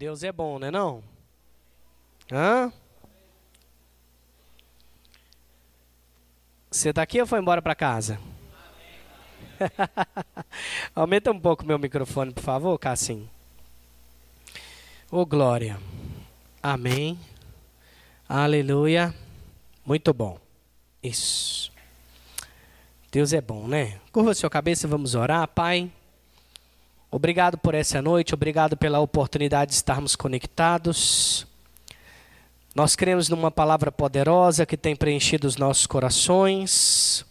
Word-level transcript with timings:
Deus 0.00 0.22
é 0.22 0.32
bom, 0.32 0.58
né 0.58 0.70
não? 0.70 1.04
Hã? 2.32 2.72
Você 6.70 6.90
tá 6.90 7.02
aqui 7.02 7.20
ou 7.20 7.26
foi 7.26 7.38
embora 7.38 7.60
para 7.60 7.74
casa? 7.74 8.18
Aumenta 10.96 11.30
um 11.30 11.38
pouco 11.38 11.66
meu 11.66 11.78
microfone, 11.78 12.32
por 12.32 12.42
favor, 12.42 12.78
Cassim. 12.78 13.28
Ô 15.12 15.18
oh, 15.18 15.26
glória. 15.26 15.78
Amém. 16.62 17.20
Aleluia. 18.26 19.14
Muito 19.84 20.14
bom. 20.14 20.38
Isso. 21.02 21.70
Deus 23.12 23.34
é 23.34 23.40
bom, 23.42 23.68
né? 23.68 24.00
Curva 24.10 24.32
sua 24.32 24.48
cabeça, 24.48 24.88
vamos 24.88 25.14
orar, 25.14 25.46
Pai. 25.48 25.92
Obrigado 27.12 27.58
por 27.58 27.74
essa 27.74 28.00
noite, 28.00 28.34
obrigado 28.34 28.76
pela 28.76 29.00
oportunidade 29.00 29.70
de 29.70 29.74
estarmos 29.74 30.14
conectados. 30.14 31.44
Nós 32.72 32.94
cremos 32.94 33.28
numa 33.28 33.50
palavra 33.50 33.90
poderosa 33.90 34.64
que 34.64 34.76
tem 34.76 34.94
preenchido 34.94 35.48
os 35.48 35.56
nossos 35.56 35.88
corações. 35.88 37.26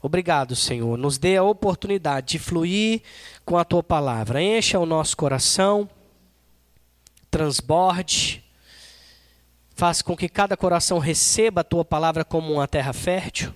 Obrigado, 0.00 0.56
Senhor. 0.56 0.96
Nos 0.96 1.18
dê 1.18 1.36
a 1.36 1.42
oportunidade 1.42 2.28
de 2.28 2.38
fluir 2.38 3.02
com 3.44 3.58
a 3.58 3.64
tua 3.64 3.82
palavra. 3.82 4.42
Encha 4.42 4.78
o 4.78 4.86
nosso 4.86 5.18
coração, 5.18 5.86
transborde, 7.30 8.42
faz 9.74 10.00
com 10.00 10.16
que 10.16 10.30
cada 10.30 10.56
coração 10.56 10.98
receba 10.98 11.60
a 11.60 11.64
tua 11.64 11.84
palavra 11.84 12.24
como 12.24 12.54
uma 12.54 12.66
terra 12.66 12.94
fértil. 12.94 13.52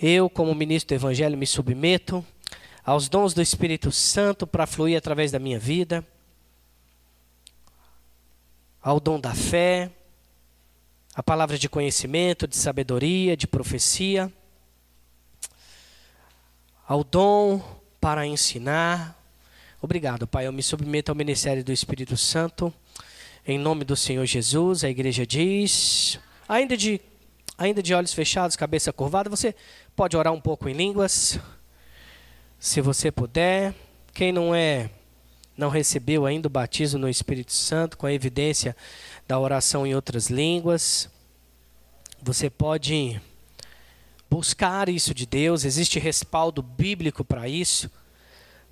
Eu, 0.00 0.30
como 0.30 0.54
ministro 0.54 0.96
do 0.96 0.98
Evangelho, 0.98 1.36
me 1.36 1.46
submeto 1.46 2.24
aos 2.88 3.06
dons 3.06 3.34
do 3.34 3.42
Espírito 3.42 3.92
Santo 3.92 4.46
para 4.46 4.66
fluir 4.66 4.96
através 4.96 5.30
da 5.30 5.38
minha 5.38 5.58
vida, 5.58 6.02
ao 8.80 8.98
dom 8.98 9.20
da 9.20 9.34
fé, 9.34 9.90
a 11.14 11.22
palavra 11.22 11.58
de 11.58 11.68
conhecimento, 11.68 12.48
de 12.48 12.56
sabedoria, 12.56 13.36
de 13.36 13.46
profecia, 13.46 14.32
ao 16.86 17.04
dom 17.04 17.62
para 18.00 18.26
ensinar. 18.26 19.22
Obrigado, 19.82 20.26
Pai. 20.26 20.46
Eu 20.46 20.52
me 20.52 20.62
submeto 20.62 21.12
ao 21.12 21.14
ministério 21.14 21.62
do 21.62 21.70
Espírito 21.70 22.16
Santo. 22.16 22.72
Em 23.46 23.58
nome 23.58 23.84
do 23.84 23.96
Senhor 23.96 24.24
Jesus, 24.24 24.82
a 24.82 24.88
igreja 24.88 25.26
diz, 25.26 26.18
ainda 26.48 26.74
de, 26.74 27.02
ainda 27.58 27.82
de 27.82 27.92
olhos 27.92 28.14
fechados, 28.14 28.56
cabeça 28.56 28.94
curvada, 28.94 29.28
você 29.28 29.54
pode 29.94 30.16
orar 30.16 30.32
um 30.32 30.40
pouco 30.40 30.70
em 30.70 30.72
línguas 30.72 31.38
se 32.58 32.80
você 32.80 33.10
puder. 33.10 33.74
Quem 34.12 34.32
não 34.32 34.54
é, 34.54 34.90
não 35.56 35.68
recebeu 35.68 36.26
ainda 36.26 36.48
o 36.48 36.50
batismo 36.50 36.98
no 36.98 37.08
Espírito 37.08 37.52
Santo, 37.52 37.96
com 37.96 38.06
a 38.06 38.12
evidência 38.12 38.76
da 39.26 39.38
oração 39.38 39.86
em 39.86 39.94
outras 39.94 40.28
línguas, 40.28 41.08
você 42.20 42.50
pode 42.50 43.20
buscar 44.28 44.88
isso 44.88 45.14
de 45.14 45.24
Deus, 45.24 45.64
existe 45.64 45.98
respaldo 45.98 46.62
bíblico 46.62 47.24
para 47.24 47.48
isso. 47.48 47.90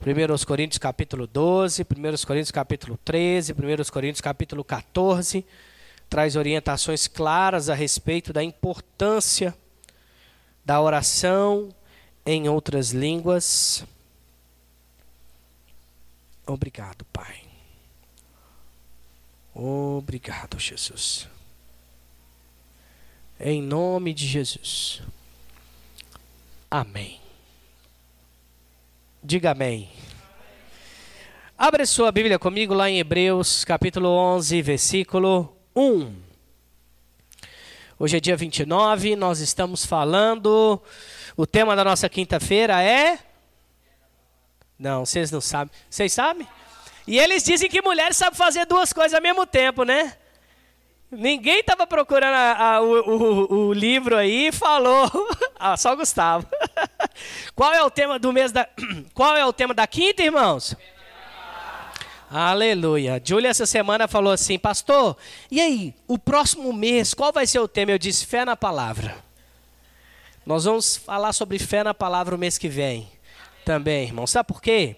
1 0.00 0.44
Coríntios 0.44 0.78
capítulo 0.78 1.26
12, 1.26 1.82
1 1.82 2.26
Coríntios 2.26 2.50
capítulo 2.50 2.98
13, 3.04 3.52
1 3.52 3.56
Coríntios 3.90 4.20
capítulo 4.20 4.64
14, 4.64 5.44
traz 6.10 6.36
orientações 6.36 7.06
claras 7.06 7.70
a 7.70 7.74
respeito 7.74 8.32
da 8.32 8.42
importância 8.42 9.54
da 10.64 10.80
oração 10.80 11.70
em 12.26 12.48
outras 12.48 12.90
línguas. 12.90 13.84
Obrigado, 16.44 17.04
Pai. 17.12 17.44
Obrigado, 19.54 20.58
Jesus. 20.58 21.28
Em 23.38 23.62
nome 23.62 24.12
de 24.12 24.26
Jesus. 24.26 25.02
Amém. 26.70 27.20
Diga 29.22 29.52
amém. 29.52 29.88
Abre 31.56 31.86
sua 31.86 32.12
Bíblia 32.12 32.38
comigo 32.38 32.74
lá 32.74 32.90
em 32.90 32.98
Hebreus, 32.98 33.64
capítulo 33.64 34.08
11, 34.08 34.60
versículo 34.62 35.56
1. 35.74 36.14
Hoje 37.98 38.18
é 38.18 38.20
dia 38.20 38.36
29, 38.36 39.16
nós 39.16 39.40
estamos 39.40 39.86
falando 39.86 40.80
o 41.36 41.46
tema 41.46 41.76
da 41.76 41.84
nossa 41.84 42.08
quinta-feira 42.08 42.82
é. 42.82 43.18
Não, 44.78 45.04
vocês 45.04 45.30
não 45.30 45.40
sabem. 45.40 45.72
Vocês 45.88 46.12
sabem? 46.12 46.46
E 47.06 47.18
eles 47.18 47.44
dizem 47.44 47.68
que 47.68 47.82
mulheres 47.82 48.16
sabem 48.16 48.36
fazer 48.36 48.66
duas 48.66 48.92
coisas 48.92 49.14
ao 49.14 49.22
mesmo 49.22 49.46
tempo, 49.46 49.84
né? 49.84 50.16
Ninguém 51.10 51.60
estava 51.60 51.86
procurando 51.86 52.34
a, 52.34 52.74
a, 52.74 52.80
o, 52.82 53.00
o, 53.00 53.54
o, 53.68 53.72
livro 53.72 54.16
aí 54.16 54.48
e 54.48 54.52
falou. 54.52 55.08
ah, 55.58 55.76
só 55.76 55.94
Gustavo. 55.94 56.46
Qual 57.54 57.72
é 57.72 57.82
o 57.82 57.90
tema 57.90 58.18
do 58.18 58.32
mês 58.32 58.50
da. 58.50 58.68
Qual 59.14 59.36
é 59.36 59.46
o 59.46 59.52
tema 59.52 59.72
da 59.72 59.86
quinta, 59.86 60.22
irmãos? 60.22 60.74
Aleluia. 62.28 63.22
Júlia 63.24 63.50
essa 63.50 63.66
semana 63.66 64.08
falou 64.08 64.32
assim, 64.32 64.58
pastor, 64.58 65.16
e 65.48 65.60
aí, 65.60 65.94
o 66.08 66.18
próximo 66.18 66.72
mês, 66.72 67.14
qual 67.14 67.32
vai 67.32 67.46
ser 67.46 67.60
o 67.60 67.68
tema? 67.68 67.92
Eu 67.92 67.98
disse, 67.98 68.26
fé 68.26 68.44
na 68.44 68.56
palavra. 68.56 69.25
Nós 70.46 70.62
vamos 70.62 70.96
falar 70.96 71.32
sobre 71.32 71.58
fé 71.58 71.82
na 71.82 71.92
palavra 71.92 72.36
o 72.36 72.38
mês 72.38 72.56
que 72.56 72.68
vem. 72.68 73.10
Também, 73.64 74.04
irmão. 74.04 74.28
Sabe 74.28 74.46
por 74.46 74.62
quê? 74.62 74.94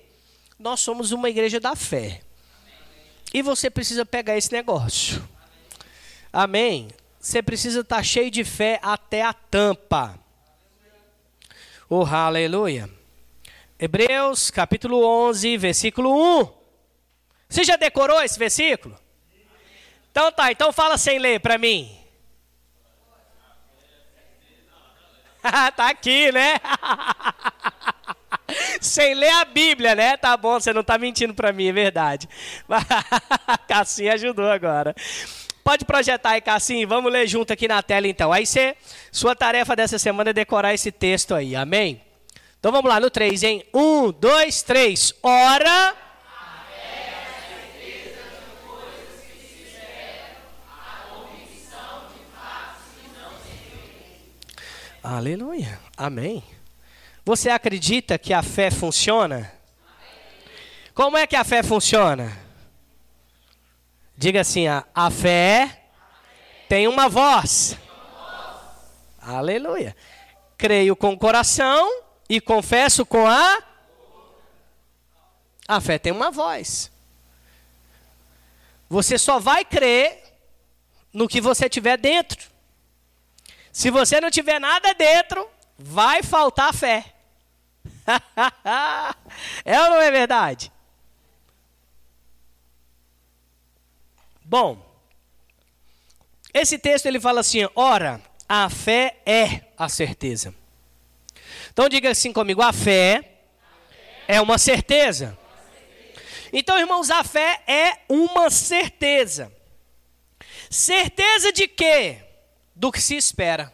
Nós 0.58 0.80
somos 0.80 1.10
uma 1.10 1.30
igreja 1.30 1.58
da 1.58 1.74
fé. 1.74 2.20
E 3.32 3.40
você 3.40 3.70
precisa 3.70 4.04
pegar 4.04 4.36
esse 4.36 4.52
negócio. 4.52 5.26
Amém? 6.30 6.88
Você 7.18 7.42
precisa 7.42 7.80
estar 7.80 7.96
tá 7.96 8.02
cheio 8.02 8.30
de 8.30 8.44
fé 8.44 8.78
até 8.82 9.22
a 9.22 9.32
tampa. 9.32 10.18
Oh, 11.88 12.04
aleluia. 12.04 12.90
Hebreus, 13.78 14.50
capítulo 14.50 15.02
11, 15.02 15.56
versículo 15.56 16.42
1. 16.42 16.52
Você 17.48 17.64
já 17.64 17.76
decorou 17.76 18.22
esse 18.22 18.38
versículo? 18.38 18.98
Então 20.10 20.30
tá, 20.30 20.52
então 20.52 20.72
fala 20.74 20.98
sem 20.98 21.18
ler 21.18 21.40
para 21.40 21.56
mim. 21.56 21.97
tá 25.76 25.88
aqui, 25.88 26.32
né? 26.32 26.54
Sem 28.80 29.14
ler 29.14 29.30
a 29.30 29.44
Bíblia, 29.44 29.94
né? 29.94 30.16
Tá 30.16 30.36
bom, 30.36 30.58
você 30.58 30.72
não 30.72 30.82
tá 30.82 30.98
mentindo 30.98 31.34
para 31.34 31.52
mim, 31.52 31.68
é 31.68 31.72
verdade. 31.72 32.28
Cassim 33.68 34.08
ajudou 34.08 34.50
agora. 34.50 34.94
Pode 35.62 35.84
projetar 35.84 36.30
aí, 36.30 36.40
Cassim. 36.40 36.86
Vamos 36.86 37.12
ler 37.12 37.26
junto 37.26 37.52
aqui 37.52 37.68
na 37.68 37.82
tela, 37.82 38.08
então. 38.08 38.32
Aí 38.32 38.46
você, 38.46 38.74
sua 39.12 39.36
tarefa 39.36 39.76
dessa 39.76 39.98
semana 39.98 40.30
é 40.30 40.32
decorar 40.32 40.72
esse 40.72 40.90
texto 40.90 41.34
aí, 41.34 41.54
amém? 41.54 42.00
Então 42.58 42.72
vamos 42.72 42.88
lá, 42.88 42.98
no 42.98 43.10
3, 43.10 43.42
hein? 43.42 43.64
1, 43.72 44.12
2, 44.12 44.62
3. 44.62 45.14
Ora... 45.22 46.07
Aleluia. 55.10 55.80
Amém. 55.96 56.44
Você 57.24 57.48
acredita 57.48 58.18
que 58.18 58.34
a 58.34 58.42
fé 58.42 58.70
funciona? 58.70 59.50
Como 60.92 61.16
é 61.16 61.26
que 61.26 61.34
a 61.34 61.44
fé 61.44 61.62
funciona? 61.62 62.36
Diga 64.14 64.42
assim: 64.42 64.68
a, 64.68 64.84
a 64.94 65.10
fé 65.10 65.84
tem 66.68 66.86
uma 66.86 67.08
voz. 67.08 67.78
Aleluia. 69.18 69.96
Creio 70.58 70.94
com 70.94 71.14
o 71.14 71.18
coração 71.18 72.02
e 72.28 72.38
confesso 72.38 73.06
com 73.06 73.26
a. 73.26 73.62
A 75.66 75.80
fé 75.80 75.98
tem 75.98 76.12
uma 76.12 76.30
voz. 76.30 76.92
Você 78.90 79.16
só 79.16 79.38
vai 79.38 79.64
crer 79.64 80.22
no 81.14 81.26
que 81.26 81.40
você 81.40 81.66
tiver 81.66 81.96
dentro. 81.96 82.57
Se 83.78 83.92
você 83.92 84.20
não 84.20 84.28
tiver 84.28 84.58
nada 84.58 84.92
dentro, 84.92 85.48
vai 85.78 86.20
faltar 86.20 86.74
fé. 86.74 87.14
é 89.64 89.80
ou 89.82 89.90
não 89.90 90.00
é 90.00 90.10
verdade? 90.10 90.72
Bom, 94.44 94.84
esse 96.52 96.76
texto 96.76 97.06
ele 97.06 97.20
fala 97.20 97.38
assim: 97.38 97.68
ora, 97.76 98.20
a 98.48 98.68
fé 98.68 99.18
é 99.24 99.60
a 99.78 99.88
certeza. 99.88 100.52
Então 101.70 101.88
diga 101.88 102.10
assim 102.10 102.32
comigo: 102.32 102.60
a 102.60 102.72
fé 102.72 103.42
é 104.26 104.40
uma 104.40 104.58
certeza. 104.58 105.38
Então, 106.52 106.80
irmãos, 106.80 107.10
a 107.10 107.22
fé 107.22 107.62
é 107.64 108.00
uma 108.08 108.50
certeza. 108.50 109.52
Certeza 110.68 111.52
de 111.52 111.68
quê? 111.68 112.24
Do 112.78 112.92
que 112.92 113.00
se 113.00 113.16
espera. 113.16 113.72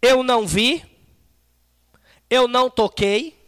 Eu 0.00 0.22
não 0.22 0.46
vi, 0.46 0.82
eu 2.30 2.48
não 2.48 2.70
toquei, 2.70 3.38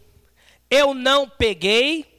eu 0.69 0.93
não 0.93 1.27
peguei, 1.27 2.13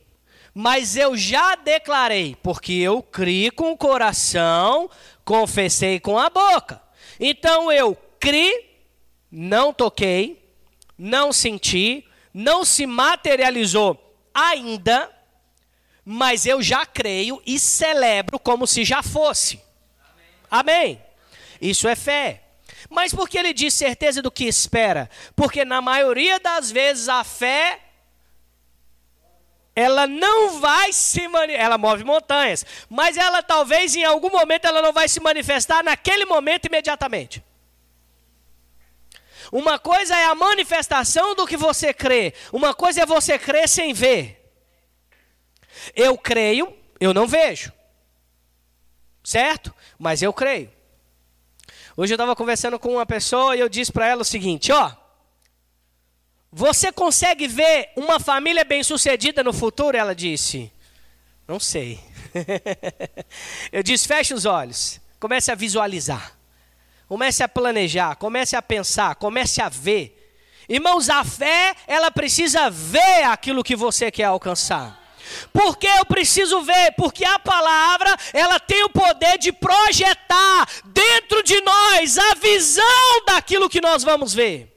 Mas 0.56 0.96
eu 0.96 1.16
já 1.16 1.56
declarei, 1.56 2.36
porque 2.40 2.74
eu 2.74 3.02
criei 3.02 3.50
com 3.50 3.72
o 3.72 3.76
coração, 3.76 4.88
confessei 5.24 5.98
com 5.98 6.16
a 6.16 6.30
boca. 6.30 6.80
Então 7.18 7.72
eu 7.72 7.96
criei, 8.20 8.86
não 9.32 9.72
toquei, 9.72 10.48
não 10.96 11.32
senti, 11.32 12.06
não 12.32 12.64
se 12.64 12.86
materializou 12.86 13.98
ainda, 14.32 15.10
mas 16.04 16.44
eu 16.44 16.60
já 16.60 16.84
creio 16.84 17.42
e 17.46 17.58
celebro 17.58 18.38
como 18.38 18.66
se 18.66 18.84
já 18.84 19.02
fosse. 19.02 19.60
Amém. 20.50 20.98
Amém. 20.98 21.02
Isso 21.60 21.88
é 21.88 21.96
fé. 21.96 22.42
Mas 22.90 23.14
por 23.14 23.28
que 23.28 23.38
ele 23.38 23.52
diz 23.52 23.72
certeza 23.72 24.20
do 24.20 24.30
que 24.30 24.44
espera? 24.44 25.08
Porque 25.34 25.64
na 25.64 25.80
maioria 25.80 26.38
das 26.38 26.70
vezes 26.70 27.08
a 27.08 27.24
fé 27.24 27.80
ela 29.74 30.06
não 30.06 30.60
vai 30.60 30.92
se 30.92 31.22
ela 31.50 31.76
move 31.76 32.04
montanhas, 32.04 32.64
mas 32.88 33.16
ela 33.16 33.42
talvez 33.42 33.96
em 33.96 34.04
algum 34.04 34.30
momento 34.30 34.66
ela 34.66 34.80
não 34.80 34.92
vai 34.92 35.08
se 35.08 35.18
manifestar 35.18 35.82
naquele 35.82 36.24
momento 36.24 36.66
imediatamente. 36.66 37.42
Uma 39.50 39.78
coisa 39.78 40.16
é 40.16 40.26
a 40.26 40.34
manifestação 40.34 41.34
do 41.34 41.46
que 41.46 41.56
você 41.56 41.92
crê, 41.92 42.32
uma 42.52 42.72
coisa 42.72 43.02
é 43.02 43.06
você 43.06 43.38
crer 43.38 43.68
sem 43.68 43.92
ver. 43.92 44.43
Eu 45.94 46.16
creio, 46.16 46.72
eu 47.00 47.12
não 47.12 47.26
vejo. 47.26 47.72
Certo? 49.22 49.74
Mas 49.98 50.22
eu 50.22 50.32
creio. 50.32 50.70
Hoje 51.96 52.12
eu 52.12 52.16
estava 52.16 52.34
conversando 52.34 52.78
com 52.78 52.94
uma 52.94 53.06
pessoa 53.06 53.56
e 53.56 53.60
eu 53.60 53.68
disse 53.68 53.92
para 53.92 54.06
ela 54.06 54.22
o 54.22 54.24
seguinte: 54.24 54.72
ó, 54.72 54.92
você 56.52 56.92
consegue 56.92 57.48
ver 57.48 57.90
uma 57.96 58.20
família 58.20 58.64
bem-sucedida 58.64 59.42
no 59.42 59.52
futuro? 59.52 59.96
Ela 59.96 60.14
disse: 60.14 60.72
Não 61.46 61.58
sei. 61.58 62.00
eu 63.72 63.82
disse: 63.82 64.06
feche 64.06 64.34
os 64.34 64.44
olhos, 64.44 65.00
comece 65.18 65.50
a 65.50 65.54
visualizar, 65.54 66.36
comece 67.08 67.42
a 67.42 67.48
planejar, 67.48 68.16
comece 68.16 68.56
a 68.56 68.62
pensar, 68.62 69.14
comece 69.16 69.62
a 69.62 69.68
ver. 69.68 70.20
Irmãos, 70.68 71.10
a 71.10 71.24
fé, 71.24 71.74
ela 71.86 72.10
precisa 72.10 72.70
ver 72.70 73.24
aquilo 73.24 73.62
que 73.62 73.76
você 73.76 74.10
quer 74.10 74.24
alcançar. 74.24 75.03
Por 75.52 75.76
que 75.76 75.86
eu 75.86 76.04
preciso 76.04 76.62
ver? 76.62 76.92
Porque 76.96 77.24
a 77.24 77.38
palavra, 77.38 78.16
ela 78.32 78.58
tem 78.58 78.82
o 78.84 78.90
poder 78.90 79.38
de 79.38 79.52
projetar 79.52 80.68
dentro 80.86 81.42
de 81.42 81.60
nós 81.60 82.18
a 82.18 82.34
visão 82.34 83.24
daquilo 83.26 83.68
que 83.68 83.80
nós 83.80 84.02
vamos 84.02 84.34
ver. 84.34 84.74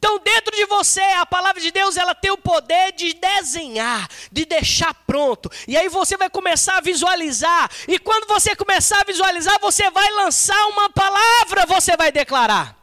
Então, 0.00 0.18
dentro 0.18 0.56
de 0.56 0.64
você, 0.64 1.02
a 1.02 1.26
palavra 1.26 1.60
de 1.60 1.70
Deus, 1.70 1.94
ela 1.98 2.14
tem 2.14 2.30
o 2.30 2.38
poder 2.38 2.92
de 2.92 3.12
desenhar, 3.12 4.08
de 4.32 4.46
deixar 4.46 4.94
pronto. 4.94 5.50
E 5.68 5.76
aí 5.76 5.90
você 5.90 6.16
vai 6.16 6.30
começar 6.30 6.78
a 6.78 6.80
visualizar. 6.80 7.70
E 7.86 7.98
quando 7.98 8.26
você 8.26 8.56
começar 8.56 9.02
a 9.02 9.04
visualizar, 9.04 9.58
você 9.60 9.90
vai 9.90 10.10
lançar 10.12 10.58
uma 10.68 10.88
palavra, 10.88 11.66
você 11.66 11.98
vai 11.98 12.10
declarar. 12.10 12.74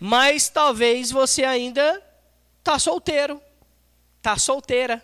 Mas 0.00 0.48
talvez 0.48 1.10
você 1.10 1.44
ainda 1.44 2.02
está 2.60 2.78
solteiro 2.78 3.38
está 4.28 4.36
solteira, 4.36 5.02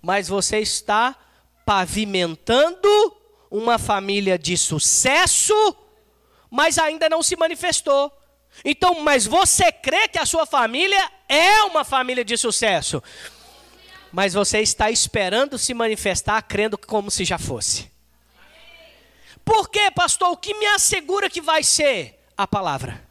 mas 0.00 0.28
você 0.28 0.60
está 0.60 1.16
pavimentando 1.64 2.88
uma 3.50 3.76
família 3.76 4.38
de 4.38 4.56
sucesso, 4.56 5.76
mas 6.48 6.78
ainda 6.78 7.08
não 7.08 7.24
se 7.24 7.34
manifestou. 7.34 8.12
Então, 8.64 9.00
mas 9.00 9.26
você 9.26 9.72
crê 9.72 10.06
que 10.06 10.18
a 10.18 10.24
sua 10.24 10.46
família 10.46 11.10
é 11.28 11.62
uma 11.64 11.82
família 11.82 12.24
de 12.24 12.36
sucesso, 12.36 13.02
mas 14.12 14.32
você 14.32 14.60
está 14.60 14.92
esperando 14.92 15.58
se 15.58 15.74
manifestar, 15.74 16.40
crendo 16.42 16.78
como 16.78 17.10
se 17.10 17.24
já 17.24 17.38
fosse. 17.38 17.90
Por 19.44 19.68
quê, 19.68 19.90
pastor? 19.90 20.30
O 20.30 20.36
que 20.36 20.54
me 20.54 20.66
assegura 20.66 21.28
que 21.28 21.40
vai 21.40 21.64
ser? 21.64 22.24
A 22.36 22.46
palavra. 22.46 23.05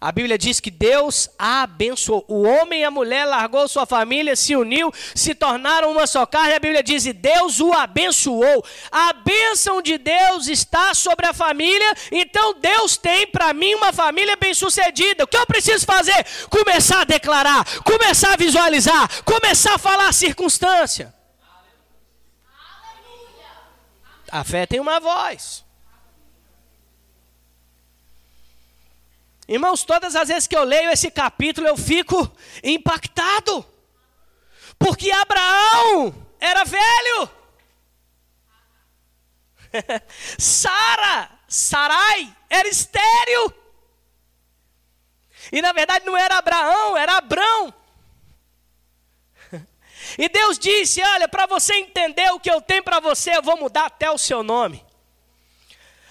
A 0.00 0.12
Bíblia 0.12 0.38
diz 0.38 0.60
que 0.60 0.70
Deus 0.70 1.28
a 1.38 1.62
abençoou. 1.62 2.24
O 2.28 2.42
homem 2.42 2.82
e 2.82 2.84
a 2.84 2.90
mulher 2.90 3.24
largou 3.24 3.66
sua 3.66 3.86
família, 3.86 4.36
se 4.36 4.54
uniu, 4.54 4.92
se 5.14 5.34
tornaram 5.34 5.90
uma 5.90 6.06
só 6.06 6.24
carne. 6.24 6.54
A 6.54 6.60
Bíblia 6.60 6.82
diz: 6.82 7.04
que 7.04 7.12
Deus 7.12 7.60
o 7.60 7.72
abençoou. 7.72 8.64
A 8.90 9.12
bênção 9.12 9.82
de 9.82 9.98
Deus 9.98 10.48
está 10.48 10.94
sobre 10.94 11.26
a 11.26 11.32
família. 11.32 11.94
Então 12.12 12.54
Deus 12.60 12.96
tem 12.96 13.26
para 13.26 13.52
mim 13.52 13.74
uma 13.74 13.92
família 13.92 14.36
bem-sucedida. 14.36 15.24
O 15.24 15.26
que 15.26 15.36
eu 15.36 15.46
preciso 15.46 15.84
fazer? 15.84 16.24
Começar 16.48 17.00
a 17.00 17.04
declarar, 17.04 17.64
começar 17.82 18.34
a 18.34 18.36
visualizar, 18.36 19.22
começar 19.24 19.74
a 19.74 19.78
falar 19.78 20.08
a 20.08 20.12
circunstância. 20.12 21.14
A 24.30 24.44
fé 24.44 24.66
tem 24.66 24.80
uma 24.80 25.00
voz. 25.00 25.65
Irmãos, 29.48 29.84
todas 29.84 30.16
as 30.16 30.28
vezes 30.28 30.46
que 30.46 30.56
eu 30.56 30.64
leio 30.64 30.90
esse 30.90 31.10
capítulo, 31.10 31.68
eu 31.68 31.76
fico 31.76 32.30
impactado. 32.64 33.64
Porque 34.78 35.10
Abraão 35.10 36.26
era 36.40 36.64
velho. 36.64 37.30
Sara, 40.38 41.30
Sarai, 41.46 42.34
era 42.50 42.68
estéril. 42.68 43.54
E 45.52 45.62
na 45.62 45.72
verdade 45.72 46.04
não 46.04 46.16
era 46.16 46.38
Abraão, 46.38 46.96
era 46.96 47.16
Abrão. 47.16 47.74
E 50.18 50.28
Deus 50.28 50.58
disse: 50.58 51.02
Olha, 51.02 51.28
para 51.28 51.46
você 51.46 51.74
entender 51.74 52.30
o 52.32 52.38
que 52.38 52.50
eu 52.50 52.60
tenho 52.60 52.82
para 52.82 53.00
você, 53.00 53.36
eu 53.36 53.42
vou 53.42 53.56
mudar 53.56 53.86
até 53.86 54.10
o 54.10 54.16
seu 54.16 54.42
nome. 54.42 54.85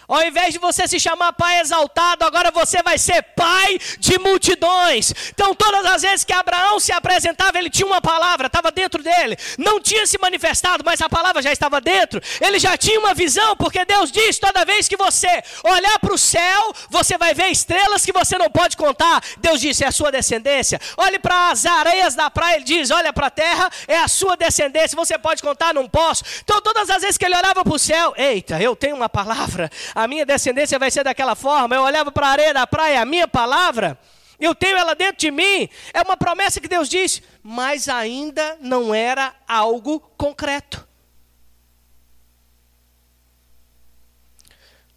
Ao 0.08 0.24
invés 0.24 0.54
de 0.54 0.60
você 0.60 0.88
se 0.88 1.00
chamar 1.00 1.34
pai 1.34 1.60
exaltado, 1.60 2.24
agora 2.26 2.52
você 2.52 2.82
vai 2.84 2.98
ser 2.98 3.22
pai 3.36 3.80
de 4.00 4.20
multidões. 4.20 5.14
Então, 5.30 5.56
todas 5.56 5.86
as 5.86 6.02
vezes 6.02 6.24
que 6.24 6.34
Abraão 6.34 6.80
se 6.80 6.92
apresentava, 6.92 7.58
ele 7.58 7.70
tinha 7.70 7.88
uma 7.88 8.02
palavra, 8.02 8.48
estava 8.48 8.72
dentro 8.72 9.02
dele. 9.02 9.38
Não 9.58 9.80
tinha 9.80 10.06
se 10.06 10.18
manifestado, 10.18 10.84
mas 10.86 11.02
a 11.02 11.10
palavra 11.10 11.42
já 11.42 11.52
estava 11.52 11.82
dentro. 11.82 12.22
Ele 12.40 12.60
já 12.60 12.78
tinha 12.78 13.00
uma 13.00 13.14
visão, 13.14 13.56
porque 13.56 13.84
Deus 13.86 14.12
diz: 14.12 14.38
toda 14.38 14.66
vez 14.66 14.88
que 14.88 14.98
você 14.98 15.44
olhar 15.64 16.00
para 16.00 16.14
o 16.14 16.18
céu, 16.18 16.74
você 16.90 17.18
vai 17.18 17.34
ver 17.34 17.48
estrelas 17.48 18.06
que 18.06 18.14
você 18.14 18.38
não 18.38 18.50
pode 18.50 18.78
contar. 18.78 19.24
Deus 19.38 19.60
disse: 19.60 19.84
é 19.84 19.88
a 19.88 19.92
sua 19.92 20.12
descendência. 20.12 20.80
Olhe 20.98 21.18
para 21.18 21.50
as 21.50 21.66
areias 21.66 22.16
da 22.16 22.30
praia, 22.30 22.58
ele 22.58 22.66
diz: 22.66 22.92
olha 22.92 23.12
para 23.12 23.28
a 23.28 23.32
terra, 23.32 23.70
é 23.88 23.98
a 23.98 24.08
sua 24.08 24.38
descendência. 24.38 24.96
Você 24.96 25.18
pode 25.18 25.42
contar? 25.42 25.74
Não 25.74 25.88
posso. 25.88 26.24
Então, 26.44 26.62
todas 26.62 26.90
as 26.90 27.02
vezes 27.02 27.18
que 27.18 27.26
ele 27.26 27.36
olhava 27.36 27.64
para 27.64 27.74
o 27.74 27.80
céu, 27.80 28.14
eita, 28.16 28.62
eu 28.62 28.76
tenho 28.76 28.96
uma 28.96 29.10
palavra 29.10 29.70
a 29.96 30.08
minha 30.08 30.26
descendência 30.26 30.78
vai 30.78 30.92
ser 30.92 31.06
daquela 31.06 31.36
forma. 31.36 31.74
Eu 31.74 31.82
olhava 31.82 32.12
para 32.12 32.28
a 32.28 32.32
areia 32.32 32.54
da 32.54 32.68
praia, 32.68 33.02
a 33.02 33.06
minha 33.06 33.28
palavra, 33.28 33.98
eu 34.38 34.54
tenho 34.54 34.78
ela 34.78 34.94
dentro 34.94 35.18
de 35.18 35.32
mim. 35.32 35.70
É 35.94 36.02
uma 36.02 36.18
promessa 36.18 36.60
que 36.60 36.68
Deus 36.68 36.90
disse, 36.90 37.24
mas 37.42 37.88
ainda 37.88 38.58
não 38.60 38.94
era 38.94 39.34
algo 39.48 40.00
concreto. 40.18 40.86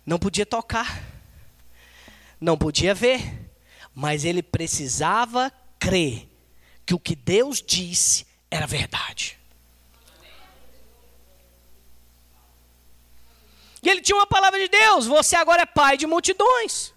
Não 0.05 0.19
podia 0.19 0.47
tocar, 0.47 1.02
não 2.40 2.57
podia 2.57 2.95
ver, 2.95 3.50
mas 3.95 4.25
ele 4.25 4.43
precisava 4.43 5.52
crer 5.78 6.26
que 6.85 6.95
o 6.95 6.99
que 6.99 7.14
Deus 7.14 7.62
disse 7.62 8.26
era 8.50 8.67
verdade. 8.67 9.38
E 13.83 13.88
ele 13.88 13.98
tinha 14.09 14.17
uma 14.17 14.27
palavra 14.27 14.59
de 14.59 14.69
Deus: 14.69 15.07
você 15.07 15.37
agora 15.37 15.62
é 15.62 15.67
pai 15.67 15.97
de 15.97 16.07
multidões. 16.07 16.95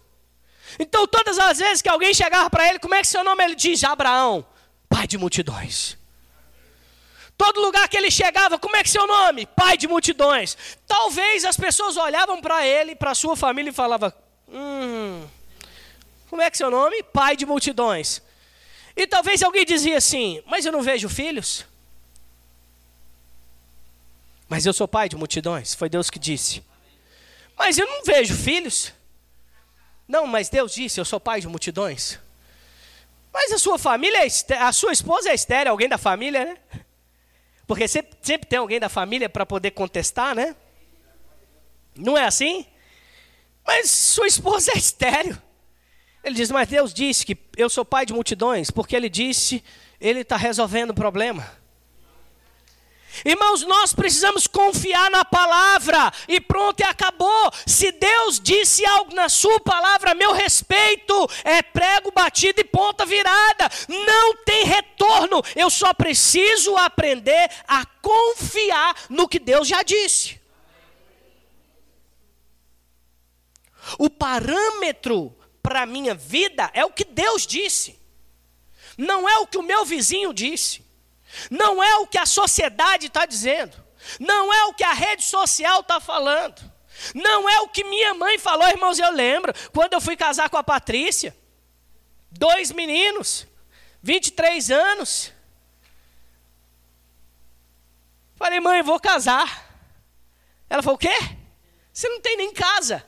Então, 0.80 1.06
todas 1.06 1.38
as 1.38 1.58
vezes 1.60 1.82
que 1.82 1.89
alguém 1.89 2.13
chegava 2.13 2.50
para 2.50 2.70
ele, 2.70 2.80
como 2.80 2.96
é 2.96 3.01
que 3.01 3.08
seu 3.08 3.24
nome? 3.24 3.44
Ele 3.44 3.56
diz: 3.56 3.84
Abraão, 3.84 4.46
pai 4.88 5.06
de 5.08 5.18
multidões. 5.18 5.98
Todo 7.38 7.60
lugar 7.60 7.89
que 7.89 7.98
ele 7.98 8.12
chegava, 8.12 8.58
como 8.58 8.77
é 8.77 8.84
que 8.84 8.89
seu 8.89 9.06
nome? 9.06 9.46
Pai 9.46 9.75
de 9.75 9.88
multidões. 9.88 10.56
Talvez 10.88 11.44
as 11.44 11.58
pessoas 11.58 11.98
olhavam 11.98 12.39
para 12.39 12.65
ele, 12.65 12.96
para 12.96 13.13
sua 13.13 13.36
família 13.36 13.72
e 13.72 13.74
falavam: 13.74 14.13
Hum, 14.48 15.27
como 16.30 16.41
é 16.41 16.50
que 16.50 16.58
seu 16.58 16.72
nome? 16.72 17.03
Pai 17.03 17.36
de 17.36 17.46
multidões. 17.46 18.22
E 18.96 19.06
talvez 19.06 19.44
alguém 19.44 19.65
dizia 19.65 19.98
assim: 19.98 20.41
Mas 20.46 20.65
eu 20.65 20.72
não 20.72 20.82
vejo 20.82 21.10
filhos. 21.10 21.65
Mas 24.48 24.65
eu 24.65 24.74
sou 24.74 24.88
pai 24.88 25.10
de 25.10 25.18
multidões. 25.18 25.74
Foi 25.74 25.89
Deus 25.89 26.10
que 26.10 26.20
disse. 26.20 26.71
Mas 27.62 27.77
eu 27.77 27.86
não 27.86 28.03
vejo 28.03 28.34
filhos. 28.34 28.91
Não, 30.08 30.25
mas 30.25 30.50
Deus 30.50 30.74
disse: 30.74 31.00
Eu 31.00 31.06
sou 31.06 31.20
pai 31.20 31.39
de 31.41 31.48
multidões. 31.48 32.18
Mas 33.32 33.51
a 33.51 33.60
sua 33.60 33.77
família, 33.77 34.25
é 34.25 34.56
a 34.56 34.72
sua 34.72 34.91
esposa 34.91 35.30
é 35.30 35.36
estéreo, 35.36 35.72
alguém 35.72 35.88
da 35.88 36.00
família, 36.00 36.44
né? 36.44 36.58
Porque 37.68 37.88
sempre, 37.88 38.18
sempre 38.20 38.50
tem 38.50 38.58
alguém 38.58 38.80
da 38.80 38.89
família 38.89 39.30
para 39.30 39.46
poder 39.46 39.72
contestar, 39.72 40.34
né? 40.34 40.56
Não 41.96 42.18
é 42.18 42.25
assim? 42.25 42.65
Mas 43.63 43.91
sua 43.91 44.25
esposa 44.25 44.72
é 44.74 44.77
estéreo. 44.80 45.39
Ele 46.24 46.34
diz: 46.34 46.50
Mas 46.50 46.68
Deus 46.68 46.91
disse 46.91 47.24
que 47.24 47.38
eu 47.56 47.70
sou 47.70 47.86
pai 47.86 48.08
de 48.08 48.13
multidões, 48.13 48.72
porque 48.72 48.96
ele 48.96 49.08
disse, 49.08 49.63
ele 50.00 50.22
está 50.22 50.36
resolvendo 50.36 50.89
o 50.89 50.96
problema. 50.96 51.48
Irmãos, 53.25 53.63
nós 53.63 53.94
precisamos 53.94 54.48
confiar 54.48 55.12
na 55.12 55.24
palavra 55.25 56.12
e 56.27 56.39
pronto, 56.39 56.80
e 56.80 56.84
acabou. 56.84 57.51
Se 57.65 57.91
Deus 57.91 58.39
disse 58.39 58.86
algo 58.86 59.13
na 59.13 59.30
sua 59.30 59.60
palavra, 59.60 60.15
meu 60.15 60.34
respeito 60.34 61.13
é 61.44 61.62
prego 61.62 62.12
batido 62.12 62.62
e 62.62 62.63
ponta 62.63 63.06
virada. 63.06 63.70
Não 63.88 64.38
tem 64.38 64.63
retorno. 64.65 65.44
Eu 65.56 65.70
só 65.70 65.94
preciso 65.94 66.75
aprender 66.77 67.50
a 67.68 67.86
confiar 68.01 68.96
no 69.10 69.27
que 69.27 69.39
Deus 69.39 69.68
já 69.68 69.84
disse. 69.84 70.39
O 73.98 74.10
parâmetro 74.10 75.36
para 75.62 75.84
a 75.84 75.86
minha 75.86 76.13
vida 76.13 76.70
é 76.74 76.84
o 76.86 76.91
que 76.91 77.03
Deus 77.03 77.46
disse, 77.46 78.00
não 78.98 79.27
é 79.27 79.38
o 79.39 79.48
que 79.48 79.58
o 79.58 79.63
meu 79.63 79.86
vizinho 79.86 80.34
disse. 80.34 80.84
Não 81.50 81.84
é 81.84 81.96
o 81.98 82.08
que 82.08 82.18
a 82.18 82.26
sociedade 82.26 83.08
está 83.08 83.26
dizendo. 83.26 83.76
Não 84.20 84.54
é 84.54 84.66
o 84.66 84.74
que 84.74 84.84
a 84.84 84.94
rede 84.94 85.24
social 85.24 85.82
está 85.82 86.00
falando. 86.00 86.62
Não 87.14 87.50
é 87.50 87.62
o 87.62 87.70
que 87.70 87.84
minha 87.84 88.14
mãe 88.14 88.38
falou, 88.38 88.68
irmãos. 88.68 89.00
Eu 89.00 89.12
lembro 89.12 89.54
quando 89.74 89.94
eu 89.94 90.02
fui 90.02 90.16
casar 90.16 90.50
com 90.50 90.58
a 90.58 90.64
Patrícia. 90.64 91.36
Dois 92.32 92.72
meninos, 92.72 93.46
23 94.02 94.72
anos. 94.72 95.32
Falei, 98.36 98.60
mãe, 98.60 98.82
vou 98.82 99.00
casar. 99.00 99.70
Ela 100.70 100.82
falou: 100.82 100.96
o 100.96 101.00
quê? 101.00 101.16
Você 101.92 102.08
não 102.10 102.22
tem 102.22 102.38
nem 102.38 102.54
casa. 102.54 103.06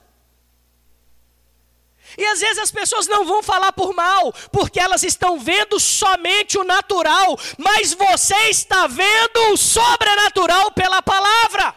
E 2.18 2.26
às 2.26 2.40
vezes 2.40 2.60
as 2.60 2.72
pessoas 2.72 3.08
não 3.08 3.26
vão 3.26 3.42
falar 3.42 3.72
por 3.74 3.94
mal, 3.94 4.34
porque 4.52 4.80
elas 4.80 5.04
estão 5.04 5.40
vendo 5.40 5.80
somente 5.80 6.58
o 6.58 6.64
natural, 6.64 7.38
mas 7.58 7.94
você 7.94 8.36
está 8.50 8.88
vendo 8.88 9.54
o 9.54 9.58
sobrenatural 9.58 10.72
pela 10.72 11.02
palavra. 11.02 11.76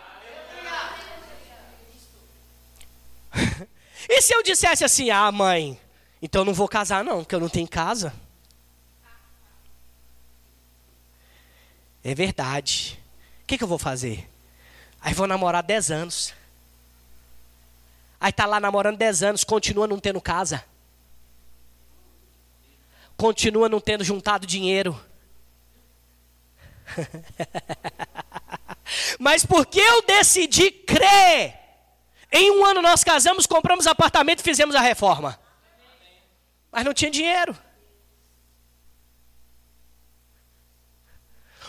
E 4.08 4.22
se 4.22 4.32
eu 4.32 4.40
dissesse 4.40 4.84
assim, 4.84 5.10
ah, 5.10 5.32
mãe, 5.32 5.80
então 6.22 6.42
eu 6.42 6.44
não 6.44 6.54
vou 6.54 6.68
casar, 6.68 7.02
não, 7.02 7.24
porque 7.24 7.34
eu 7.34 7.40
não 7.40 7.48
tenho 7.48 7.66
casa? 7.66 8.14
É 12.04 12.14
verdade. 12.14 12.96
O 13.42 13.46
que, 13.46 13.58
que 13.58 13.64
eu 13.64 13.68
vou 13.68 13.80
fazer? 13.80 14.30
Aí 15.00 15.12
vou 15.12 15.26
namorar 15.26 15.60
10 15.60 15.90
anos. 15.90 16.34
Aí 18.20 18.32
tá 18.32 18.46
lá 18.46 18.58
namorando 18.58 18.96
10 18.96 19.22
anos, 19.22 19.44
continua 19.44 19.86
não 19.86 19.98
tendo 19.98 20.20
casa. 20.20 20.64
Continua 23.16 23.68
não 23.68 23.80
tendo 23.80 24.04
juntado 24.04 24.46
dinheiro. 24.46 24.98
Mas 29.18 29.44
porque 29.44 29.80
eu 29.80 30.02
decidi 30.02 30.70
crer, 30.70 31.58
em 32.30 32.50
um 32.52 32.64
ano 32.64 32.82
nós 32.82 33.02
casamos, 33.02 33.46
compramos 33.46 33.86
apartamento 33.86 34.40
e 34.40 34.44
fizemos 34.44 34.74
a 34.74 34.80
reforma. 34.80 35.38
Mas 36.70 36.84
não 36.84 36.94
tinha 36.94 37.10
dinheiro. 37.10 37.56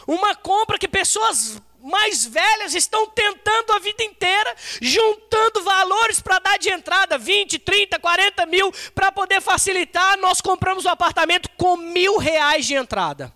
Uma 0.05 0.35
compra 0.35 0.77
que 0.77 0.87
pessoas 0.87 1.61
mais 1.87 2.25
velhas 2.25 2.75
estão 2.75 3.07
tentando 3.07 3.71
a 3.71 3.79
vida 3.79 4.03
inteira, 4.03 4.55
juntando 4.81 5.63
valores 5.63 6.19
para 6.19 6.37
dar 6.39 6.59
de 6.59 6.69
entrada, 6.69 7.17
20, 7.17 7.57
30, 7.59 7.97
40 7.97 8.45
mil, 8.45 8.71
para 8.93 9.11
poder 9.11 9.41
facilitar. 9.41 10.17
Nós 10.17 10.41
compramos 10.41 10.85
um 10.85 10.89
apartamento 10.89 11.49
com 11.51 11.77
mil 11.77 12.17
reais 12.17 12.65
de 12.65 12.75
entrada. 12.75 13.33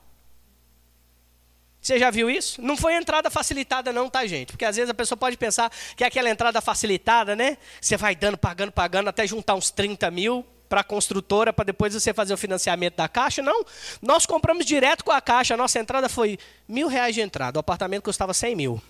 Você 1.81 1.97
já 1.97 2.11
viu 2.11 2.29
isso? 2.29 2.61
Não 2.61 2.77
foi 2.77 2.93
entrada 2.93 3.29
facilitada, 3.31 3.91
não, 3.91 4.09
tá, 4.09 4.27
gente? 4.27 4.51
Porque 4.51 4.65
às 4.65 4.75
vezes 4.75 4.89
a 4.89 4.93
pessoa 4.93 5.17
pode 5.17 5.37
pensar 5.37 5.71
que 5.95 6.03
é 6.03 6.07
aquela 6.07 6.29
entrada 6.29 6.61
facilitada, 6.61 7.35
né? 7.35 7.57
Você 7.79 7.97
vai 7.97 8.15
dando, 8.15 8.37
pagando, 8.37 8.71
pagando, 8.71 9.07
até 9.07 9.25
juntar 9.25 9.55
uns 9.55 9.71
30 9.71 10.11
mil 10.11 10.45
para 10.71 10.79
a 10.79 10.85
construtora 10.85 11.51
para 11.51 11.65
depois 11.65 11.93
você 11.93 12.13
fazer 12.13 12.33
o 12.33 12.37
financiamento 12.37 12.95
da 12.95 13.09
caixa. 13.09 13.41
Não, 13.41 13.65
nós 14.01 14.25
compramos 14.25 14.65
direto 14.65 15.03
com 15.03 15.11
a 15.11 15.19
caixa. 15.19 15.53
A 15.53 15.57
nossa 15.57 15.77
entrada 15.77 16.07
foi 16.07 16.39
mil 16.65 16.87
reais 16.87 17.13
de 17.13 17.19
entrada. 17.19 17.59
O 17.59 17.59
apartamento 17.59 18.03
custava 18.03 18.33
100 18.33 18.55
mil. 18.55 18.81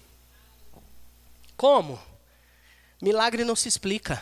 Como? 1.57 1.99
Milagre 3.01 3.43
não 3.43 3.55
se 3.55 3.67
explica. 3.67 4.21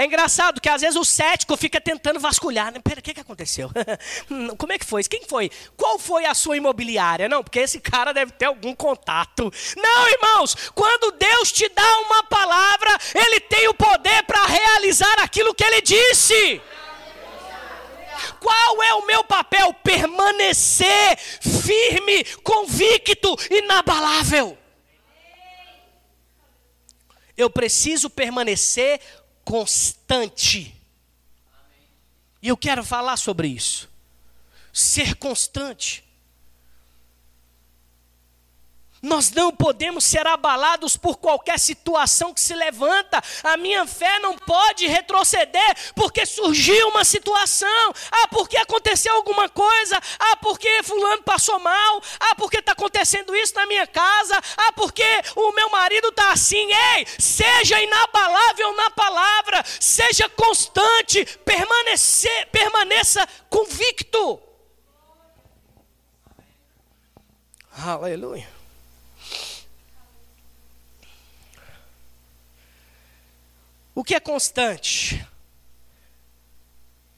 É 0.00 0.06
engraçado 0.06 0.62
que 0.62 0.68
às 0.70 0.80
vezes 0.80 0.96
o 0.96 1.04
cético 1.04 1.54
fica 1.58 1.78
tentando 1.78 2.18
vasculhar. 2.18 2.72
Né? 2.72 2.80
Pera, 2.82 3.00
o 3.00 3.02
que, 3.02 3.12
que 3.12 3.20
aconteceu? 3.20 3.70
Como 4.56 4.72
é 4.72 4.78
que 4.78 4.86
foi? 4.86 5.04
Quem 5.04 5.26
foi? 5.28 5.50
Qual 5.76 5.98
foi 5.98 6.24
a 6.24 6.32
sua 6.32 6.56
imobiliária? 6.56 7.28
Não, 7.28 7.44
porque 7.44 7.58
esse 7.58 7.78
cara 7.80 8.14
deve 8.14 8.32
ter 8.32 8.46
algum 8.46 8.74
contato. 8.74 9.52
Não, 9.76 10.08
irmãos, 10.08 10.70
quando 10.74 11.10
Deus 11.18 11.52
te 11.52 11.68
dá 11.68 11.98
uma 11.98 12.22
palavra, 12.22 12.96
Ele 13.14 13.40
tem 13.40 13.68
o 13.68 13.74
poder 13.74 14.22
para 14.22 14.46
realizar 14.46 15.20
aquilo 15.20 15.54
que 15.54 15.62
Ele 15.62 15.82
disse. 15.82 16.62
Qual 18.40 18.82
é 18.82 18.94
o 18.94 19.04
meu 19.04 19.22
papel? 19.22 19.74
Permanecer 19.84 21.18
firme, 21.18 22.24
convicto, 22.42 23.36
inabalável. 23.50 24.56
Eu 27.36 27.48
preciso 27.48 28.10
permanecer 28.10 29.00
constante. 29.50 30.72
E 32.40 32.46
eu 32.46 32.56
quero 32.56 32.84
falar 32.84 33.16
sobre 33.16 33.48
isso. 33.48 33.90
Ser 34.72 35.16
constante. 35.16 36.04
Nós 39.02 39.30
não 39.30 39.50
podemos 39.50 40.04
ser 40.04 40.26
abalados 40.26 40.94
por 40.94 41.16
qualquer 41.16 41.58
situação 41.58 42.34
que 42.34 42.40
se 42.40 42.54
levanta. 42.54 43.22
A 43.42 43.56
minha 43.56 43.86
fé 43.86 44.18
não 44.18 44.36
pode 44.36 44.86
retroceder 44.86 45.74
porque 45.94 46.26
surgiu 46.26 46.88
uma 46.88 47.02
situação. 47.02 47.94
Ah, 48.12 48.28
porque 48.28 48.58
aconteceu 48.58 49.14
alguma 49.14 49.48
coisa. 49.48 49.98
Ah, 50.18 50.36
porque 50.36 50.82
fulano 50.82 51.22
passou 51.22 51.58
mal. 51.58 52.02
Ah, 52.18 52.34
porque 52.34 52.58
está 52.58 52.72
acontecendo 52.72 53.34
isso 53.34 53.54
na 53.54 53.64
minha 53.64 53.86
casa. 53.86 54.38
Ah, 54.56 54.72
porque 54.72 55.06
o 55.34 55.50
meu 55.52 55.70
marido 55.70 56.08
está 56.08 56.32
assim. 56.32 56.70
Ei, 56.70 57.06
seja 57.18 57.80
inabalável 57.80 58.76
na 58.76 58.90
palavra. 58.90 59.64
Seja 59.80 60.28
constante. 60.28 61.24
Permanecer, 61.42 62.48
permaneça 62.48 63.26
convicto. 63.48 64.42
Aleluia. 67.82 68.59
O 74.00 74.02
que 74.02 74.14
é 74.14 74.20
constante? 74.20 75.26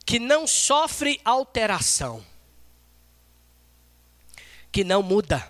Que 0.05 0.19
não 0.19 0.49
sofre 0.49 1.21
alteração, 1.25 2.27
que 4.73 4.83
não 4.83 5.01
muda, 5.01 5.49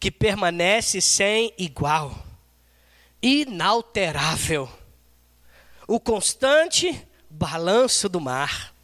que 0.00 0.10
permanece 0.10 1.02
sem 1.02 1.52
igual, 1.58 2.18
inalterável. 3.20 4.72
O 5.86 6.00
constante 6.00 7.06
balanço 7.28 8.08
do 8.08 8.22
mar. 8.22 8.74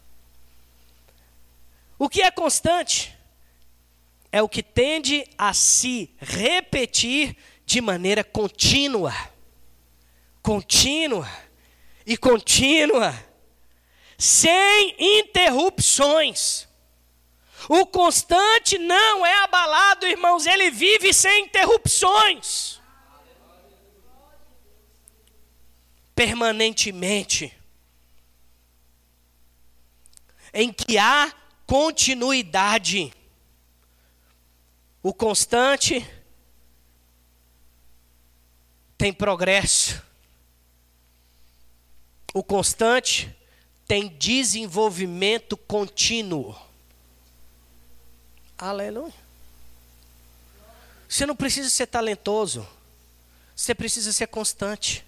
O 1.97 2.07
que 2.07 2.21
é 2.21 2.29
constante? 2.29 3.17
É 4.31 4.39
o 4.39 4.47
que 4.47 4.61
tende 4.61 5.27
a 5.35 5.51
se 5.51 6.13
repetir 6.19 7.35
de 7.65 7.81
maneira 7.81 8.23
contínua 8.23 9.33
contínua 10.45 11.27
e 12.05 12.15
contínua, 12.15 13.11
sem 14.15 14.95
interrupções. 15.19 16.67
O 17.67 17.83
constante 17.87 18.77
não 18.77 19.25
é 19.25 19.43
abalado, 19.43 20.05
irmãos, 20.05 20.45
ele 20.45 20.69
vive 20.69 21.11
sem 21.11 21.45
interrupções. 21.45 22.79
Permanentemente. 26.13 27.51
Em 30.53 30.71
que 30.71 30.99
há 30.99 31.33
continuidade. 31.65 33.11
O 35.01 35.11
constante 35.11 36.07
tem 38.95 39.11
progresso. 39.11 40.04
O 42.35 42.43
constante 42.43 43.33
tem 43.87 44.09
desenvolvimento 44.09 45.55
contínuo. 45.55 46.53
Aleluia. 48.57 49.13
Você 51.07 51.25
não 51.25 51.33
precisa 51.33 51.69
ser 51.69 51.87
talentoso. 51.87 52.67
Você 53.55 53.73
precisa 53.73 54.11
ser 54.11 54.27
constante. 54.27 55.05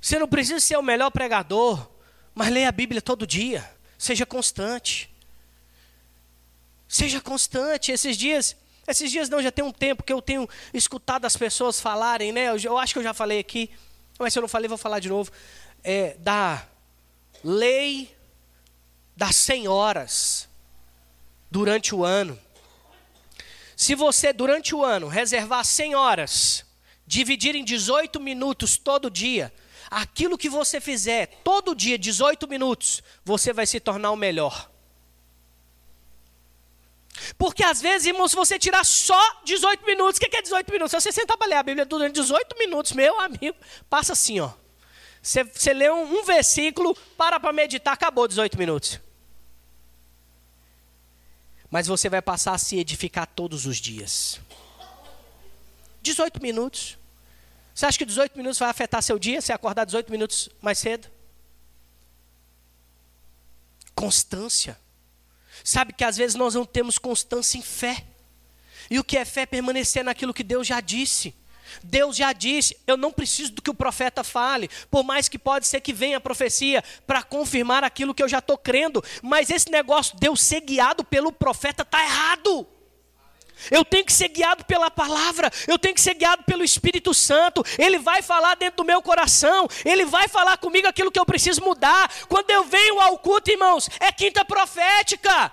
Você 0.00 0.20
não 0.20 0.28
precisa 0.28 0.60
ser 0.60 0.76
o 0.76 0.82
melhor 0.82 1.10
pregador, 1.10 1.88
mas 2.32 2.48
leia 2.48 2.68
a 2.68 2.72
Bíblia 2.72 3.02
todo 3.02 3.26
dia. 3.26 3.68
Seja 3.98 4.24
constante. 4.24 5.12
Seja 6.86 7.20
constante. 7.20 7.90
Esses 7.90 8.16
dias, 8.16 8.54
esses 8.86 9.10
dias 9.10 9.28
não, 9.28 9.42
já 9.42 9.50
tem 9.50 9.64
um 9.64 9.72
tempo 9.72 10.04
que 10.04 10.12
eu 10.12 10.22
tenho 10.22 10.48
escutado 10.72 11.24
as 11.24 11.36
pessoas 11.36 11.80
falarem, 11.80 12.30
né? 12.30 12.50
Eu, 12.50 12.56
eu 12.58 12.78
acho 12.78 12.92
que 12.92 13.00
eu 13.00 13.02
já 13.02 13.12
falei 13.12 13.40
aqui, 13.40 13.68
mas 14.18 14.32
se 14.32 14.38
eu 14.38 14.42
não 14.42 14.48
falei, 14.48 14.68
vou 14.68 14.78
falar 14.78 15.00
de 15.00 15.08
novo. 15.08 15.30
É, 15.82 16.14
da 16.18 16.66
lei 17.42 18.14
das 19.16 19.36
senhoras 19.36 20.48
durante 21.50 21.94
o 21.94 22.04
ano. 22.04 22.38
Se 23.76 23.94
você, 23.94 24.32
durante 24.32 24.74
o 24.74 24.84
ano, 24.84 25.08
reservar 25.08 25.64
100 25.64 25.94
horas, 25.94 26.64
dividir 27.06 27.54
em 27.54 27.64
18 27.64 28.20
minutos 28.20 28.76
todo 28.76 29.10
dia, 29.10 29.52
aquilo 29.90 30.38
que 30.38 30.48
você 30.48 30.80
fizer 30.80 31.26
todo 31.44 31.74
dia, 31.74 31.98
18 31.98 32.48
minutos, 32.48 33.02
você 33.24 33.52
vai 33.52 33.66
se 33.66 33.80
tornar 33.80 34.10
o 34.12 34.16
melhor. 34.16 34.71
Porque 37.36 37.62
às 37.62 37.80
vezes, 37.80 38.06
irmãos, 38.06 38.30
se 38.30 38.36
você 38.36 38.58
tirar 38.58 38.84
só 38.84 39.20
18 39.44 39.84
minutos, 39.84 40.16
o 40.16 40.20
que 40.20 40.36
é 40.36 40.42
18 40.42 40.70
minutos? 40.72 40.90
Se 40.90 41.00
você 41.00 41.12
sentar 41.12 41.36
para 41.36 41.46
ler 41.46 41.56
a 41.56 41.62
Bíblia 41.62 41.84
durante 41.84 42.14
18 42.14 42.56
minutos, 42.58 42.92
meu 42.92 43.20
amigo, 43.20 43.56
passa 43.88 44.12
assim, 44.12 44.40
ó. 44.40 44.50
Você, 45.22 45.44
você 45.44 45.72
lê 45.72 45.90
um, 45.90 46.20
um 46.20 46.24
versículo, 46.24 46.94
para 47.16 47.38
para 47.38 47.52
meditar, 47.52 47.94
acabou 47.94 48.26
18 48.26 48.58
minutos. 48.58 48.98
Mas 51.70 51.86
você 51.86 52.08
vai 52.08 52.20
passar 52.20 52.54
a 52.54 52.58
se 52.58 52.76
edificar 52.78 53.26
todos 53.26 53.66
os 53.66 53.76
dias. 53.78 54.40
18 56.02 56.42
minutos. 56.42 56.98
Você 57.74 57.86
acha 57.86 57.96
que 57.96 58.04
18 58.04 58.36
minutos 58.36 58.58
vai 58.58 58.68
afetar 58.68 59.02
seu 59.02 59.18
dia 59.18 59.40
se 59.40 59.52
acordar 59.52 59.84
18 59.84 60.10
minutos 60.10 60.50
mais 60.60 60.78
cedo? 60.78 61.08
Constância. 63.94 64.78
Sabe 65.64 65.92
que 65.92 66.04
às 66.04 66.16
vezes 66.16 66.34
nós 66.34 66.54
não 66.54 66.64
temos 66.64 66.98
constância 66.98 67.58
em 67.58 67.62
fé. 67.62 68.04
E 68.90 68.98
o 68.98 69.04
que 69.04 69.16
é 69.16 69.24
fé? 69.24 69.46
Permanecer 69.46 70.04
naquilo 70.04 70.34
que 70.34 70.42
Deus 70.42 70.66
já 70.66 70.80
disse. 70.80 71.34
Deus 71.82 72.16
já 72.16 72.32
disse, 72.32 72.76
eu 72.86 72.96
não 72.96 73.12
preciso 73.12 73.52
do 73.52 73.62
que 73.62 73.70
o 73.70 73.74
profeta 73.74 74.22
fale, 74.22 74.68
por 74.90 75.02
mais 75.02 75.28
que 75.28 75.38
pode 75.38 75.66
ser 75.66 75.80
que 75.80 75.92
venha 75.92 76.18
a 76.18 76.20
profecia 76.20 76.84
para 77.06 77.22
confirmar 77.22 77.82
aquilo 77.82 78.14
que 78.14 78.22
eu 78.22 78.28
já 78.28 78.40
estou 78.40 78.58
crendo, 78.58 79.02
mas 79.22 79.48
esse 79.48 79.70
negócio 79.70 80.18
de 80.18 80.26
eu 80.26 80.36
ser 80.36 80.60
guiado 80.60 81.02
pelo 81.02 81.32
profeta 81.32 81.82
está 81.82 82.02
errado. 82.04 82.66
Eu 83.70 83.84
tenho 83.84 84.04
que 84.04 84.12
ser 84.12 84.28
guiado 84.28 84.64
pela 84.64 84.90
palavra, 84.90 85.50
eu 85.66 85.78
tenho 85.78 85.94
que 85.94 86.00
ser 86.00 86.14
guiado 86.14 86.42
pelo 86.44 86.64
Espírito 86.64 87.14
Santo. 87.14 87.64
Ele 87.78 87.98
vai 87.98 88.22
falar 88.22 88.56
dentro 88.56 88.78
do 88.78 88.84
meu 88.84 89.02
coração, 89.02 89.68
ele 89.84 90.04
vai 90.04 90.28
falar 90.28 90.56
comigo 90.58 90.86
aquilo 90.88 91.10
que 91.10 91.18
eu 91.18 91.26
preciso 91.26 91.62
mudar. 91.62 92.10
Quando 92.28 92.50
eu 92.50 92.64
venho 92.64 93.00
ao 93.00 93.18
culto, 93.18 93.50
irmãos, 93.50 93.88
é 94.00 94.10
quinta 94.12 94.44
profética. 94.44 95.52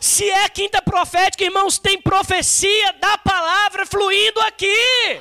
Se 0.00 0.28
é 0.30 0.48
quinta 0.50 0.82
profética, 0.82 1.44
irmãos, 1.44 1.78
tem 1.78 2.00
profecia 2.00 2.92
da 2.94 3.16
palavra 3.18 3.86
fluindo 3.86 4.38
aqui. 4.40 5.20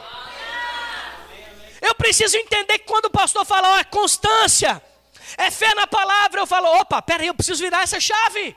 Eu 1.82 1.96
preciso 1.96 2.36
entender 2.36 2.80
que 2.80 2.86
quando 2.86 3.06
o 3.06 3.10
pastor 3.10 3.46
fala, 3.46 3.76
ó, 3.76 3.78
é 3.78 3.84
constância, 3.84 4.82
é 5.38 5.50
fé 5.50 5.74
na 5.76 5.88
palavra, 5.88 6.42
eu 6.42 6.48
falo, 6.48 6.68
opa, 6.80 7.02
peraí, 7.02 7.28
eu 7.28 7.34
preciso 7.34 7.64
virar 7.64 7.84
essa 7.84 8.00
chave. 8.00 8.56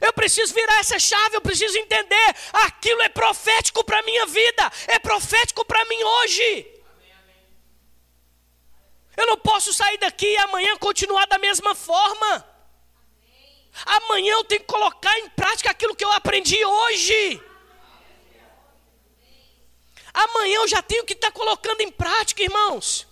Eu 0.00 0.12
preciso 0.12 0.52
virar 0.54 0.80
essa 0.80 0.98
chave, 0.98 1.36
eu 1.36 1.40
preciso 1.40 1.76
entender. 1.78 2.36
Aquilo 2.52 3.02
é 3.02 3.08
profético 3.08 3.82
para 3.84 3.98
a 3.98 4.02
minha 4.02 4.26
vida, 4.26 4.72
é 4.88 4.98
profético 4.98 5.64
para 5.64 5.84
mim 5.86 6.02
hoje. 6.02 6.72
Eu 9.16 9.26
não 9.26 9.38
posso 9.38 9.72
sair 9.72 9.98
daqui 9.98 10.26
e 10.26 10.36
amanhã 10.38 10.76
continuar 10.76 11.26
da 11.26 11.38
mesma 11.38 11.74
forma. 11.74 12.46
Amanhã 13.84 14.32
eu 14.32 14.44
tenho 14.44 14.60
que 14.60 14.66
colocar 14.66 15.18
em 15.18 15.28
prática 15.30 15.70
aquilo 15.70 15.96
que 15.96 16.04
eu 16.04 16.12
aprendi 16.12 16.62
hoje. 16.64 17.42
Amanhã 20.12 20.56
eu 20.56 20.68
já 20.68 20.82
tenho 20.82 21.04
que 21.04 21.12
estar 21.12 21.30
colocando 21.30 21.80
em 21.80 21.90
prática, 21.90 22.42
irmãos. 22.42 23.06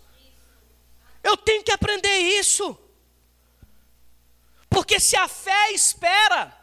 Eu 1.22 1.36
tenho 1.36 1.62
que 1.62 1.72
aprender 1.72 2.16
isso. 2.18 2.78
Porque 4.68 4.98
se 4.98 5.16
a 5.16 5.28
fé 5.28 5.72
espera, 5.72 6.54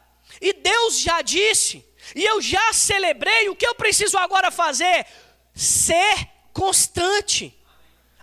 e 0.41 0.53
Deus 0.53 0.99
já 0.99 1.21
disse, 1.21 1.85
e 2.15 2.23
eu 2.23 2.41
já 2.41 2.73
celebrei, 2.73 3.47
o 3.47 3.55
que 3.55 3.65
eu 3.65 3.75
preciso 3.75 4.17
agora 4.17 4.49
fazer? 4.49 5.05
Ser 5.53 6.27
constante, 6.51 7.55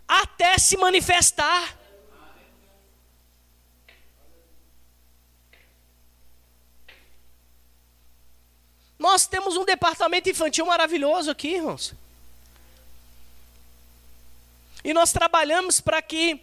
até 0.07 0.59
se 0.59 0.77
manifestar. 0.77 1.79
Nós 8.99 9.27
temos 9.27 9.57
um 9.57 9.65
departamento 9.65 10.29
infantil 10.29 10.67
maravilhoso 10.67 11.31
aqui, 11.31 11.55
irmãos. 11.55 11.95
E 14.83 14.93
nós 14.93 15.13
trabalhamos 15.13 15.81
para 15.81 16.03
que 16.03 16.41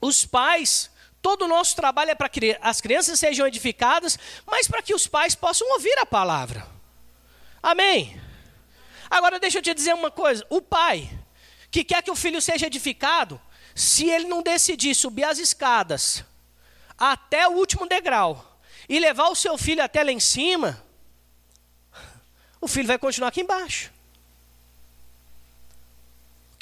os 0.00 0.24
pais, 0.24 0.90
todo 1.24 1.46
o 1.46 1.48
nosso 1.48 1.74
trabalho 1.74 2.10
é 2.10 2.14
para 2.14 2.28
que 2.28 2.56
as 2.60 2.82
crianças 2.82 3.18
sejam 3.18 3.46
edificadas, 3.46 4.18
mas 4.46 4.68
para 4.68 4.82
que 4.82 4.94
os 4.94 5.06
pais 5.06 5.34
possam 5.34 5.66
ouvir 5.72 5.98
a 5.98 6.04
palavra. 6.04 6.66
Amém? 7.62 8.20
Agora 9.10 9.40
deixa 9.40 9.56
eu 9.56 9.62
te 9.62 9.72
dizer 9.72 9.94
uma 9.94 10.10
coisa: 10.10 10.46
o 10.50 10.60
pai 10.60 11.10
que 11.70 11.82
quer 11.82 12.02
que 12.02 12.10
o 12.10 12.14
filho 12.14 12.42
seja 12.42 12.66
edificado, 12.66 13.40
se 13.74 14.08
ele 14.08 14.26
não 14.26 14.42
decidir 14.42 14.94
subir 14.94 15.24
as 15.24 15.38
escadas 15.38 16.22
até 16.98 17.48
o 17.48 17.52
último 17.52 17.88
degrau 17.88 18.60
e 18.86 19.00
levar 19.00 19.28
o 19.30 19.34
seu 19.34 19.56
filho 19.56 19.82
até 19.82 20.04
lá 20.04 20.12
em 20.12 20.20
cima, 20.20 20.84
o 22.60 22.68
filho 22.68 22.86
vai 22.86 22.98
continuar 22.98 23.28
aqui 23.28 23.40
embaixo 23.40 23.94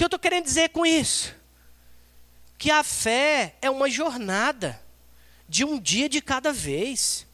que 0.02 0.04
eu 0.04 0.08
estou 0.08 0.18
querendo 0.18 0.44
dizer 0.44 0.70
com 0.70 0.84
isso? 0.84 1.32
Que 2.62 2.70
a 2.70 2.84
fé 2.84 3.56
é 3.60 3.68
uma 3.68 3.90
jornada 3.90 4.80
de 5.48 5.64
um 5.64 5.80
dia 5.80 6.08
de 6.08 6.22
cada 6.22 6.52
vez. 6.52 7.26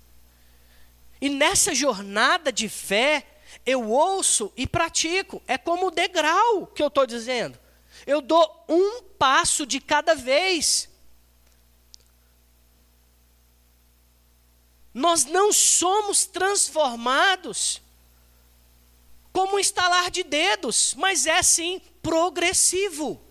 E 1.20 1.28
nessa 1.28 1.74
jornada 1.74 2.50
de 2.50 2.66
fé, 2.66 3.26
eu 3.66 3.90
ouço 3.90 4.50
e 4.56 4.66
pratico. 4.66 5.42
É 5.46 5.58
como 5.58 5.88
o 5.88 5.90
degrau 5.90 6.66
que 6.68 6.82
eu 6.82 6.86
estou 6.86 7.06
dizendo. 7.06 7.58
Eu 8.06 8.22
dou 8.22 8.64
um 8.70 9.02
passo 9.02 9.66
de 9.66 9.80
cada 9.80 10.14
vez. 10.14 10.88
Nós 14.94 15.26
não 15.26 15.52
somos 15.52 16.24
transformados 16.24 17.82
como 19.30 19.56
um 19.56 19.58
estalar 19.58 20.10
de 20.10 20.22
dedos, 20.22 20.94
mas 20.94 21.26
é 21.26 21.42
sim 21.42 21.82
progressivo. 22.00 23.27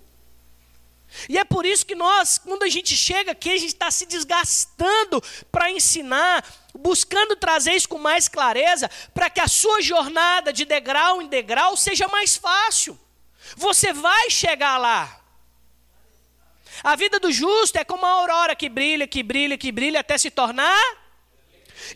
E 1.30 1.38
é 1.38 1.44
por 1.44 1.66
isso 1.66 1.86
que 1.86 1.96
nós, 1.96 2.38
quando 2.38 2.64
a 2.64 2.70
gente 2.70 2.96
chega 2.96 3.32
aqui, 3.32 3.50
a 3.50 3.58
gente 3.58 3.74
está 3.74 3.90
se 3.90 4.06
desgastando 4.06 5.22
para 5.52 5.72
ensinar, 5.72 6.46
buscando 6.74 7.36
trazer 7.36 7.74
isso 7.74 7.90
com 7.90 7.98
mais 7.98 8.28
clareza, 8.28 8.90
para 9.14 9.30
que 9.30 9.40
a 9.40 9.48
sua 9.48 9.82
jornada 9.82 10.54
de 10.54 10.66
degrau 10.66 11.22
em 11.22 11.28
degrau 11.28 11.76
seja 11.76 12.08
mais 12.08 12.36
fácil. 12.36 13.00
Você 13.56 13.94
vai 13.94 14.30
chegar 14.30 14.78
lá. 14.78 15.22
A 16.84 16.96
vida 16.96 17.20
do 17.20 17.32
justo 17.32 17.78
é 17.78 17.84
como 17.84 18.06
a 18.06 18.10
aurora 18.10 18.56
que 18.56 18.70
brilha, 18.70 19.08
que 19.08 19.24
brilha, 19.24 19.58
que 19.58 19.72
brilha 19.72 20.02
até 20.02 20.18
se 20.18 20.30
tornar 20.30 21.07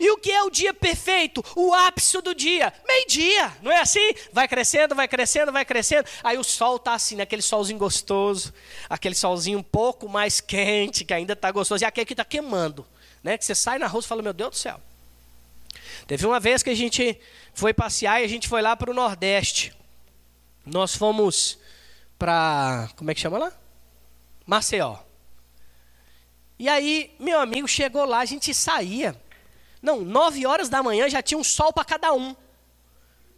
e 0.00 0.10
o 0.10 0.16
que 0.16 0.30
é 0.30 0.42
o 0.42 0.50
dia 0.50 0.72
perfeito? 0.72 1.44
O 1.56 1.72
ápice 1.72 2.20
do 2.20 2.34
dia, 2.34 2.72
meio-dia, 2.86 3.52
não 3.62 3.70
é 3.70 3.80
assim? 3.80 4.14
Vai 4.32 4.46
crescendo, 4.48 4.94
vai 4.94 5.08
crescendo, 5.08 5.52
vai 5.52 5.64
crescendo. 5.64 6.08
Aí 6.22 6.38
o 6.38 6.44
sol 6.44 6.76
está 6.76 6.94
assim, 6.94 7.20
aquele 7.20 7.42
solzinho 7.42 7.78
gostoso, 7.78 8.52
aquele 8.88 9.14
solzinho 9.14 9.58
um 9.58 9.62
pouco 9.62 10.08
mais 10.08 10.40
quente, 10.40 11.04
que 11.04 11.14
ainda 11.14 11.32
está 11.32 11.50
gostoso, 11.50 11.82
e 11.82 11.86
aquele 11.86 12.06
que 12.06 12.12
está 12.12 12.24
queimando, 12.24 12.86
né? 13.22 13.38
Que 13.38 13.44
você 13.44 13.54
sai 13.54 13.78
na 13.78 13.86
rua 13.86 14.00
e 14.00 14.06
fala, 14.06 14.22
meu 14.22 14.32
Deus 14.32 14.50
do 14.50 14.56
céu. 14.56 14.80
Teve 16.06 16.26
uma 16.26 16.40
vez 16.40 16.62
que 16.62 16.70
a 16.70 16.74
gente 16.74 17.18
foi 17.54 17.72
passear 17.72 18.20
e 18.20 18.24
a 18.24 18.28
gente 18.28 18.48
foi 18.48 18.62
lá 18.62 18.76
para 18.76 18.90
o 18.90 18.94
Nordeste. 18.94 19.72
Nós 20.64 20.94
fomos 20.94 21.58
para. 22.18 22.88
Como 22.96 23.10
é 23.10 23.14
que 23.14 23.20
chama 23.20 23.38
lá? 23.38 23.52
Maceió. 24.46 24.98
E 26.58 26.68
aí, 26.68 27.14
meu 27.18 27.40
amigo 27.40 27.66
chegou 27.66 28.04
lá, 28.04 28.20
a 28.20 28.24
gente 28.24 28.54
saía. 28.54 29.16
Não, 29.82 30.00
nove 30.02 30.46
horas 30.46 30.68
da 30.68 30.80
manhã 30.82 31.10
já 31.10 31.20
tinha 31.20 31.36
um 31.36 31.42
sol 31.42 31.72
para 31.72 31.84
cada 31.84 32.12
um. 32.12 32.36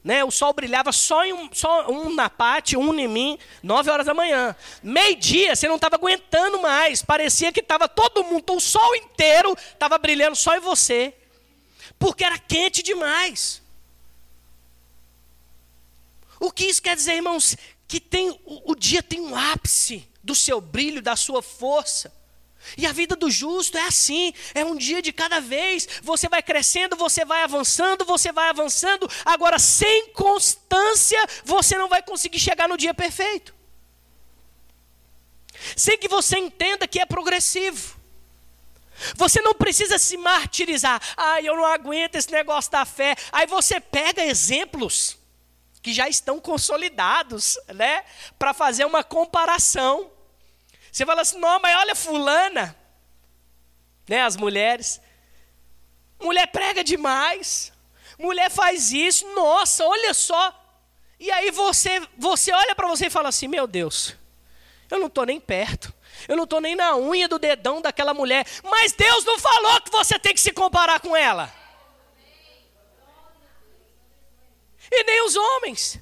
Né? 0.05 0.23
O 0.23 0.31
sol 0.31 0.53
brilhava 0.53 0.93
só, 0.93 1.25
em 1.25 1.33
um, 1.33 1.49
só 1.51 1.91
um 1.91 2.15
na 2.15 2.29
parte, 2.29 2.77
um 2.77 2.93
em 2.99 3.09
mim, 3.09 3.39
nove 3.63 3.91
horas 3.91 4.05
da 4.05 4.13
manhã. 4.13 4.55
Meio-dia, 4.83 5.57
você 5.57 5.67
não 5.67 5.77
estava 5.77 5.97
aguentando 5.97 6.61
mais. 6.61 7.03
Parecia 7.03 7.51
que 7.51 7.61
estava 7.61 7.89
todo 7.89 8.23
mundo, 8.23 8.45
o 8.53 8.61
sol 8.61 8.95
inteiro 8.95 9.57
estava 9.73 9.97
brilhando 9.97 10.37
só 10.37 10.55
em 10.55 10.61
você. 10.61 11.15
Porque 11.99 12.23
era 12.23 12.39
quente 12.39 12.83
demais. 12.83 13.63
O 16.39 16.53
que 16.53 16.67
isso 16.67 16.83
quer 16.83 16.95
dizer, 16.95 17.15
irmãos? 17.15 17.57
Que 17.89 17.99
tem, 17.99 18.29
o, 18.45 18.73
o 18.73 18.75
dia 18.75 19.03
tem 19.03 19.23
um 19.23 19.35
ápice 19.35 20.07
do 20.23 20.35
seu 20.35 20.61
brilho, 20.61 21.01
da 21.01 21.17
sua 21.17 21.41
força. 21.41 22.13
E 22.77 22.87
a 22.87 22.93
vida 22.93 23.15
do 23.15 23.31
justo 23.31 23.77
é 23.77 23.87
assim, 23.87 24.33
é 24.55 24.65
um 24.65 24.77
dia 24.77 25.03
de 25.03 25.13
cada 25.13 25.41
vez. 25.41 25.89
Você 26.03 26.29
vai 26.29 26.43
crescendo, 26.43 26.97
você 26.97 27.25
vai 27.25 27.43
avançando, 27.43 28.05
você 28.05 28.33
vai 28.33 28.49
avançando. 28.49 29.09
Agora, 29.25 29.59
sem 29.59 30.09
constância, 30.11 31.19
você 31.45 31.77
não 31.77 31.89
vai 31.89 32.03
conseguir 32.03 32.39
chegar 32.39 32.69
no 32.69 32.77
dia 32.77 32.95
perfeito. 32.95 33.55
Sem 35.77 35.99
que 35.99 36.09
você 36.09 36.39
entenda 36.39 36.87
que 36.87 37.01
é 37.01 37.07
progressivo. 37.07 37.97
Você 39.17 39.41
não 39.41 39.55
precisa 39.55 39.99
se 39.99 40.17
martirizar. 40.17 41.01
Ah, 41.17 41.41
eu 41.41 41.57
não 41.57 41.65
aguento 41.65 42.15
esse 42.17 42.31
negócio 42.31 42.71
da 42.71 42.85
fé. 42.85 43.17
Aí 43.33 43.47
você 43.47 43.81
pega 43.81 44.25
exemplos 44.25 45.19
que 45.83 45.93
já 45.93 46.09
estão 46.09 46.41
consolidados, 46.41 47.59
né, 47.75 48.05
para 48.39 48.55
fazer 48.55 48.87
uma 48.87 49.05
comparação. 49.05 50.11
Você 50.95 51.05
fala 51.05 51.23
assim, 51.23 51.39
não, 51.39 51.59
mas 51.59 51.77
olha 51.77 51.95
fulana, 51.97 52.77
né, 54.09 54.23
as 54.23 54.37
mulheres. 54.37 55.01
Mulher 56.23 56.47
prega 56.47 56.85
demais. 56.85 57.73
Mulher 58.17 58.49
faz 58.49 58.93
isso. 58.93 59.27
Nossa, 59.35 59.85
olha 59.85 60.15
só. 60.15 60.55
E 61.19 61.33
aí 61.33 61.51
você, 61.51 62.01
você 62.17 62.53
olha 62.53 62.77
para 62.77 62.87
você 62.87 63.07
e 63.07 63.11
fala 63.11 63.29
assim, 63.29 63.49
meu 63.49 63.67
Deus, 63.67 64.15
eu 64.89 65.01
não 65.01 65.09
estou 65.09 65.27
nem 65.27 65.41
perto. 65.41 65.93
Eu 66.29 66.37
não 66.37 66.45
estou 66.45 66.61
nem 66.61 66.77
na 66.77 66.97
unha 66.97 67.27
do 67.27 67.41
dedão 67.41 67.83
daquela 67.83 68.15
mulher. 68.15 68.47
Mas 68.63 68.93
Deus 68.93 69.25
não 69.25 69.37
falou 69.37 69.81
que 69.81 69.91
você 69.91 70.17
tem 70.17 70.33
que 70.33 70.41
se 70.41 70.53
comparar 70.53 71.01
com 71.01 71.17
ela. 71.17 71.53
E 74.93 75.03
nem 75.03 75.27
os 75.27 75.35
homens. 75.35 75.99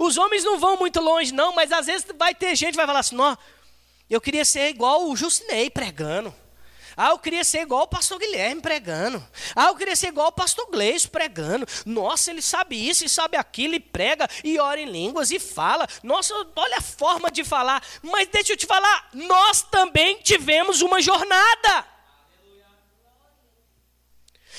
Os 0.00 0.16
homens 0.16 0.42
não 0.42 0.58
vão 0.58 0.78
muito 0.78 0.98
longe, 0.98 1.30
não, 1.30 1.54
mas 1.54 1.70
às 1.70 1.84
vezes 1.84 2.06
vai 2.16 2.34
ter 2.34 2.56
gente 2.56 2.70
que 2.70 2.76
vai 2.78 2.86
falar 2.86 3.00
assim: 3.00 3.14
não, 3.14 3.36
eu 4.08 4.18
queria 4.18 4.46
ser 4.46 4.70
igual 4.70 5.06
o 5.06 5.14
Justinei 5.14 5.68
pregando. 5.68 6.34
Ah, 6.96 7.10
eu 7.10 7.18
queria 7.18 7.44
ser 7.44 7.60
igual 7.60 7.82
o 7.82 7.86
pastor 7.86 8.18
Guilherme 8.18 8.62
pregando. 8.62 9.22
Ah, 9.54 9.66
eu 9.66 9.76
queria 9.76 9.94
ser 9.94 10.08
igual 10.08 10.28
o 10.28 10.32
pastor 10.32 10.70
Gleice 10.70 11.06
pregando. 11.06 11.66
Nossa, 11.84 12.30
ele 12.30 12.40
sabe 12.40 12.76
isso 12.76 13.04
e 13.04 13.10
sabe 13.10 13.36
aquilo, 13.36 13.74
e 13.74 13.80
prega, 13.80 14.26
e 14.42 14.58
ora 14.58 14.80
em 14.80 14.86
línguas, 14.86 15.30
e 15.30 15.38
fala. 15.38 15.86
Nossa, 16.02 16.34
olha 16.56 16.78
a 16.78 16.82
forma 16.82 17.30
de 17.30 17.44
falar. 17.44 17.82
Mas 18.02 18.26
deixa 18.28 18.54
eu 18.54 18.56
te 18.56 18.66
falar, 18.66 19.10
nós 19.12 19.60
também 19.62 20.16
tivemos 20.22 20.80
uma 20.80 21.00
jornada. 21.02 21.86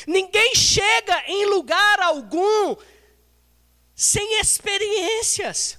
Ninguém 0.05 0.55
chega 0.55 1.23
em 1.27 1.45
lugar 1.47 1.99
algum 1.99 2.75
sem 4.01 4.39
experiências, 4.39 5.77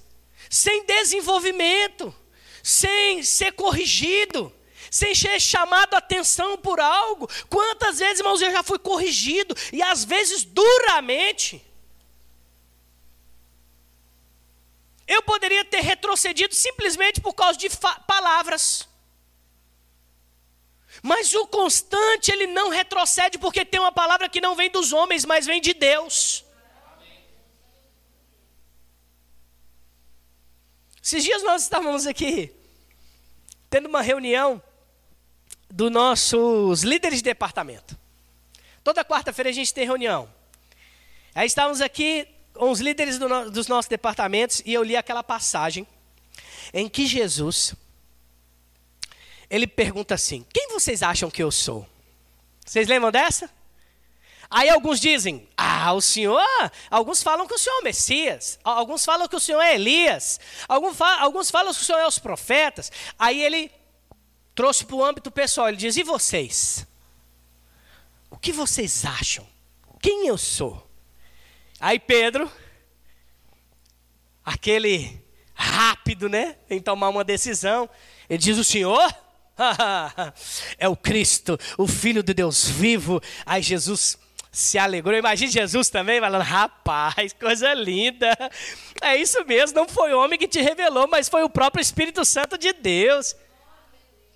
sem 0.49 0.85
desenvolvimento, 0.85 2.15
sem 2.63 3.21
ser 3.21 3.51
corrigido, 3.51 4.49
sem 4.89 5.13
ser 5.13 5.41
chamado 5.41 5.93
a 5.93 5.97
atenção 5.97 6.57
por 6.57 6.79
algo. 6.79 7.29
Quantas 7.49 7.99
vezes, 7.99 8.19
irmãos, 8.19 8.41
eu 8.41 8.49
já 8.49 8.63
fui 8.63 8.79
corrigido, 8.79 9.53
e 9.73 9.81
às 9.81 10.05
vezes 10.05 10.45
duramente. 10.45 11.61
Eu 15.05 15.21
poderia 15.23 15.65
ter 15.65 15.81
retrocedido 15.81 16.55
simplesmente 16.55 17.19
por 17.19 17.33
causa 17.33 17.59
de 17.59 17.69
palavras. 18.07 18.87
Mas 21.01 21.33
o 21.35 21.45
constante, 21.45 22.31
ele 22.31 22.47
não 22.47 22.69
retrocede 22.69 23.37
porque 23.37 23.65
tem 23.65 23.81
uma 23.81 23.91
palavra 23.91 24.29
que 24.29 24.39
não 24.39 24.55
vem 24.55 24.69
dos 24.69 24.93
homens, 24.93 25.25
mas 25.25 25.45
vem 25.45 25.59
de 25.59 25.73
Deus. 25.73 26.42
Esses 31.03 31.21
dias 31.21 31.43
nós 31.43 31.63
estávamos 31.63 32.07
aqui 32.07 32.49
tendo 33.69 33.89
uma 33.89 34.01
reunião 34.01 34.63
dos 35.69 35.91
nossos 35.91 36.83
líderes 36.83 37.17
de 37.17 37.23
departamento. 37.25 37.99
Toda 38.83 39.03
quarta-feira 39.03 39.49
a 39.49 39.53
gente 39.53 39.73
tem 39.73 39.85
reunião. 39.85 40.33
Aí 41.35 41.45
estávamos 41.45 41.81
aqui 41.81 42.25
com 42.53 42.71
os 42.71 42.79
líderes 42.79 43.19
do 43.19 43.27
no, 43.27 43.51
dos 43.51 43.67
nossos 43.67 43.89
departamentos 43.89 44.61
e 44.65 44.73
eu 44.73 44.81
li 44.81 44.95
aquela 44.95 45.21
passagem 45.21 45.85
em 46.73 46.87
que 46.87 47.05
Jesus 47.05 47.75
ele 49.49 49.67
pergunta 49.67 50.15
assim: 50.15 50.45
Quem 50.53 50.69
vocês 50.69 51.03
acham 51.03 51.29
que 51.29 51.43
eu 51.43 51.51
sou? 51.51 51.85
Vocês 52.65 52.87
lembram 52.87 53.11
dessa? 53.11 53.49
Aí 54.49 54.69
alguns 54.69 54.99
dizem, 54.99 55.47
ah, 55.57 55.93
o 55.93 56.01
senhor. 56.01 56.41
Alguns 56.89 57.23
falam 57.23 57.47
que 57.47 57.53
o 57.53 57.57
senhor 57.57 57.77
é 57.77 57.81
o 57.81 57.83
Messias. 57.83 58.59
Alguns 58.63 59.03
falam 59.03 59.27
que 59.27 59.35
o 59.35 59.39
senhor 59.39 59.61
é 59.61 59.75
Elias. 59.75 60.39
Alguns, 60.67 60.95
falam, 60.95 61.23
alguns 61.23 61.49
falam 61.49 61.73
que 61.73 61.81
o 61.81 61.83
senhor 61.83 61.99
é 61.99 62.07
os 62.07 62.19
profetas. 62.19 62.91
Aí 63.17 63.41
ele 63.41 63.71
trouxe 64.53 64.85
para 64.85 64.95
o 64.95 65.03
âmbito 65.03 65.31
pessoal. 65.31 65.69
Ele 65.69 65.77
diz: 65.77 65.97
e 65.97 66.03
vocês? 66.03 66.85
O 68.29 68.37
que 68.37 68.51
vocês 68.51 69.05
acham? 69.05 69.47
Quem 70.01 70.27
eu 70.27 70.37
sou? 70.37 70.87
Aí 71.79 71.99
Pedro, 71.99 72.51
aquele 74.43 75.21
rápido, 75.53 76.27
né, 76.27 76.57
em 76.69 76.81
tomar 76.81 77.09
uma 77.09 77.23
decisão, 77.23 77.89
ele 78.29 78.39
diz: 78.39 78.57
o 78.57 78.63
senhor? 78.63 79.13
é 80.79 80.87
o 80.89 80.95
Cristo, 80.95 81.59
o 81.77 81.87
Filho 81.87 82.23
de 82.23 82.33
Deus 82.33 82.67
vivo. 82.67 83.21
Aí 83.45 83.61
Jesus 83.61 84.17
se 84.53 84.77
alegrou. 84.77 85.17
Imagine 85.17 85.51
Jesus 85.51 85.89
também 85.89 86.19
falando: 86.19 86.43
rapaz, 86.43 87.33
coisa 87.33 87.73
linda. 87.73 88.37
É 89.01 89.17
isso 89.17 89.43
mesmo, 89.45 89.75
não 89.75 89.89
foi 89.89 90.13
o 90.13 90.19
homem 90.19 90.37
que 90.37 90.47
te 90.47 90.61
revelou, 90.61 91.07
mas 91.07 91.27
foi 91.27 91.43
o 91.43 91.49
próprio 91.49 91.81
Espírito 91.81 92.23
Santo 92.23 92.57
de 92.57 92.71
Deus. 92.71 93.35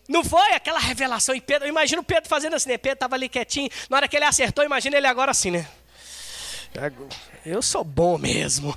Não 0.09 0.23
foi 0.23 0.53
aquela 0.53 0.79
revelação 0.79 1.35
em 1.35 1.39
Pedro. 1.39 1.67
Imagina 1.67 2.01
o 2.01 2.03
Pedro 2.03 2.27
fazendo 2.27 2.55
assim, 2.55 2.69
né? 2.69 2.77
Pedro 2.77 2.95
estava 2.95 3.15
ali 3.15 3.29
quietinho. 3.29 3.69
Na 3.89 3.97
hora 3.97 4.07
que 4.07 4.15
ele 4.15 4.25
acertou, 4.25 4.65
imagina 4.65 4.97
ele 4.97 5.07
agora 5.07 5.31
assim, 5.31 5.51
né? 5.51 5.67
Eu 7.45 7.61
sou 7.61 7.83
bom 7.83 8.17
mesmo. 8.17 8.75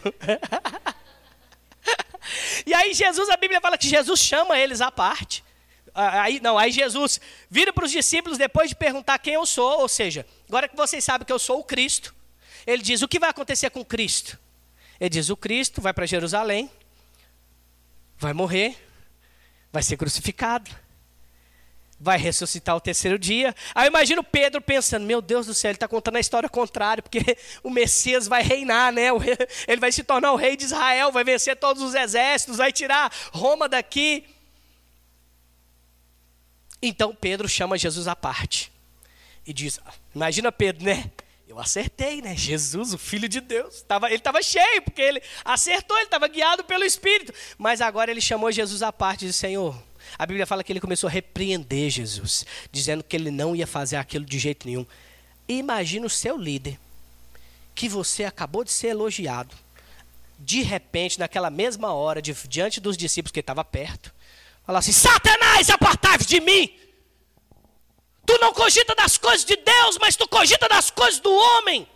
e 2.66 2.74
aí 2.74 2.92
Jesus, 2.92 3.30
a 3.30 3.36
Bíblia 3.36 3.60
fala 3.60 3.78
que 3.78 3.88
Jesus 3.88 4.20
chama 4.20 4.58
eles 4.58 4.80
à 4.80 4.90
parte. 4.90 5.42
Aí, 5.94 6.40
não, 6.40 6.56
aí 6.56 6.70
Jesus 6.70 7.20
vira 7.48 7.72
para 7.72 7.84
os 7.84 7.90
discípulos 7.90 8.38
depois 8.38 8.68
de 8.68 8.76
perguntar 8.76 9.18
quem 9.18 9.34
eu 9.34 9.44
sou, 9.44 9.80
ou 9.80 9.88
seja, 9.88 10.26
agora 10.48 10.68
que 10.68 10.76
vocês 10.76 11.02
sabem 11.02 11.26
que 11.26 11.32
eu 11.32 11.38
sou 11.38 11.60
o 11.60 11.64
Cristo, 11.64 12.14
ele 12.66 12.82
diz: 12.82 13.02
o 13.02 13.08
que 13.08 13.18
vai 13.18 13.30
acontecer 13.30 13.70
com 13.70 13.84
Cristo? 13.84 14.38
Ele 14.98 15.10
diz: 15.10 15.30
o 15.30 15.36
Cristo 15.36 15.80
vai 15.80 15.92
para 15.92 16.06
Jerusalém, 16.06 16.70
vai 18.16 18.32
morrer, 18.32 18.76
vai 19.72 19.82
ser 19.82 19.96
crucificado, 19.96 20.70
vai 22.00 22.16
ressuscitar 22.16 22.74
o 22.74 22.80
terceiro 22.80 23.18
dia. 23.18 23.54
Aí 23.74 23.86
eu 23.86 23.90
imagino 23.90 24.24
Pedro 24.24 24.60
pensando: 24.60 25.04
meu 25.04 25.20
Deus 25.20 25.46
do 25.46 25.54
céu, 25.54 25.70
ele 25.70 25.76
está 25.76 25.86
contando 25.86 26.16
a 26.16 26.20
história 26.20 26.48
contrária, 26.48 27.02
porque 27.02 27.36
o 27.62 27.70
Messias 27.70 28.26
vai 28.26 28.42
reinar, 28.42 28.92
né? 28.92 29.08
Ele 29.68 29.80
vai 29.80 29.92
se 29.92 30.02
tornar 30.02 30.32
o 30.32 30.36
rei 30.36 30.56
de 30.56 30.64
Israel, 30.64 31.12
vai 31.12 31.24
vencer 31.24 31.56
todos 31.56 31.82
os 31.82 31.94
exércitos, 31.94 32.56
vai 32.56 32.72
tirar 32.72 33.12
Roma 33.32 33.68
daqui. 33.68 34.24
Então 36.82 37.14
Pedro 37.14 37.48
chama 37.48 37.76
Jesus 37.76 38.08
à 38.08 38.16
parte 38.16 38.72
e 39.46 39.52
diz: 39.52 39.80
Imagina 40.14 40.50
Pedro, 40.50 40.84
né? 40.84 41.10
Eu 41.46 41.58
acertei, 41.58 42.22
né? 42.22 42.36
Jesus, 42.36 42.94
o 42.94 42.98
Filho 42.98 43.28
de 43.28 43.40
Deus. 43.40 43.82
Tava, 43.82 44.06
ele 44.06 44.18
estava 44.18 44.40
cheio, 44.40 44.82
porque 44.82 45.02
ele 45.02 45.20
acertou, 45.44 45.96
ele 45.96 46.04
estava 46.04 46.28
guiado 46.28 46.62
pelo 46.62 46.84
Espírito. 46.84 47.34
Mas 47.58 47.80
agora 47.80 48.10
ele 48.10 48.20
chamou 48.20 48.52
Jesus 48.52 48.82
à 48.82 48.92
parte 48.92 49.24
e 49.24 49.28
disse: 49.28 49.40
Senhor, 49.40 49.76
a 50.18 50.24
Bíblia 50.24 50.46
fala 50.46 50.62
que 50.62 50.72
ele 50.72 50.80
começou 50.80 51.08
a 51.08 51.10
repreender 51.10 51.90
Jesus, 51.90 52.46
dizendo 52.70 53.02
que 53.02 53.16
ele 53.16 53.30
não 53.30 53.54
ia 53.54 53.66
fazer 53.66 53.96
aquilo 53.96 54.24
de 54.24 54.38
jeito 54.38 54.66
nenhum. 54.66 54.86
Imagina 55.48 56.06
o 56.06 56.10
seu 56.10 56.36
líder, 56.36 56.78
que 57.74 57.88
você 57.88 58.24
acabou 58.24 58.62
de 58.62 58.70
ser 58.70 58.88
elogiado, 58.88 59.54
de 60.38 60.62
repente, 60.62 61.18
naquela 61.18 61.50
mesma 61.50 61.92
hora, 61.92 62.22
de, 62.22 62.32
diante 62.48 62.80
dos 62.80 62.96
discípulos 62.96 63.32
que 63.32 63.40
estava 63.40 63.64
perto, 63.64 64.14
Fala 64.70 64.78
assim: 64.78 64.92
Satanás, 64.92 65.68
apartai-vos 65.68 66.28
de 66.28 66.40
mim. 66.40 66.72
Tu 68.24 68.38
não 68.38 68.52
cogita 68.52 68.94
das 68.94 69.18
coisas 69.18 69.44
de 69.44 69.56
Deus, 69.56 69.98
mas 69.98 70.14
tu 70.14 70.28
cogita 70.28 70.68
das 70.68 70.90
coisas 70.90 71.18
do 71.18 71.28
homem. 71.28 71.88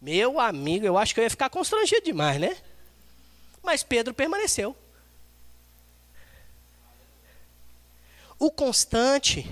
Meu 0.00 0.40
amigo, 0.40 0.86
eu 0.86 0.96
acho 0.96 1.12
que 1.12 1.20
eu 1.20 1.24
ia 1.24 1.28
ficar 1.28 1.50
constrangido 1.50 2.00
demais, 2.06 2.40
né? 2.40 2.56
Mas 3.62 3.82
Pedro 3.82 4.14
permaneceu. 4.14 4.74
O 8.38 8.50
constante 8.50 9.46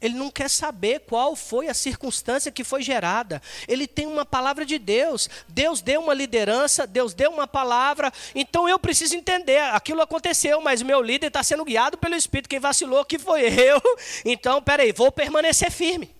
ele 0.00 0.14
não 0.14 0.30
quer 0.30 0.48
saber 0.48 1.00
qual 1.00 1.34
foi 1.34 1.68
a 1.68 1.74
circunstância 1.74 2.52
que 2.52 2.64
foi 2.64 2.82
gerada. 2.82 3.40
Ele 3.66 3.86
tem 3.86 4.06
uma 4.06 4.24
palavra 4.24 4.64
de 4.64 4.78
Deus. 4.78 5.28
Deus 5.48 5.80
deu 5.80 6.00
uma 6.00 6.14
liderança, 6.14 6.86
Deus 6.86 7.14
deu 7.14 7.30
uma 7.30 7.46
palavra. 7.46 8.12
Então 8.34 8.68
eu 8.68 8.78
preciso 8.78 9.16
entender. 9.16 9.60
Aquilo 9.72 10.02
aconteceu, 10.02 10.60
mas 10.60 10.82
meu 10.82 11.00
líder 11.00 11.28
está 11.28 11.42
sendo 11.42 11.64
guiado 11.64 11.98
pelo 11.98 12.14
Espírito. 12.14 12.48
Quem 12.48 12.60
vacilou 12.60 13.04
que 13.04 13.18
foi 13.18 13.42
eu. 13.58 13.80
Então, 14.24 14.62
peraí, 14.62 14.92
vou 14.92 15.10
permanecer 15.10 15.70
firme. 15.70 16.14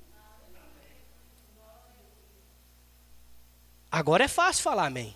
Agora 3.91 4.25
é 4.25 4.29
fácil 4.29 4.63
falar 4.63 4.87
amém. 4.87 5.15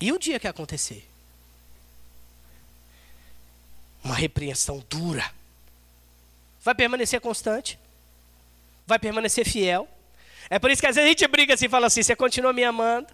E 0.00 0.12
o 0.12 0.18
dia 0.18 0.40
que 0.40 0.48
acontecer? 0.48 1.08
uma 4.04 4.14
repreensão 4.14 4.84
dura. 4.88 5.32
Vai 6.64 6.74
permanecer 6.74 7.20
constante. 7.20 7.78
Vai 8.86 8.98
permanecer 8.98 9.46
fiel. 9.46 9.86
É 10.48 10.58
por 10.58 10.70
isso 10.70 10.80
que 10.80 10.86
às 10.86 10.96
vezes 10.96 11.06
a 11.06 11.10
gente 11.10 11.28
briga 11.28 11.52
assim 11.52 11.66
e 11.66 11.68
fala 11.68 11.86
assim: 11.88 12.02
você 12.02 12.16
continua 12.16 12.54
me 12.54 12.64
amando. 12.64 13.08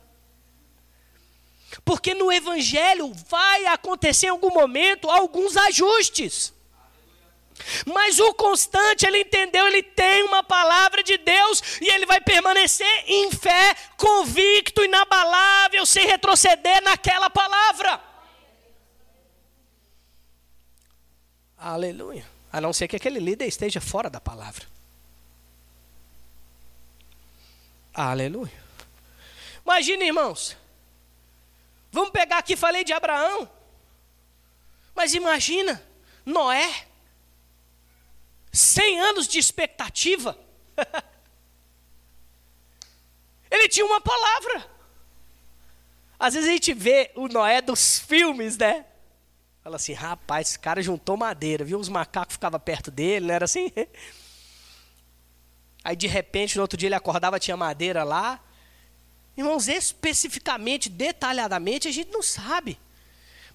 Porque 1.85 2.15
no 2.15 2.31
Evangelho 2.31 3.13
vai 3.29 3.67
acontecer 3.67 4.27
em 4.27 4.31
algum 4.31 4.53
momento 4.53 5.11
alguns 5.11 5.57
ajustes. 5.57 6.53
Mas 7.85 8.19
o 8.19 8.33
constante, 8.35 9.05
ele 9.05 9.21
entendeu, 9.21 9.67
ele 9.67 9.83
tem 9.83 10.23
uma 10.23 10.43
palavra 10.43 11.03
de 11.03 11.19
Deus 11.19 11.63
e 11.81 11.89
ele 11.91 12.07
vai 12.07 12.21
permanecer 12.21 13.05
em 13.07 13.31
fé, 13.31 13.75
convicto, 13.97 14.83
inabalável, 14.83 15.85
sem 15.85 16.07
retroceder 16.07 16.83
naquela 16.83 17.29
palavra. 17.29 18.01
Aleluia. 21.59 22.40
A 22.53 22.61
não 22.61 22.73
ser 22.73 22.89
que 22.89 22.97
aquele 22.97 23.21
líder 23.21 23.47
esteja 23.47 23.81
fora 23.81 24.11
da 24.11 24.21
palavra. 24.21 24.67
Aleluia. 27.95 28.53
Imagina, 29.65 30.05
irmãos. 30.05 30.57
Vamos 31.93 32.11
pegar 32.11 32.39
aqui, 32.39 32.57
falei 32.57 32.85
de 32.85 32.93
Abraão. 32.93 33.51
Mas 34.95 35.15
imagina, 35.15 35.83
Noé. 36.25 36.87
100 38.53 39.01
anos 39.01 39.29
de 39.29 39.39
expectativa. 39.39 40.37
Ele 43.51 43.69
tinha 43.69 43.87
uma 43.87 44.01
palavra. 44.01 44.71
Às 46.19 46.35
vezes 46.35 46.49
a 46.49 46.53
gente 46.53 46.75
vê 46.75 47.11
o 47.15 47.29
Noé 47.29 47.61
dos 47.61 47.99
filmes, 47.99 48.57
né? 48.57 48.85
Fala 49.71 49.77
assim, 49.77 49.93
rapaz, 49.93 50.49
esse 50.49 50.59
cara 50.59 50.83
juntou 50.83 51.17
madeira, 51.17 51.65
viu? 51.65 51.79
Os 51.79 51.89
macacos 51.89 52.33
ficavam 52.33 52.59
perto 52.59 52.91
dele, 52.91 53.29
não 53.29 53.35
era 53.37 53.45
assim? 53.45 53.71
Aí 55.85 55.95
de 55.95 56.09
repente, 56.09 56.57
no 56.57 56.63
outro 56.63 56.77
dia 56.77 56.89
ele 56.89 56.95
acordava, 56.97 57.39
tinha 57.39 57.57
madeira 57.57 58.03
lá. 58.03 58.41
Irmãos, 59.37 59.69
especificamente, 59.69 60.89
detalhadamente, 60.89 61.87
a 61.87 61.93
gente 61.93 62.11
não 62.11 62.21
sabe. 62.21 62.81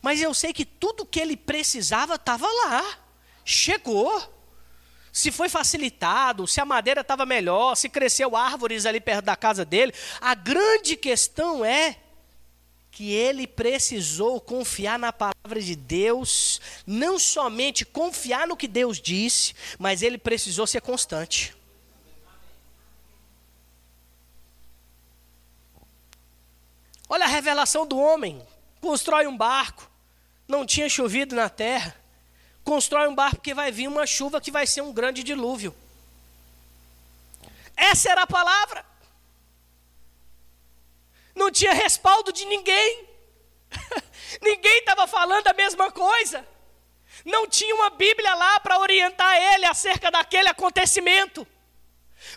Mas 0.02 0.22
eu 0.22 0.34
sei 0.34 0.54
que 0.54 0.64
tudo 0.64 1.06
que 1.06 1.20
ele 1.20 1.36
precisava 1.36 2.16
estava 2.16 2.48
lá. 2.48 2.98
Chegou. 3.44 4.34
Se 5.12 5.34
foi 5.34 5.50
facilitado, 5.50 6.48
se 6.48 6.62
a 6.62 6.66
madeira 6.66 7.02
estava 7.02 7.26
melhor, 7.26 7.76
se 7.76 7.90
cresceu 7.90 8.38
árvores 8.38 8.86
ali 8.86 9.02
perto 9.02 9.26
da 9.26 9.36
casa 9.36 9.66
dele. 9.66 9.94
A 10.22 10.34
grande 10.34 10.96
questão 10.96 11.66
é 11.66 11.98
que 12.96 13.12
ele 13.12 13.46
precisou 13.46 14.40
confiar 14.40 14.98
na 14.98 15.12
palavra 15.12 15.62
de 15.62 15.76
Deus, 15.76 16.62
não 16.88 17.20
somente 17.20 17.84
confiar 17.84 18.48
no 18.48 18.56
que 18.56 18.70
Deus 18.70 19.02
disse, 19.02 19.54
mas 19.78 20.02
ele 20.02 20.18
precisou 20.18 20.66
ser 20.66 20.80
constante. 20.80 21.54
Olha 27.10 27.26
a 27.26 27.28
revelação 27.28 27.86
do 27.86 28.00
homem: 28.00 28.42
constrói 28.80 29.28
um 29.28 29.36
barco, 29.36 29.92
não 30.48 30.66
tinha 30.66 30.88
chovido 30.88 31.36
na 31.36 31.50
terra, 31.50 31.94
constrói 32.64 33.10
um 33.10 33.16
barco 33.16 33.36
porque 33.36 33.54
vai 33.54 33.74
vir 33.74 33.90
uma 33.90 34.08
chuva 34.08 34.40
que 34.40 34.52
vai 34.52 34.66
ser 34.66 34.80
um 34.80 34.94
grande 34.94 35.22
dilúvio. 35.22 35.76
Essa 37.76 38.12
era 38.12 38.22
a 38.22 38.28
palavra 38.28 38.86
não 41.36 41.52
tinha 41.52 41.74
respaldo 41.74 42.32
de 42.32 42.46
ninguém. 42.46 43.08
ninguém 44.42 44.80
estava 44.80 45.06
falando 45.06 45.48
a 45.48 45.54
mesma 45.54 45.92
coisa. 45.92 46.48
Não 47.24 47.48
tinha 47.48 47.76
uma 47.76 47.90
Bíblia 47.90 48.34
lá 48.34 48.60
para 48.60 48.80
orientar 48.80 49.36
ele 49.36 49.66
acerca 49.66 50.10
daquele 50.10 50.48
acontecimento. 50.48 51.46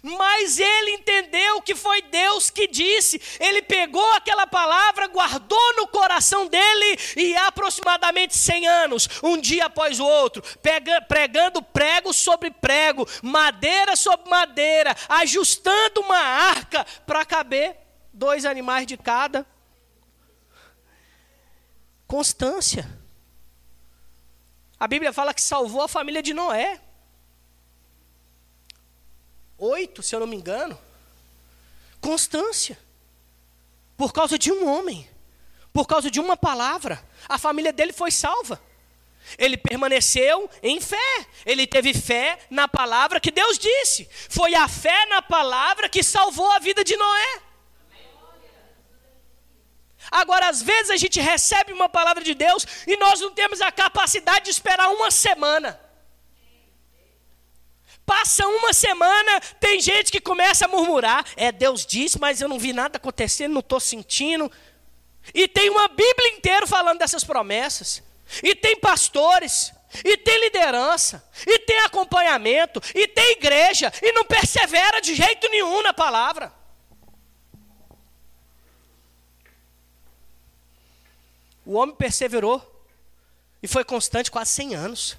Mas 0.02 0.58
ele 0.58 0.92
entendeu 0.92 1.62
que 1.62 1.74
foi 1.74 2.02
Deus 2.02 2.50
que 2.50 2.66
disse. 2.66 3.20
Ele 3.40 3.62
pegou 3.62 4.12
aquela 4.12 4.46
palavra, 4.46 5.06
guardou 5.08 5.76
no 5.76 5.88
coração 5.88 6.46
dele 6.46 6.98
e 7.16 7.34
aproximadamente 7.36 8.36
100 8.36 8.66
anos, 8.66 9.08
um 9.22 9.38
dia 9.38 9.66
após 9.66 9.98
o 9.98 10.04
outro, 10.04 10.42
pega, 10.58 11.00
pregando 11.02 11.62
prego 11.62 12.12
sobre 12.12 12.50
prego, 12.50 13.08
madeira 13.22 13.96
sobre 13.96 14.28
madeira, 14.28 14.94
ajustando 15.08 16.00
uma 16.00 16.18
arca 16.18 16.84
para 17.06 17.24
caber 17.24 17.87
dois 18.18 18.44
animais 18.44 18.84
de 18.86 18.96
cada. 18.96 19.46
Constância. 22.06 22.84
A 24.78 24.88
Bíblia 24.88 25.12
fala 25.12 25.32
que 25.32 25.40
salvou 25.40 25.82
a 25.82 25.88
família 25.88 26.22
de 26.22 26.34
Noé. 26.34 26.80
Oito, 29.56 30.02
se 30.02 30.14
eu 30.14 30.20
não 30.20 30.26
me 30.26 30.36
engano. 30.36 30.78
Constância. 32.00 32.78
Por 33.96 34.12
causa 34.12 34.36
de 34.36 34.50
um 34.50 34.68
homem. 34.68 35.08
Por 35.72 35.86
causa 35.86 36.10
de 36.10 36.18
uma 36.18 36.36
palavra. 36.36 37.02
A 37.28 37.38
família 37.38 37.72
dele 37.72 37.92
foi 37.92 38.10
salva. 38.10 38.60
Ele 39.36 39.56
permaneceu 39.56 40.50
em 40.62 40.80
fé. 40.80 41.26
Ele 41.46 41.66
teve 41.66 41.94
fé 41.94 42.38
na 42.50 42.66
palavra 42.66 43.20
que 43.20 43.30
Deus 43.30 43.58
disse. 43.58 44.08
Foi 44.28 44.54
a 44.54 44.66
fé 44.66 45.06
na 45.06 45.22
palavra 45.22 45.88
que 45.88 46.02
salvou 46.02 46.50
a 46.52 46.58
vida 46.58 46.82
de 46.82 46.96
Noé. 46.96 47.47
Agora, 50.10 50.48
às 50.48 50.62
vezes 50.62 50.90
a 50.90 50.96
gente 50.96 51.20
recebe 51.20 51.72
uma 51.72 51.88
palavra 51.88 52.22
de 52.22 52.34
Deus 52.34 52.66
e 52.86 52.96
nós 52.96 53.20
não 53.20 53.30
temos 53.32 53.60
a 53.60 53.70
capacidade 53.70 54.46
de 54.46 54.50
esperar 54.50 54.88
uma 54.90 55.10
semana. 55.10 55.80
Passa 58.06 58.46
uma 58.46 58.72
semana, 58.72 59.38
tem 59.60 59.80
gente 59.80 60.10
que 60.10 60.20
começa 60.20 60.64
a 60.64 60.68
murmurar: 60.68 61.24
é, 61.36 61.52
Deus 61.52 61.84
disse, 61.84 62.18
mas 62.18 62.40
eu 62.40 62.48
não 62.48 62.58
vi 62.58 62.72
nada 62.72 62.96
acontecendo, 62.96 63.52
não 63.52 63.60
estou 63.60 63.78
sentindo. 63.78 64.50
E 65.34 65.46
tem 65.46 65.68
uma 65.68 65.88
Bíblia 65.88 66.28
inteira 66.30 66.66
falando 66.66 66.98
dessas 66.98 67.22
promessas. 67.22 68.02
E 68.42 68.54
tem 68.54 68.76
pastores, 68.76 69.72
e 70.04 70.16
tem 70.16 70.40
liderança, 70.40 71.26
e 71.46 71.58
tem 71.60 71.80
acompanhamento, 71.80 72.80
e 72.94 73.08
tem 73.08 73.32
igreja, 73.32 73.92
e 74.02 74.12
não 74.12 74.24
persevera 74.24 75.00
de 75.00 75.14
jeito 75.14 75.48
nenhum 75.48 75.82
na 75.82 75.92
palavra. 75.92 76.52
O 81.68 81.74
homem 81.74 81.94
perseverou 81.94 82.82
e 83.62 83.68
foi 83.68 83.84
constante 83.84 84.30
quase 84.30 84.52
100 84.52 84.74
anos. 84.74 85.18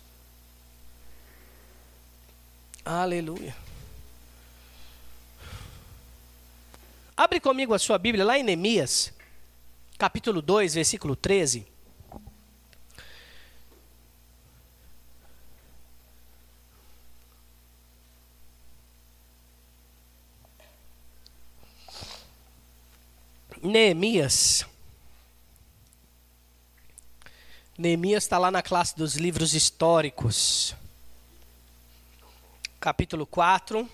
Aleluia. 2.83 3.55
Abre 7.15 7.39
comigo 7.39 7.71
a 7.71 7.77
sua 7.77 7.99
Bíblia 7.99 8.25
lá 8.25 8.35
em 8.39 8.41
Neemias, 8.41 9.13
capítulo 9.95 10.41
2, 10.41 10.73
versículo 10.73 11.15
13. 11.15 11.67
Neemias 23.61 24.65
Neemias 27.79 28.23
está 28.25 28.37
lá 28.37 28.51
na 28.51 28.61
classe 28.61 28.93
dos 28.93 29.15
livros 29.15 29.53
históricos. 29.53 30.75
Capítulo 32.77 33.25
4. 33.25 33.89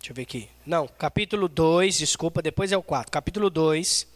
Deixa 0.00 0.10
eu 0.10 0.14
ver 0.16 0.22
aqui. 0.22 0.48
Não, 0.66 0.88
capítulo 0.88 1.46
2, 1.46 1.98
desculpa, 1.98 2.42
depois 2.42 2.72
é 2.72 2.76
o 2.76 2.82
4. 2.82 3.12
Capítulo 3.12 3.48
2, 3.48 4.08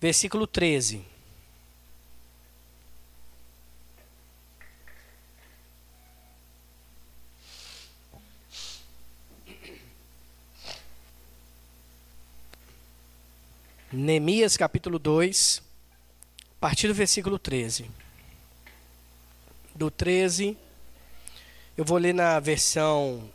versículo 0.00 0.46
13. 0.46 1.04
Neemias 14.02 14.56
capítulo 14.56 14.98
2, 14.98 15.62
a 16.52 16.58
partir 16.58 16.88
do 16.88 16.94
versículo 16.94 17.38
13. 17.38 17.90
Do 19.74 19.90
13, 19.90 20.56
eu 21.76 21.84
vou 21.84 21.98
ler 21.98 22.14
na 22.14 22.40
versão, 22.40 23.30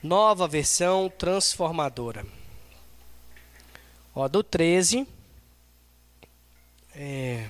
nova 0.00 0.46
versão 0.46 1.10
transformadora. 1.10 2.24
Ó, 4.14 4.28
do 4.28 4.44
13, 4.44 5.04
é, 6.94 7.48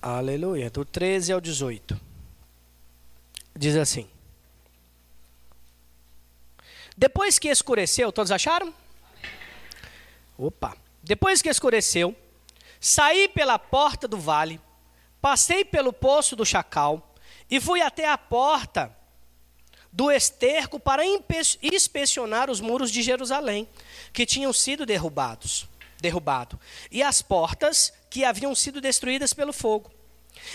Aleluia. 0.00 0.70
Do 0.70 0.82
13 0.82 1.30
ao 1.34 1.42
18. 1.42 2.00
Diz 3.54 3.76
assim: 3.76 4.08
Depois 7.02 7.36
que 7.36 7.48
escureceu, 7.48 8.12
todos 8.12 8.30
acharam? 8.30 8.72
Opa! 10.38 10.76
Depois 11.02 11.42
que 11.42 11.48
escureceu, 11.48 12.14
saí 12.80 13.26
pela 13.26 13.58
porta 13.58 14.06
do 14.06 14.16
vale, 14.16 14.60
passei 15.20 15.64
pelo 15.64 15.92
poço 15.92 16.36
do 16.36 16.46
chacal 16.46 17.12
e 17.50 17.58
fui 17.58 17.82
até 17.82 18.08
a 18.08 18.16
porta 18.16 18.96
do 19.92 20.12
esterco 20.12 20.78
para 20.78 21.02
inspecionar 21.60 22.48
os 22.48 22.60
muros 22.60 22.88
de 22.88 23.02
Jerusalém, 23.02 23.68
que 24.12 24.24
tinham 24.24 24.52
sido 24.52 24.86
derrubados, 24.86 25.66
derrubado, 26.00 26.56
e 26.88 27.02
as 27.02 27.20
portas 27.20 27.92
que 28.08 28.24
haviam 28.24 28.54
sido 28.54 28.80
destruídas 28.80 29.32
pelo 29.32 29.52
fogo. 29.52 29.90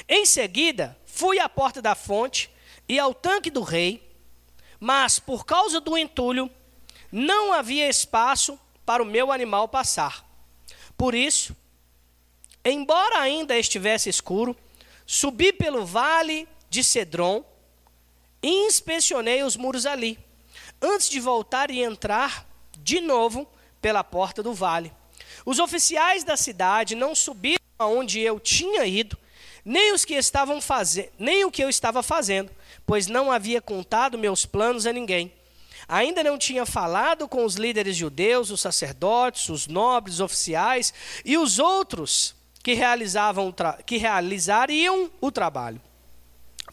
Em 0.07 0.25
seguida, 0.25 0.97
fui 1.05 1.39
à 1.39 1.49
porta 1.49 1.81
da 1.81 1.93
fonte 1.93 2.49
e 2.88 2.97
ao 2.97 3.13
tanque 3.13 3.51
do 3.51 3.63
rei, 3.63 4.06
mas 4.79 5.19
por 5.19 5.45
causa 5.45 5.79
do 5.79 5.97
entulho, 5.97 6.49
não 7.11 7.53
havia 7.53 7.89
espaço 7.89 8.59
para 8.85 9.01
o 9.01 9.05
meu 9.05 9.31
animal 9.31 9.67
passar. 9.67 10.25
Por 10.97 11.13
isso, 11.13 11.55
embora 12.63 13.19
ainda 13.19 13.57
estivesse 13.57 14.09
escuro, 14.09 14.55
subi 15.05 15.53
pelo 15.53 15.85
vale 15.85 16.47
de 16.69 16.83
Cedron 16.83 17.45
e 18.41 18.49
inspecionei 18.65 19.43
os 19.43 19.55
muros 19.55 19.85
ali, 19.85 20.19
antes 20.81 21.09
de 21.09 21.19
voltar 21.19 21.71
e 21.71 21.81
entrar 21.81 22.45
de 22.77 22.99
novo 22.99 23.47
pela 23.81 24.03
porta 24.03 24.43
do 24.43 24.53
vale. 24.53 24.93
Os 25.45 25.59
oficiais 25.59 26.23
da 26.23 26.35
cidade 26.35 26.95
não 26.95 27.15
subiram 27.15 27.57
aonde 27.79 28.19
eu 28.19 28.39
tinha 28.39 28.85
ido, 28.85 29.17
nem 29.63 29.93
os 29.93 30.05
que 30.05 30.13
estavam 30.13 30.61
fazendo, 30.61 31.11
nem 31.19 31.45
o 31.45 31.51
que 31.51 31.63
eu 31.63 31.69
estava 31.69 32.01
fazendo, 32.01 32.51
pois 32.88 33.06
não 33.06 33.30
havia 33.30 33.62
contado 33.62 34.17
meus 34.17 34.45
planos 34.45 34.88
a 34.88 34.93
ninguém. 34.93 35.32
Ainda 35.88 36.23
não 36.23 36.38
tinha 36.38 36.65
falado 36.65 37.28
com 37.28 37.45
os 37.45 37.56
líderes 37.56 37.95
judeus, 37.95 38.50
os 38.50 38.62
sacerdotes, 38.62 39.50
os 39.50 39.67
nobres, 39.67 40.15
os 40.15 40.21
oficiais 40.21 40.93
e 41.23 41.38
os 41.38 41.60
outros 41.60 42.34
que 42.63 42.73
realizavam 42.73 43.54
que 43.86 43.97
realizariam 43.97 45.12
o 45.21 45.32
trabalho. 45.32 45.82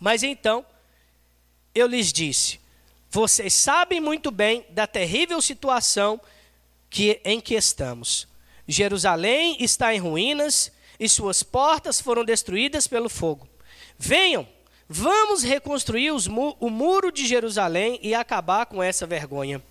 Mas 0.00 0.22
então 0.22 0.64
eu 1.74 1.86
lhes 1.86 2.12
disse: 2.12 2.60
Vocês 3.10 3.52
sabem 3.52 4.00
muito 4.00 4.30
bem 4.30 4.64
da 4.70 4.86
terrível 4.86 5.40
situação 5.42 6.20
que, 6.88 7.20
em 7.24 7.40
que 7.40 7.54
estamos. 7.54 8.26
Jerusalém 8.66 9.56
está 9.60 9.94
em 9.94 9.98
ruínas 9.98 10.72
e 10.98 11.08
suas 11.08 11.42
portas 11.42 12.00
foram 12.00 12.24
destruídas 12.24 12.86
pelo 12.86 13.08
fogo. 13.08 13.48
Venham, 13.98 14.48
vamos 14.88 15.42
reconstruir 15.42 16.12
mu 16.28 16.56
o 16.60 16.70
muro 16.70 17.10
de 17.10 17.26
Jerusalém 17.26 17.98
e 18.02 18.14
acabar 18.14 18.66
com 18.66 18.82
essa 18.82 19.06
vergonha. 19.06 19.62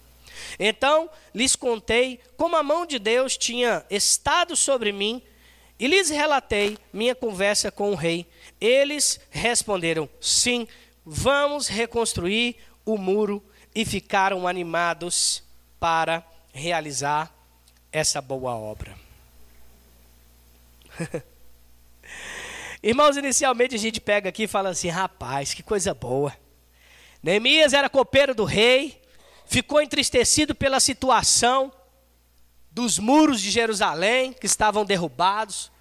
Então 0.59 1.09
lhes 1.33 1.55
contei 1.55 2.19
como 2.37 2.55
a 2.55 2.63
mão 2.63 2.85
de 2.85 2.99
Deus 2.99 3.37
tinha 3.37 3.85
estado 3.89 4.55
sobre 4.55 4.91
mim 4.91 5.21
e 5.79 5.87
lhes 5.87 6.09
relatei 6.09 6.77
minha 6.91 7.15
conversa 7.15 7.71
com 7.71 7.91
o 7.91 7.95
rei. 7.95 8.25
Eles 8.59 9.19
responderam: 9.29 10.09
Sim, 10.19 10.67
vamos 11.05 11.67
reconstruir 11.67 12.57
o 12.85 12.97
muro 12.97 13.43
e 13.73 13.85
ficaram 13.85 14.47
animados 14.47 15.43
para 15.79 16.23
realizar 16.53 17.33
essa 17.91 18.21
boa 18.21 18.55
obra. 18.55 18.95
Irmãos, 22.83 23.15
inicialmente 23.15 23.75
a 23.75 23.79
gente 23.79 24.01
pega 24.01 24.27
aqui 24.27 24.43
e 24.43 24.47
fala 24.47 24.69
assim: 24.69 24.89
rapaz, 24.89 25.53
que 25.53 25.63
coisa 25.63 25.93
boa. 25.93 26.35
Neemias 27.23 27.71
era 27.71 27.89
copeiro 27.89 28.35
do 28.35 28.43
rei, 28.43 29.01
ficou 29.45 29.81
entristecido 29.81 30.53
pela 30.53 30.81
situação 30.81 31.71
dos 32.69 32.99
muros 32.99 33.41
de 33.41 33.49
Jerusalém 33.49 34.33
que 34.33 34.45
estavam 34.45 34.83
derrubados. 34.83 35.71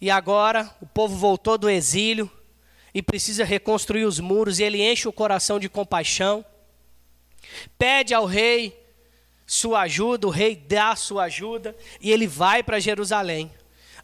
E 0.00 0.10
agora 0.10 0.68
o 0.80 0.86
povo 0.86 1.14
voltou 1.14 1.56
do 1.56 1.70
exílio 1.70 2.28
e 2.92 3.00
precisa 3.00 3.44
reconstruir 3.44 4.06
os 4.06 4.18
muros, 4.18 4.58
e 4.58 4.64
ele 4.64 4.82
enche 4.82 5.06
o 5.06 5.12
coração 5.12 5.60
de 5.60 5.68
compaixão. 5.68 6.44
Pede 7.78 8.12
ao 8.12 8.26
rei 8.26 8.76
sua 9.46 9.82
ajuda, 9.82 10.26
o 10.26 10.30
rei 10.30 10.56
dá 10.56 10.96
sua 10.96 11.24
ajuda 11.24 11.76
e 12.00 12.10
ele 12.10 12.26
vai 12.26 12.60
para 12.60 12.80
Jerusalém. 12.80 13.52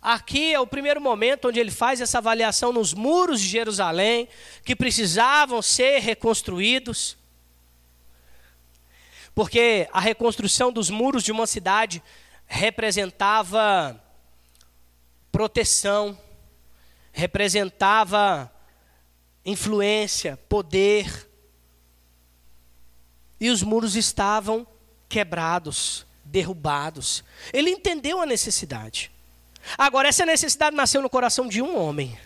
Aqui 0.05 0.53
é 0.53 0.61
o 0.61 0.67
primeiro 0.67 1.01
momento 1.01 1.49
onde 1.49 1.59
ele 1.59 1.71
faz 1.71 1.99
essa 1.99 2.19
avaliação 2.19 2.75
nos 2.75 2.93
muros 2.93 3.41
de 3.41 3.49
Jerusalém, 3.49 4.29
que 4.63 4.77
precisavam 4.77 5.63
ser 5.63 6.01
reconstruídos. 6.01 7.17
Porque 9.35 9.89
a 9.91 10.01
reconstrução 10.01 10.71
dos 10.71 10.91
muros 10.91 11.25
de 11.25 11.33
uma 11.33 11.47
cidade 11.47 12.03
representava 12.45 13.99
proteção, 15.33 16.19
representava 17.11 18.53
influência, 19.43 20.37
poder. 20.51 21.31
E 23.41 23.49
os 23.49 23.63
muros 23.63 23.97
estavam 23.97 24.67
quebrados, 25.09 26.07
derrubados. 26.27 27.25
Ele 27.55 27.71
entendeu 27.71 28.21
a 28.21 28.27
necessidade. 28.27 29.14
Agora, 29.77 30.09
essa 30.09 30.27
necessidade 30.27 30.77
nasceu 30.77 31.03
no 31.03 31.11
coração 31.11 31.49
de 31.49 31.63
um 31.63 31.79
homem. 31.79 32.19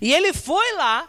E 0.00 0.12
ele 0.12 0.32
foi 0.32 0.72
lá 0.72 1.08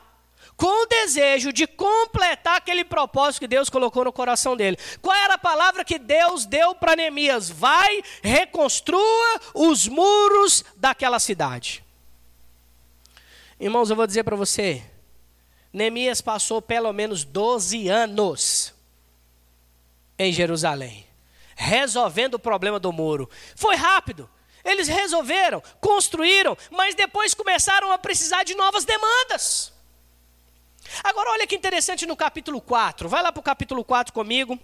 com 0.58 0.84
o 0.84 0.86
desejo 0.86 1.52
de 1.52 1.68
completar 1.68 2.58
aquele 2.58 2.84
propósito 2.86 3.42
que 3.42 3.48
Deus 3.48 3.70
colocou 3.70 4.06
no 4.06 4.14
coração 4.14 4.56
dele. 4.56 4.78
Qual 5.02 5.16
era 5.16 5.34
a 5.34 5.38
palavra 5.38 5.84
que 5.84 6.00
Deus 6.00 6.46
deu 6.46 6.74
para 6.76 6.96
Neemias? 6.96 7.50
Vai, 7.50 8.02
reconstrua 8.22 9.42
os 9.54 9.88
muros 9.88 10.64
daquela 10.78 11.20
cidade. 11.20 11.84
Irmãos, 13.60 13.90
eu 13.90 13.96
vou 13.96 14.08
dizer 14.08 14.24
para 14.24 14.36
você, 14.36 14.84
Neemias 15.72 16.22
passou 16.22 16.62
pelo 16.62 16.92
menos 16.94 17.24
12 17.24 17.88
anos 17.90 18.74
em 20.18 20.32
Jerusalém, 20.32 21.06
resolvendo 21.56 22.36
o 22.36 22.40
problema 22.40 22.80
do 22.80 22.94
muro. 22.94 23.30
Foi 23.56 23.76
rápido. 23.76 24.30
Eles 24.66 24.88
resolveram, 24.88 25.62
construíram, 25.80 26.58
mas 26.72 26.96
depois 26.96 27.36
começaram 27.36 27.92
a 27.92 28.00
precisar 28.00 28.44
de 28.44 28.56
novas 28.56 28.84
demandas. 28.84 29.72
Agora, 31.04 31.30
olha 31.32 31.46
que 31.46 31.56
interessante 31.56 32.08
no 32.08 32.18
capítulo 32.18 32.60
4. 32.60 33.08
Vai 33.08 33.22
lá 33.22 33.32
para 33.32 33.40
o 33.40 33.44
capítulo 33.44 33.86
4 33.86 34.12
comigo. 34.12 34.60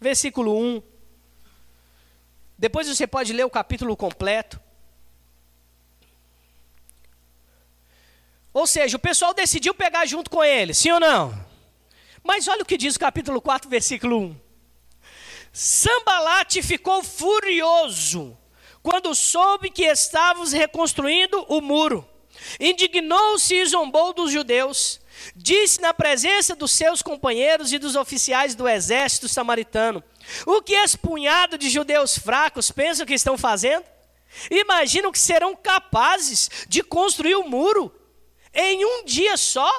Versículo 0.00 0.56
1. 0.56 0.82
Depois 2.56 2.86
você 2.86 3.06
pode 3.06 3.32
ler 3.32 3.44
o 3.44 3.50
capítulo 3.50 3.96
completo. 3.96 4.60
Ou 8.52 8.66
seja, 8.68 8.96
o 8.96 9.00
pessoal 9.00 9.34
decidiu 9.34 9.74
pegar 9.74 10.06
junto 10.06 10.30
com 10.30 10.44
ele, 10.44 10.72
sim 10.72 10.92
ou 10.92 11.00
não? 11.00 11.34
Mas 12.22 12.46
olha 12.46 12.62
o 12.62 12.66
que 12.66 12.76
diz 12.76 12.94
o 12.94 13.00
capítulo 13.00 13.40
4, 13.42 13.68
versículo 13.68 14.20
1. 14.20 14.43
Sambalate 15.54 16.60
ficou 16.64 17.04
furioso 17.04 18.36
quando 18.82 19.14
soube 19.14 19.70
que 19.70 19.84
estávamos 19.84 20.50
reconstruindo 20.50 21.46
o 21.48 21.60
muro. 21.60 22.06
Indignou-se 22.58 23.54
e 23.54 23.64
zombou 23.64 24.12
dos 24.12 24.32
judeus. 24.32 25.00
Disse 25.36 25.80
na 25.80 25.94
presença 25.94 26.56
dos 26.56 26.72
seus 26.72 27.02
companheiros 27.02 27.72
e 27.72 27.78
dos 27.78 27.94
oficiais 27.94 28.56
do 28.56 28.68
exército 28.68 29.28
samaritano: 29.28 30.02
O 30.44 30.60
que 30.60 30.72
esse 30.72 30.98
punhado 30.98 31.56
de 31.56 31.70
judeus 31.70 32.18
fracos 32.18 32.72
pensam 32.72 33.06
que 33.06 33.14
estão 33.14 33.38
fazendo? 33.38 33.84
Imaginam 34.50 35.12
que 35.12 35.18
serão 35.20 35.54
capazes 35.54 36.50
de 36.68 36.82
construir 36.82 37.36
o 37.36 37.48
muro 37.48 37.94
em 38.52 38.84
um 38.84 39.04
dia 39.04 39.36
só? 39.36 39.70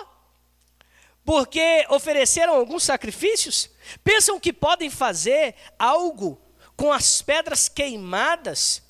Porque 1.25 1.85
ofereceram 1.89 2.53
alguns 2.53 2.83
sacrifícios, 2.83 3.69
pensam 4.03 4.39
que 4.39 4.53
podem 4.53 4.91
fazer 4.91 5.55
algo 5.77 6.39
com 6.77 6.93
as 6.93 7.21
pedras 7.21 7.67
queimadas 7.67 8.83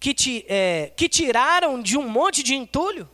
que, 0.00 0.14
te, 0.14 0.44
é, 0.48 0.90
que 0.96 1.08
tiraram 1.08 1.80
de 1.80 1.98
um 1.98 2.08
monte 2.08 2.42
de 2.42 2.54
entulho? 2.54 3.08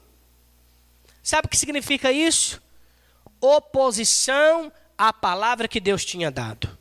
Sabe 1.22 1.46
o 1.46 1.48
que 1.50 1.56
significa 1.56 2.12
isso? 2.12 2.62
Oposição 3.40 4.72
à 4.96 5.12
palavra 5.12 5.66
que 5.66 5.80
Deus 5.80 6.04
tinha 6.04 6.30
dado. 6.30 6.78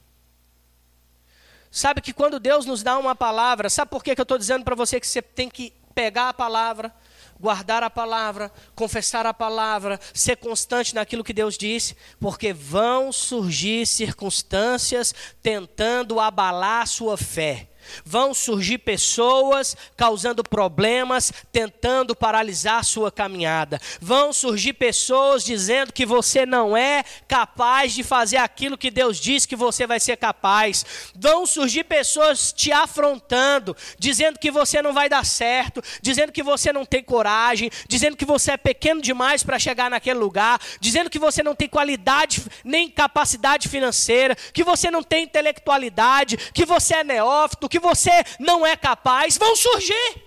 Sabe 1.72 2.00
que 2.00 2.14
quando 2.14 2.40
Deus 2.40 2.66
nos 2.66 2.84
dá 2.84 2.98
uma 2.98 3.16
palavra, 3.16 3.70
sabe 3.70 3.92
por 3.92 4.04
que, 4.04 4.16
que 4.16 4.22
eu 4.22 4.24
estou 4.24 4.38
dizendo 4.38 4.64
para 4.64 4.76
você 4.76 5.00
que 5.00 5.08
você 5.08 5.22
tem 5.22 5.50
que 5.50 5.74
pegar 5.94 6.30
a 6.30 6.34
palavra, 6.34 6.94
guardar 7.40 7.84
a 7.84 7.90
palavra, 7.90 8.52
confessar 8.76 9.26
a 9.26 9.34
palavra, 9.34 10.00
ser 10.14 10.38
constante 10.38 10.96
naquilo 10.96 11.24
que 11.24 11.34
Deus 11.34 11.58
disse, 11.58 11.96
porque 12.20 12.54
vão 12.54 13.12
surgir 13.12 13.86
circunstâncias 13.86 15.14
tentando 15.42 16.20
abalar 16.20 16.84
a 16.84 16.86
sua 16.86 17.18
fé. 17.18 17.70
Vão 18.06 18.34
surgir 18.34 18.80
pessoas 18.80 19.76
causando 19.96 20.44
problemas, 20.44 21.32
tentando 21.52 22.16
paralisar 22.16 22.84
sua 22.84 23.12
caminhada. 23.12 23.80
Vão 24.02 24.32
surgir 24.32 24.74
pessoas 24.74 25.44
dizendo 25.44 25.94
que 25.94 26.06
você 26.06 26.46
não 26.46 26.76
é 26.76 27.04
capaz 27.28 27.94
de 27.94 28.04
fazer 28.04 28.38
aquilo 28.38 28.78
que 28.78 28.92
Deus 28.92 29.20
diz 29.20 29.46
que 29.46 29.56
você 29.56 29.88
vai 29.88 30.00
ser 30.00 30.18
capaz. 30.18 30.86
Vão 31.16 31.46
surgir 31.46 31.84
pessoas 31.84 32.54
te 32.54 32.72
afrontando, 32.72 33.76
dizendo 33.98 34.40
que 34.40 34.52
você 34.52 34.82
não 34.82 34.94
vai 34.94 35.10
dar 35.10 35.26
certo, 35.26 35.82
dizendo 36.02 36.32
que 36.32 36.44
você 36.44 36.72
não 36.72 36.86
tem 36.86 37.04
coragem, 37.04 37.70
dizendo 37.88 38.18
que 38.18 38.26
você 38.26 38.52
é 38.52 38.58
pequeno 38.58 39.02
demais 39.02 39.44
para 39.44 39.60
chegar 39.60 39.90
naquele 39.90 40.20
lugar, 40.20 40.60
dizendo 40.80 41.10
que 41.10 41.20
você 41.20 41.44
não 41.44 41.56
tem 41.56 41.68
qualidade 41.68 42.44
nem 42.64 42.90
capacidade 42.90 43.68
financeira, 43.70 44.36
que 44.54 44.64
você 44.64 44.90
não 44.92 45.04
tem 45.04 45.24
intelectualidade, 45.24 46.38
que 46.54 46.66
você 46.66 46.96
é 46.96 47.04
neófito, 47.04 47.70
que 47.70 47.77
que 47.78 47.80
você 47.80 48.12
não 48.40 48.66
é 48.66 48.76
capaz, 48.76 49.38
vão 49.38 49.56
surgir. 49.56 50.24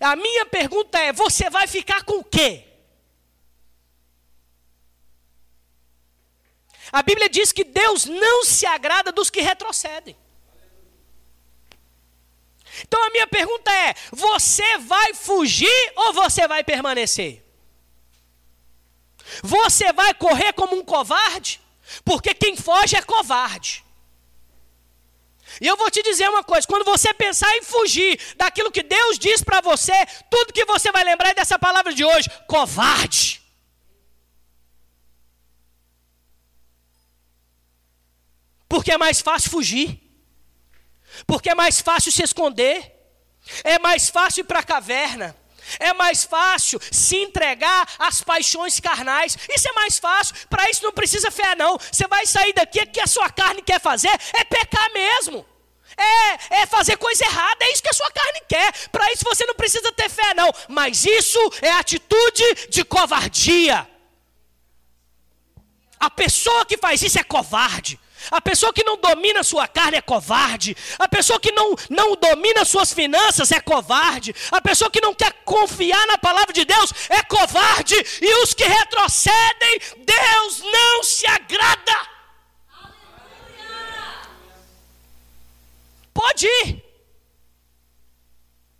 A 0.00 0.16
minha 0.16 0.46
pergunta 0.46 0.98
é: 0.98 1.12
você 1.12 1.50
vai 1.50 1.66
ficar 1.66 2.04
com 2.04 2.18
o 2.18 2.24
quê? 2.24 2.64
A 6.90 7.02
Bíblia 7.02 7.28
diz 7.28 7.52
que 7.52 7.62
Deus 7.62 8.06
não 8.06 8.44
se 8.44 8.66
agrada 8.66 9.12
dos 9.12 9.30
que 9.30 9.40
retrocedem. 9.40 10.16
Então 12.82 13.04
a 13.04 13.10
minha 13.10 13.26
pergunta 13.26 13.70
é: 13.70 13.94
você 14.10 14.78
vai 14.78 15.12
fugir 15.12 15.92
ou 15.96 16.14
você 16.14 16.48
vai 16.48 16.64
permanecer? 16.64 17.49
Você 19.42 19.92
vai 19.92 20.12
correr 20.14 20.52
como 20.52 20.76
um 20.76 20.84
covarde? 20.84 21.60
Porque 22.04 22.34
quem 22.34 22.56
foge 22.56 22.96
é 22.96 23.02
covarde. 23.02 23.84
E 25.60 25.66
eu 25.66 25.76
vou 25.76 25.90
te 25.90 26.02
dizer 26.02 26.28
uma 26.28 26.44
coisa: 26.44 26.66
quando 26.66 26.84
você 26.84 27.12
pensar 27.14 27.54
em 27.56 27.62
fugir 27.62 28.20
daquilo 28.36 28.70
que 28.70 28.82
Deus 28.82 29.18
diz 29.18 29.42
para 29.42 29.60
você, 29.60 29.94
tudo 30.30 30.52
que 30.52 30.64
você 30.64 30.92
vai 30.92 31.02
lembrar 31.02 31.30
é 31.30 31.34
dessa 31.34 31.58
palavra 31.58 31.92
de 31.92 32.04
hoje: 32.04 32.28
covarde. 32.46 33.40
Porque 38.68 38.92
é 38.92 38.98
mais 38.98 39.20
fácil 39.20 39.50
fugir, 39.50 40.00
porque 41.26 41.50
é 41.50 41.54
mais 41.56 41.80
fácil 41.80 42.12
se 42.12 42.22
esconder, 42.22 42.94
é 43.64 43.80
mais 43.80 44.08
fácil 44.08 44.42
ir 44.42 44.44
para 44.44 44.60
a 44.60 44.64
caverna, 44.64 45.36
é 45.78 45.92
mais 45.92 46.24
fácil 46.24 46.80
se 46.90 47.16
entregar 47.16 47.88
às 47.98 48.20
paixões 48.22 48.80
carnais. 48.80 49.36
Isso 49.54 49.68
é 49.68 49.72
mais 49.72 49.98
fácil. 49.98 50.34
Para 50.48 50.68
isso 50.70 50.82
não 50.82 50.92
precisa 50.92 51.30
fé, 51.30 51.54
não. 51.54 51.78
Você 51.78 52.06
vai 52.06 52.26
sair 52.26 52.52
daqui, 52.52 52.80
o 52.80 52.86
que 52.86 53.00
a 53.00 53.06
sua 53.06 53.30
carne 53.30 53.62
quer 53.62 53.80
fazer 53.80 54.10
é 54.34 54.44
pecar 54.44 54.92
mesmo. 54.92 55.46
É, 55.96 56.60
é 56.62 56.66
fazer 56.66 56.96
coisa 56.96 57.24
errada, 57.24 57.64
é 57.64 57.72
isso 57.72 57.82
que 57.82 57.90
a 57.90 57.92
sua 57.92 58.10
carne 58.10 58.40
quer. 58.48 58.72
Para 58.88 59.12
isso 59.12 59.24
você 59.24 59.44
não 59.44 59.54
precisa 59.54 59.92
ter 59.92 60.08
fé, 60.08 60.34
não. 60.34 60.50
Mas 60.68 61.04
isso 61.04 61.38
é 61.60 61.72
atitude 61.72 62.68
de 62.70 62.84
covardia. 62.84 63.86
A 65.98 66.08
pessoa 66.08 66.64
que 66.64 66.78
faz 66.78 67.02
isso 67.02 67.18
é 67.18 67.22
covarde. 67.22 68.00
A 68.30 68.40
pessoa 68.40 68.72
que 68.72 68.82
não 68.82 68.96
domina 68.96 69.42
sua 69.42 69.68
carne 69.68 69.96
é 69.96 70.02
covarde. 70.02 70.76
A 70.98 71.08
pessoa 71.08 71.38
que 71.38 71.52
não, 71.52 71.74
não 71.88 72.16
domina 72.16 72.64
suas 72.64 72.92
finanças 72.92 73.52
é 73.52 73.60
covarde. 73.60 74.34
A 74.50 74.60
pessoa 74.60 74.90
que 74.90 75.00
não 75.00 75.14
quer 75.14 75.32
confiar 75.44 76.06
na 76.06 76.18
palavra 76.18 76.52
de 76.52 76.64
Deus 76.64 76.92
é 77.08 77.22
covarde. 77.22 77.94
E 78.20 78.42
os 78.42 78.52
que 78.52 78.64
retrocedem, 78.64 79.80
Deus 79.98 80.60
não 80.60 81.04
se 81.04 81.26
agrada. 81.26 82.10
Pode 86.12 86.46
ir. 86.46 86.84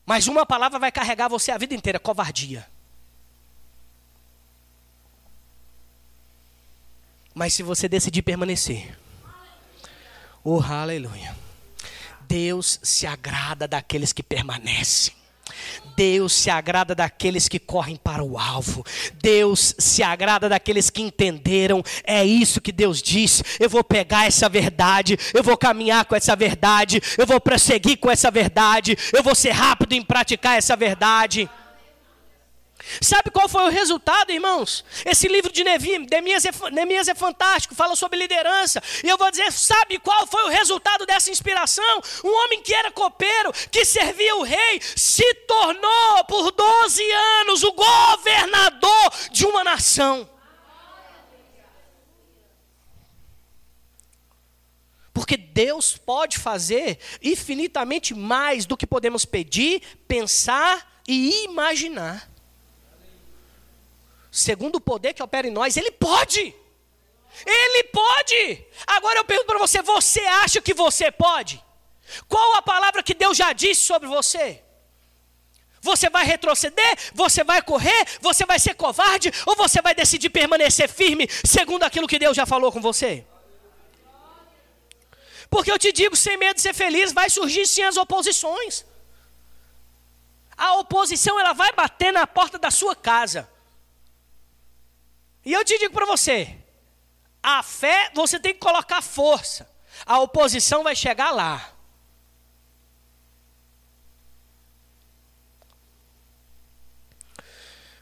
Mas 0.04 0.26
uma 0.26 0.44
palavra 0.44 0.78
vai 0.78 0.90
carregar 0.90 1.28
você 1.28 1.52
a 1.52 1.58
vida 1.58 1.72
inteira: 1.72 1.98
covardia. 1.98 2.66
Mas 7.32 7.54
se 7.54 7.62
você 7.62 7.88
decidir 7.88 8.22
permanecer, 8.22 8.99
Oh, 10.42 10.62
aleluia. 10.62 11.36
Deus 12.26 12.78
se 12.82 13.06
agrada 13.06 13.68
daqueles 13.68 14.12
que 14.12 14.22
permanecem. 14.22 15.12
Deus 15.96 16.32
se 16.32 16.48
agrada 16.48 16.94
daqueles 16.94 17.46
que 17.46 17.58
correm 17.58 17.96
para 17.96 18.22
o 18.22 18.38
alvo. 18.38 18.84
Deus 19.20 19.74
se 19.78 20.02
agrada 20.02 20.48
daqueles 20.48 20.88
que 20.88 21.02
entenderam. 21.02 21.82
É 22.04 22.24
isso 22.24 22.60
que 22.60 22.72
Deus 22.72 23.02
diz. 23.02 23.42
Eu 23.58 23.68
vou 23.68 23.84
pegar 23.84 24.26
essa 24.26 24.48
verdade, 24.48 25.18
eu 25.34 25.42
vou 25.42 25.58
caminhar 25.58 26.06
com 26.06 26.16
essa 26.16 26.34
verdade, 26.34 27.02
eu 27.18 27.26
vou 27.26 27.40
prosseguir 27.40 27.98
com 27.98 28.10
essa 28.10 28.30
verdade, 28.30 28.96
eu 29.12 29.22
vou 29.22 29.34
ser 29.34 29.50
rápido 29.50 29.92
em 29.92 30.02
praticar 30.02 30.56
essa 30.56 30.74
verdade. 30.74 31.50
Sabe 33.00 33.30
qual 33.30 33.48
foi 33.48 33.64
o 33.64 33.70
resultado, 33.70 34.32
irmãos? 34.32 34.84
Esse 35.04 35.28
livro 35.28 35.52
de 35.52 35.62
Neemias 35.62 36.44
é, 36.44 36.50
Neemias 36.72 37.08
é 37.08 37.14
fantástico, 37.14 37.74
fala 37.74 37.94
sobre 37.94 38.18
liderança. 38.18 38.82
E 39.04 39.08
eu 39.08 39.16
vou 39.16 39.30
dizer, 39.30 39.52
sabe 39.52 39.98
qual 39.98 40.26
foi 40.26 40.44
o 40.44 40.48
resultado 40.48 41.06
dessa 41.06 41.30
inspiração? 41.30 42.00
Um 42.24 42.34
homem 42.44 42.62
que 42.62 42.74
era 42.74 42.90
copeiro, 42.90 43.52
que 43.70 43.84
servia 43.84 44.36
o 44.36 44.42
rei, 44.42 44.80
se 44.96 45.34
tornou 45.46 46.24
por 46.26 46.50
12 46.50 47.02
anos 47.40 47.62
o 47.62 47.72
governador 47.72 49.12
de 49.30 49.46
uma 49.46 49.62
nação. 49.62 50.28
Porque 55.12 55.36
Deus 55.36 55.96
pode 55.96 56.38
fazer 56.38 56.98
infinitamente 57.22 58.14
mais 58.14 58.64
do 58.64 58.76
que 58.76 58.86
podemos 58.86 59.24
pedir, 59.24 59.82
pensar 60.08 61.02
e 61.06 61.44
imaginar 61.44 62.30
segundo 64.30 64.76
o 64.76 64.80
poder 64.80 65.12
que 65.14 65.22
opera 65.22 65.46
em 65.46 65.50
nós, 65.50 65.76
ele 65.76 65.90
pode. 65.90 66.54
Ele 67.46 67.84
pode. 67.84 68.66
Agora 68.86 69.18
eu 69.18 69.24
pergunto 69.24 69.46
para 69.46 69.58
você: 69.58 69.82
você 69.82 70.20
acha 70.20 70.60
que 70.60 70.74
você 70.74 71.10
pode? 71.10 71.62
Qual 72.28 72.56
a 72.56 72.62
palavra 72.62 73.02
que 73.02 73.14
Deus 73.14 73.36
já 73.36 73.52
disse 73.52 73.82
sobre 73.82 74.08
você? 74.08 74.62
Você 75.80 76.10
vai 76.10 76.24
retroceder? 76.24 76.98
Você 77.14 77.42
vai 77.42 77.62
correr? 77.62 78.06
Você 78.20 78.44
vai 78.44 78.58
ser 78.58 78.74
covarde? 78.74 79.32
Ou 79.46 79.56
você 79.56 79.80
vai 79.80 79.94
decidir 79.94 80.28
permanecer 80.28 80.88
firme 80.88 81.28
segundo 81.44 81.84
aquilo 81.84 82.06
que 82.06 82.18
Deus 82.18 82.36
já 82.36 82.44
falou 82.44 82.70
com 82.70 82.80
você? 82.80 83.24
Porque 85.48 85.72
eu 85.72 85.78
te 85.78 85.90
digo, 85.90 86.14
sem 86.14 86.36
medo 86.36 86.56
de 86.56 86.60
ser 86.60 86.74
feliz, 86.74 87.12
vai 87.12 87.30
surgir 87.30 87.66
sim 87.66 87.82
as 87.82 87.96
oposições. 87.96 88.84
A 90.56 90.74
oposição 90.74 91.40
ela 91.40 91.54
vai 91.54 91.72
bater 91.72 92.12
na 92.12 92.26
porta 92.26 92.58
da 92.58 92.70
sua 92.70 92.94
casa. 92.94 93.48
E 95.44 95.52
eu 95.52 95.64
te 95.64 95.78
digo 95.78 95.92
para 95.92 96.06
você: 96.06 96.56
a 97.42 97.62
fé, 97.62 98.10
você 98.14 98.38
tem 98.38 98.52
que 98.52 98.60
colocar 98.60 99.00
força. 99.02 99.68
A 100.04 100.18
oposição 100.20 100.82
vai 100.82 100.94
chegar 100.94 101.30
lá. 101.30 101.72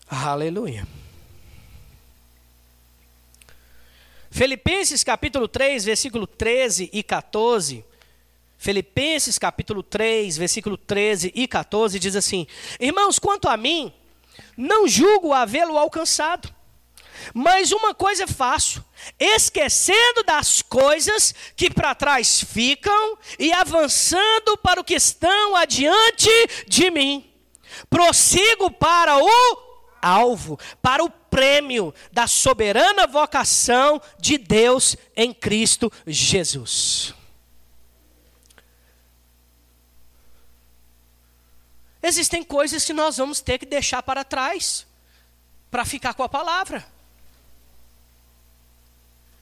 Aleluia. 0.09 0.87
Filipenses 4.31 5.05
capítulo 5.05 5.49
3, 5.49 5.85
versículo 5.85 6.27
13 6.27 6.91
e 6.93 7.03
14. 7.03 7.85
Filipenses 8.57 9.39
capítulo 9.39 9.83
3, 9.83 10.37
versículo 10.37 10.77
13 10.77 11.33
e 11.35 11.47
14 11.47 11.99
diz 11.99 12.17
assim: 12.17 12.47
Irmãos, 12.81 13.19
quanto 13.19 13.49
a 13.49 13.57
mim, 13.57 13.93
não 14.57 14.89
julgo 14.89 15.33
havê-lo 15.33 15.79
alcançado 15.79 16.58
mas 17.35 17.73
uma 17.73 17.95
coisa 17.95 18.25
é 18.25 18.27
fácil: 18.27 18.85
esquecendo 19.19 20.23
das 20.25 20.63
coisas 20.63 21.35
que 21.57 21.71
para 21.71 21.95
trás 21.95 22.43
ficam 22.43 23.19
e 23.39 23.53
avançando 23.53 24.57
para 24.59 24.81
o 24.81 24.85
que 24.85 24.95
estão 24.95 25.57
adiante 25.57 26.31
de 26.67 26.91
mim. 26.91 27.25
Prossigo 27.89 28.71
para 28.71 29.19
o 29.19 29.29
alvo, 30.01 30.59
para 30.81 31.05
o 31.05 31.11
prêmio 31.11 31.95
da 32.13 32.27
soberana 32.27 33.07
vocação 33.07 34.01
de 34.19 34.39
Deus 34.39 34.97
em 35.17 35.33
Cristo 35.33 35.93
Jesus. 36.07 37.15
Existem 42.03 42.43
coisas 42.43 42.85
que 42.85 42.93
nós 42.93 43.17
vamos 43.17 43.41
ter 43.41 43.59
que 43.59 43.67
deixar 43.67 44.03
para 44.03 44.25
trás 44.25 44.87
para 45.71 45.85
ficar 45.85 46.15
com 46.15 46.23
a 46.23 46.29
palavra. 46.29 46.87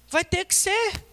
Vai 0.09 0.25
ter 0.25 0.45
que 0.45 0.55
ser. 0.55 1.05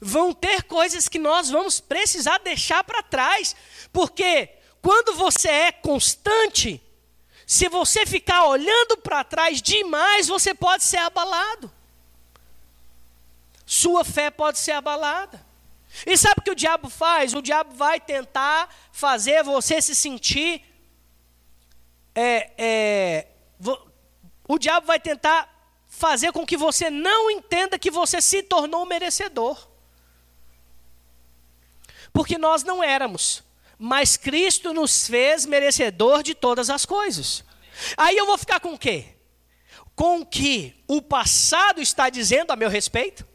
Vão 0.00 0.32
ter 0.32 0.62
coisas 0.64 1.08
que 1.08 1.18
nós 1.18 1.50
vamos 1.50 1.80
precisar 1.80 2.38
deixar 2.38 2.84
para 2.84 3.02
trás, 3.02 3.54
porque 3.92 4.48
quando 4.80 5.14
você 5.14 5.48
é 5.48 5.72
constante, 5.72 6.80
se 7.46 7.68
você 7.68 8.06
ficar 8.06 8.46
olhando 8.46 8.98
para 8.98 9.24
trás 9.24 9.60
demais, 9.60 10.28
você 10.28 10.54
pode 10.54 10.84
ser 10.84 10.98
abalado. 10.98 11.72
sua 13.66 14.04
fé 14.04 14.30
pode 14.30 14.58
ser 14.58 14.72
abalada. 14.72 15.44
E 16.06 16.16
sabe 16.16 16.36
o 16.38 16.42
que 16.42 16.50
o 16.50 16.54
diabo 16.54 16.88
faz? 16.88 17.34
O 17.34 17.42
diabo 17.42 17.74
vai 17.74 18.00
tentar 18.00 18.72
fazer 18.92 19.42
você 19.42 19.80
se 19.82 19.94
sentir. 19.94 20.62
É, 22.14 22.50
é, 22.58 23.26
o 24.46 24.58
diabo 24.58 24.86
vai 24.86 25.00
tentar 25.00 25.57
fazer 25.98 26.32
com 26.32 26.46
que 26.46 26.56
você 26.56 26.88
não 26.88 27.30
entenda 27.30 27.78
que 27.78 27.90
você 27.90 28.22
se 28.22 28.42
tornou 28.42 28.86
merecedor. 28.86 29.68
Porque 32.12 32.38
nós 32.38 32.62
não 32.62 32.82
éramos, 32.82 33.42
mas 33.78 34.16
Cristo 34.16 34.72
nos 34.72 35.06
fez 35.06 35.44
merecedor 35.44 36.22
de 36.22 36.34
todas 36.34 36.70
as 36.70 36.86
coisas. 36.86 37.44
Aí 37.96 38.16
eu 38.16 38.26
vou 38.26 38.38
ficar 38.38 38.60
com 38.60 38.74
o 38.74 38.78
quê? 38.78 39.14
Com 39.94 40.20
o 40.20 40.26
que 40.26 40.74
o 40.86 41.02
passado 41.02 41.80
está 41.80 42.08
dizendo 42.08 42.52
a 42.52 42.56
meu 42.56 42.70
respeito? 42.70 43.26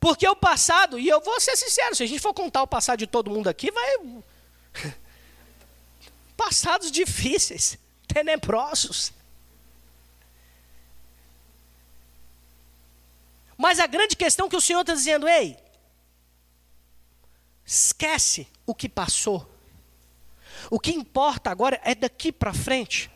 Porque 0.00 0.26
o 0.26 0.34
passado, 0.34 0.98
e 0.98 1.08
eu 1.08 1.20
vou 1.20 1.40
ser 1.40 1.56
sincero, 1.56 1.94
se 1.94 2.02
a 2.02 2.06
gente 2.06 2.20
for 2.20 2.34
contar 2.34 2.62
o 2.62 2.66
passado 2.66 2.98
de 2.98 3.06
todo 3.06 3.30
mundo 3.30 3.48
aqui, 3.48 3.70
vai. 3.70 3.98
Passados 6.36 6.90
difíceis, 6.90 7.78
tenebrosos. 8.06 9.12
Mas 13.58 13.80
a 13.80 13.88
grande 13.88 14.14
questão 14.14 14.48
que 14.48 14.54
o 14.54 14.60
Senhor 14.60 14.82
está 14.82 14.94
dizendo, 14.94 15.26
ei, 15.28 15.58
esquece 17.66 18.46
o 18.64 18.72
que 18.72 18.88
passou. 18.88 19.52
O 20.70 20.78
que 20.78 20.92
importa 20.92 21.50
agora 21.50 21.80
é 21.82 21.92
daqui 21.92 22.30
para 22.30 22.54
frente. 22.54 23.10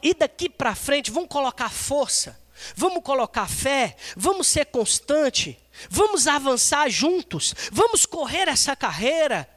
E 0.00 0.14
daqui 0.14 0.48
para 0.48 0.76
frente, 0.76 1.10
vamos 1.10 1.28
colocar 1.28 1.70
força, 1.70 2.40
vamos 2.76 3.02
colocar 3.02 3.48
fé, 3.48 3.96
vamos 4.16 4.46
ser 4.46 4.66
constante, 4.66 5.58
vamos 5.90 6.28
avançar 6.28 6.88
juntos, 6.88 7.52
vamos 7.72 8.06
correr 8.06 8.48
essa 8.48 8.76
carreira. 8.76 9.48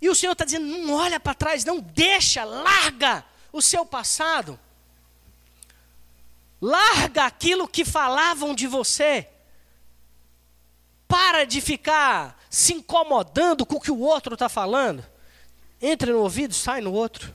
E 0.00 0.08
o 0.08 0.14
Senhor 0.14 0.32
está 0.32 0.44
dizendo: 0.44 0.66
não 0.66 0.94
olha 0.94 1.18
para 1.18 1.34
trás, 1.34 1.64
não 1.64 1.80
deixa, 1.80 2.44
larga 2.44 3.24
o 3.52 3.60
seu 3.60 3.84
passado, 3.84 4.58
larga 6.60 7.24
aquilo 7.24 7.68
que 7.68 7.84
falavam 7.84 8.54
de 8.54 8.66
você, 8.66 9.28
para 11.08 11.44
de 11.44 11.60
ficar 11.60 12.42
se 12.50 12.74
incomodando 12.74 13.64
com 13.64 13.76
o 13.76 13.80
que 13.80 13.90
o 13.90 14.00
outro 14.00 14.34
está 14.34 14.48
falando. 14.48 15.04
Entra 15.80 16.12
no 16.12 16.20
ouvido, 16.20 16.54
sai 16.54 16.80
no 16.80 16.92
outro. 16.92 17.34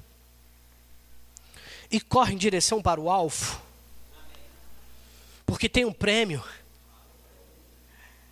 E 1.89 1.99
corre 1.99 2.33
em 2.33 2.37
direção 2.37 2.81
para 2.81 2.99
o 2.99 3.09
alvo. 3.09 3.61
Porque 5.45 5.69
tem 5.69 5.85
um 5.85 5.93
prêmio. 5.93 6.43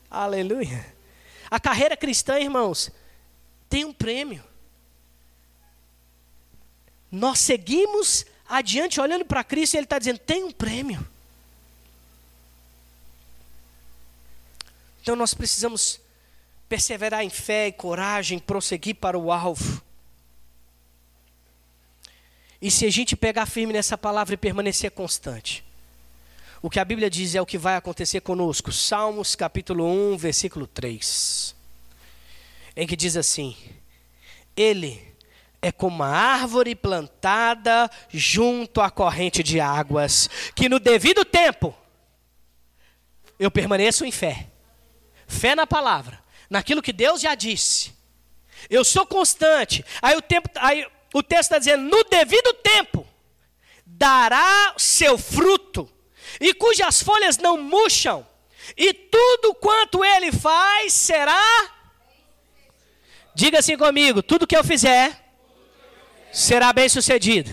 Aleluia. 0.09 0.93
A 1.51 1.59
carreira 1.59 1.95
cristã, 1.95 2.39
irmãos, 2.39 2.89
tem 3.69 3.85
um 3.85 3.93
prêmio. 3.93 4.43
Nós 7.11 7.39
seguimos 7.39 8.25
adiante 8.49 8.99
olhando 8.99 9.23
para 9.23 9.43
Cristo 9.43 9.75
Ele 9.75 9.83
está 9.83 9.99
dizendo: 9.99 10.17
tem 10.17 10.43
um 10.43 10.51
prêmio. 10.51 11.07
Então 15.01 15.15
nós 15.15 15.33
precisamos 15.33 16.01
perseverar 16.67 17.23
em 17.23 17.29
fé 17.29 17.67
e 17.67 17.71
coragem, 17.71 18.39
prosseguir 18.39 18.95
para 18.95 19.17
o 19.17 19.31
alvo. 19.31 19.81
E 22.61 22.69
se 22.69 22.85
a 22.85 22.91
gente 22.91 23.15
pegar 23.15 23.45
firme 23.45 23.71
nessa 23.71 23.97
palavra 23.97 24.33
e 24.33 24.37
permanecer 24.37 24.91
constante, 24.91 25.63
o 26.61 26.69
que 26.69 26.79
a 26.79 26.85
Bíblia 26.85 27.09
diz 27.09 27.33
é 27.33 27.41
o 27.41 27.45
que 27.45 27.57
vai 27.57 27.77
acontecer 27.77 28.19
conosco. 28.19 28.71
Salmos 28.71 29.33
capítulo 29.35 29.85
1, 30.13 30.17
versículo 30.17 30.67
3. 30.67 31.55
Em 32.75 32.85
que 32.85 32.97
diz 32.97 33.15
assim: 33.15 33.55
Ele 34.55 35.08
é 35.61 35.71
como 35.71 35.97
uma 35.97 36.07
árvore 36.07 36.75
plantada 36.75 37.89
junto 38.09 38.81
à 38.81 38.89
corrente 38.89 39.43
de 39.43 39.59
águas, 39.59 40.29
que 40.55 40.69
no 40.69 40.79
devido 40.79 41.25
tempo 41.25 41.75
eu 43.37 43.51
permaneço 43.51 44.05
em 44.05 44.11
fé. 44.11 44.47
Fé 45.27 45.55
na 45.55 45.67
palavra, 45.67 46.19
naquilo 46.49 46.81
que 46.81 46.93
Deus 46.93 47.21
já 47.21 47.35
disse. 47.35 47.93
Eu 48.69 48.83
sou 48.83 49.05
constante. 49.05 49.85
Aí 50.01 50.15
o 50.15 50.21
tempo, 50.21 50.49
aí 50.55 50.85
o 51.13 51.21
texto 51.21 51.43
está 51.43 51.59
dizendo: 51.59 51.83
no 51.83 52.03
devido 52.05 52.53
tempo 52.55 53.05
dará 53.85 54.73
seu 54.77 55.17
fruto 55.17 55.89
e 56.39 56.53
cujas 56.53 57.01
folhas 57.01 57.37
não 57.37 57.61
murcham, 57.61 58.25
e 58.77 58.93
tudo 58.93 59.53
quanto 59.55 60.03
ele 60.03 60.31
faz 60.31 60.93
será. 60.93 61.71
Diga 63.35 63.59
assim 63.59 63.77
comigo: 63.77 64.23
tudo 64.23 64.47
que 64.47 64.55
eu 64.55 64.63
fizer 64.63 65.28
será 66.31 66.73
bem 66.73 66.89
sucedido. 66.89 67.51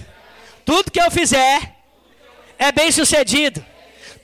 Tudo 0.64 0.91
que 0.91 1.01
eu 1.01 1.11
fizer 1.11 1.77
é 2.59 2.72
bem 2.72 2.91
sucedido. 2.91 3.64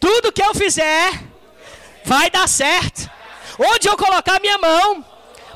Tudo 0.01 0.33
que 0.33 0.43
eu 0.43 0.55
fizer 0.55 1.13
vai 2.05 2.31
dar 2.31 2.49
certo. 2.49 3.11
Onde 3.59 3.89
eu 3.89 3.97
colocar 3.97 4.41
minha 4.41 4.59
mão, 4.59 5.05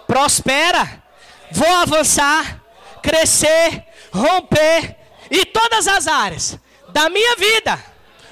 prospera. 0.07 1.03
Vou 1.51 1.77
avançar, 1.77 2.63
crescer, 3.03 3.85
romper, 4.13 4.97
e 5.31 5.45
todas 5.45 5.89
as 5.89 6.07
áreas 6.07 6.59
da 6.89 7.09
minha 7.09 7.37
vida 7.37 7.83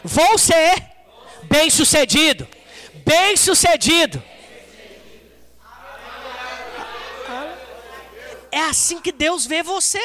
vou 0.04 0.38
ser 0.38 0.74
bem 1.44 1.70
sucedido. 1.70 2.46
Bem 3.04 3.36
sucedido. 3.36 4.22
É 8.50 8.60
assim 8.60 9.00
que 9.00 9.10
Deus 9.10 9.46
vê 9.46 9.62
você. 9.62 9.98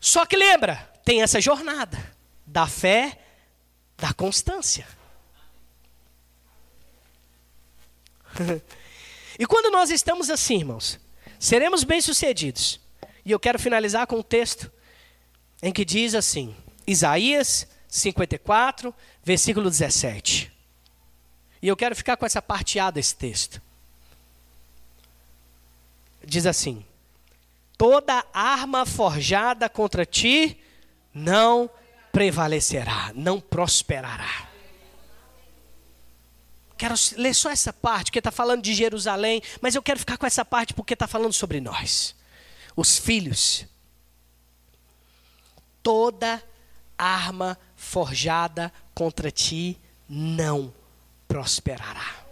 Só 0.00 0.24
que 0.24 0.36
lembra, 0.36 0.76
tem 1.04 1.22
essa 1.22 1.40
jornada 1.40 1.98
da 2.46 2.66
fé, 2.66 3.18
da 3.98 4.14
constância. 4.14 4.88
e 9.38 9.46
quando 9.46 9.70
nós 9.70 9.90
estamos 9.90 10.30
assim, 10.30 10.58
irmãos, 10.58 10.98
seremos 11.38 11.84
bem-sucedidos. 11.84 12.80
E 13.24 13.30
eu 13.30 13.38
quero 13.38 13.58
finalizar 13.58 14.06
com 14.06 14.16
um 14.16 14.22
texto 14.22 14.72
em 15.62 15.70
que 15.72 15.84
diz 15.84 16.14
assim: 16.14 16.56
Isaías 16.86 17.66
54, 17.86 18.94
versículo 19.22 19.68
17. 19.68 20.50
E 21.62 21.68
eu 21.68 21.76
quero 21.76 21.94
ficar 21.94 22.16
com 22.16 22.24
essa 22.24 22.40
parte 22.40 22.78
A 22.78 22.90
desse 22.90 23.14
texto. 23.14 23.60
Diz 26.24 26.46
assim: 26.46 26.84
Toda 27.80 28.26
arma 28.34 28.84
forjada 28.84 29.66
contra 29.66 30.04
ti 30.04 30.62
não 31.14 31.70
prevalecerá, 32.12 33.10
não 33.14 33.40
prosperará. 33.40 34.50
Quero 36.76 36.94
ler 37.16 37.34
só 37.34 37.48
essa 37.48 37.72
parte, 37.72 38.10
porque 38.10 38.18
está 38.18 38.30
falando 38.30 38.60
de 38.60 38.74
Jerusalém, 38.74 39.40
mas 39.62 39.74
eu 39.74 39.82
quero 39.82 39.98
ficar 39.98 40.18
com 40.18 40.26
essa 40.26 40.44
parte 40.44 40.74
porque 40.74 40.92
está 40.92 41.06
falando 41.06 41.32
sobre 41.32 41.58
nós, 41.58 42.14
os 42.76 42.98
filhos. 42.98 43.64
Toda 45.82 46.44
arma 46.98 47.58
forjada 47.76 48.70
contra 48.94 49.30
ti 49.30 49.78
não 50.06 50.70
prosperará. 51.26 52.26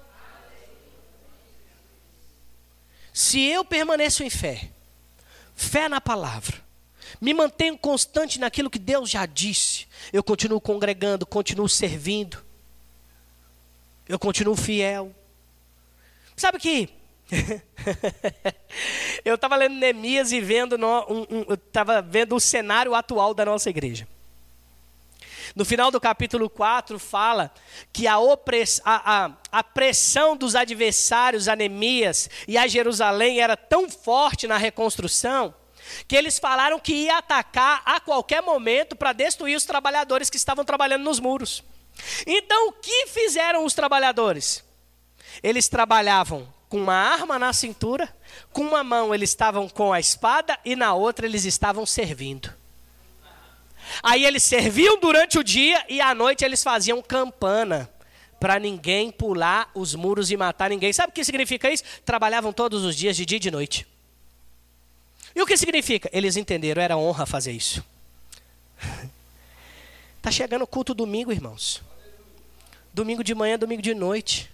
Se 3.14 3.40
eu 3.40 3.64
permaneço 3.64 4.22
em 4.22 4.28
fé, 4.28 4.72
fé 5.59 5.88
na 5.88 6.00
palavra, 6.00 6.56
me 7.20 7.34
mantenho 7.34 7.76
constante 7.76 8.38
naquilo 8.38 8.70
que 8.70 8.78
Deus 8.78 9.11
já 9.11 9.26
disse, 9.26 9.88
eu 10.12 10.22
continuo 10.22 10.61
congregando, 10.61 11.26
continuo 11.26 11.68
servindo, 11.68 12.44
eu 14.09 14.18
continuo 14.18 14.54
fiel. 14.54 15.12
Sabe 16.36 16.59
que 16.59 16.88
eu 19.24 19.34
estava 19.34 19.56
lendo 19.56 19.74
Neemias 19.74 20.30
e 20.30 20.40
vendo, 20.40 20.78
no, 20.78 21.00
um, 21.12 21.26
um, 21.28 21.54
estava 21.54 22.00
vendo 22.00 22.36
o 22.36 22.40
cenário 22.40 22.94
atual 22.94 23.34
da 23.34 23.44
nossa 23.44 23.68
igreja. 23.68 24.06
No 25.55 25.64
final 25.64 25.90
do 25.90 26.01
capítulo 26.01 26.49
4 26.49 26.99
fala 26.99 27.53
que 27.92 28.07
a, 28.07 28.18
opress, 28.18 28.80
a, 28.84 29.24
a, 29.24 29.32
a 29.53 29.64
pressão 29.64 30.36
dos 30.36 30.55
adversários 30.55 31.49
a 31.49 31.57
Neemias 31.57 32.28
e 32.46 32.57
a 32.59 32.66
Jerusalém 32.66 33.40
era 33.40 33.57
tão 33.57 33.88
forte 33.88 34.46
na 34.46 34.57
reconstrução 34.57 35.55
que 36.07 36.16
eles 36.16 36.38
falaram 36.38 36.78
que 36.78 36.92
ia 36.92 37.18
atacar 37.18 37.82
a 37.84 38.01
qualquer 38.01 38.42
momento 38.42 38.94
para 38.94 39.12
destruir 39.12 39.57
os 39.57 39.64
trabalhadores 39.64 40.28
que 40.28 40.36
estavam 40.36 40.64
trabalhando 40.64 41.05
nos 41.05 41.18
muros. 41.18 41.62
Então 42.26 42.68
o 42.68 42.72
que 42.72 43.07
fizeram 43.07 43.64
os 43.64 43.74
trabalhadores? 43.74 44.64
Eles 45.42 45.68
trabalhavam 45.68 46.53
com 46.68 46.78
uma 46.78 46.94
arma 46.94 47.38
na 47.38 47.53
cintura, 47.53 48.14
com 48.53 48.62
uma 48.62 48.84
mão 48.84 49.14
eles 49.14 49.30
estavam 49.30 49.68
com 49.68 49.92
a 49.92 50.01
espada 50.01 50.59
e 50.64 50.76
na 50.76 50.94
outra 50.94 51.26
eles 51.26 51.44
estavam 51.44 51.86
servindo. 51.86 52.53
Aí 54.03 54.24
eles 54.24 54.43
serviam 54.43 54.99
durante 54.99 55.39
o 55.39 55.45
dia 55.45 55.84
e 55.89 56.01
à 56.01 56.14
noite 56.14 56.45
eles 56.45 56.62
faziam 56.62 57.03
campana 57.03 57.89
para 58.41 58.59
ninguém 58.59 59.11
pular 59.11 59.70
os 59.74 59.95
muros 59.95 60.30
e 60.30 60.36
matar 60.36 60.70
ninguém. 60.70 60.93
Sabe 60.93 61.11
o 61.11 61.14
que 61.14 61.24
significa 61.24 61.70
isso? 61.70 61.84
Trabalhavam 62.05 62.53
todos 62.53 62.84
os 62.84 62.97
dias, 62.97 63.16
de 63.16 63.26
dia 63.26 63.36
e 63.36 63.41
de 63.41 63.51
noite. 63.51 63.86
E 65.34 65.43
o 65.43 65.47
que 65.47 65.57
significa? 65.57 66.09
Eles 66.12 66.36
entenderam, 66.36 66.82
era 66.82 66.97
honra 66.97 67.26
fazer 67.26 67.53
isso. 67.53 67.84
Tá 70.20 70.32
chegando 70.32 70.62
o 70.62 70.66
culto 70.66 70.93
domingo, 70.95 71.30
irmãos. 71.30 71.80
Domingo 72.93 73.22
de 73.22 73.34
manhã, 73.36 73.57
domingo 73.57 73.80
de 73.80 73.95
noite. 73.95 74.51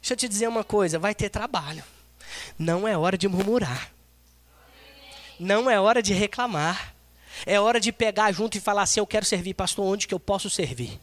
Deixa 0.00 0.12
eu 0.12 0.16
te 0.16 0.28
dizer 0.28 0.48
uma 0.48 0.64
coisa, 0.64 0.98
vai 0.98 1.14
ter 1.14 1.28
trabalho. 1.28 1.84
Não 2.58 2.86
é 2.86 2.98
hora 2.98 3.16
de 3.16 3.28
murmurar. 3.28 3.92
Não 5.38 5.70
é 5.70 5.80
hora 5.80 6.02
de 6.02 6.12
reclamar. 6.12 6.93
É 7.46 7.58
hora 7.60 7.80
de 7.80 7.92
pegar 7.92 8.32
junto 8.32 8.56
e 8.56 8.60
falar 8.60 8.82
assim: 8.82 9.00
eu 9.00 9.06
quero 9.06 9.24
servir, 9.24 9.54
pastor, 9.54 9.84
onde 9.84 10.06
que 10.06 10.14
eu 10.14 10.20
posso 10.20 10.48
servir? 10.48 11.00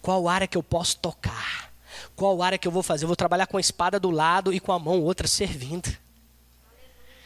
Qual 0.00 0.28
área 0.28 0.46
que 0.46 0.56
eu 0.56 0.62
posso 0.62 0.98
tocar? 0.98 1.72
Qual 2.14 2.42
área 2.42 2.58
que 2.58 2.68
eu 2.68 2.72
vou 2.72 2.82
fazer? 2.82 3.04
Eu 3.04 3.08
vou 3.08 3.16
trabalhar 3.16 3.46
com 3.46 3.56
a 3.56 3.60
espada 3.60 3.98
do 3.98 4.10
lado 4.10 4.52
e 4.52 4.60
com 4.60 4.72
a 4.72 4.78
mão 4.78 5.00
outra 5.02 5.26
servindo. 5.26 5.96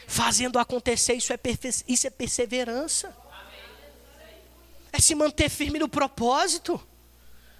Fazendo 0.06 0.58
acontecer, 0.58 1.14
isso 1.14 1.32
é, 1.32 1.38
isso 1.86 2.06
é 2.06 2.10
perseverança. 2.10 3.14
É 4.92 5.00
se 5.00 5.14
manter 5.14 5.48
firme 5.48 5.78
no 5.78 5.88
propósito. 5.88 6.80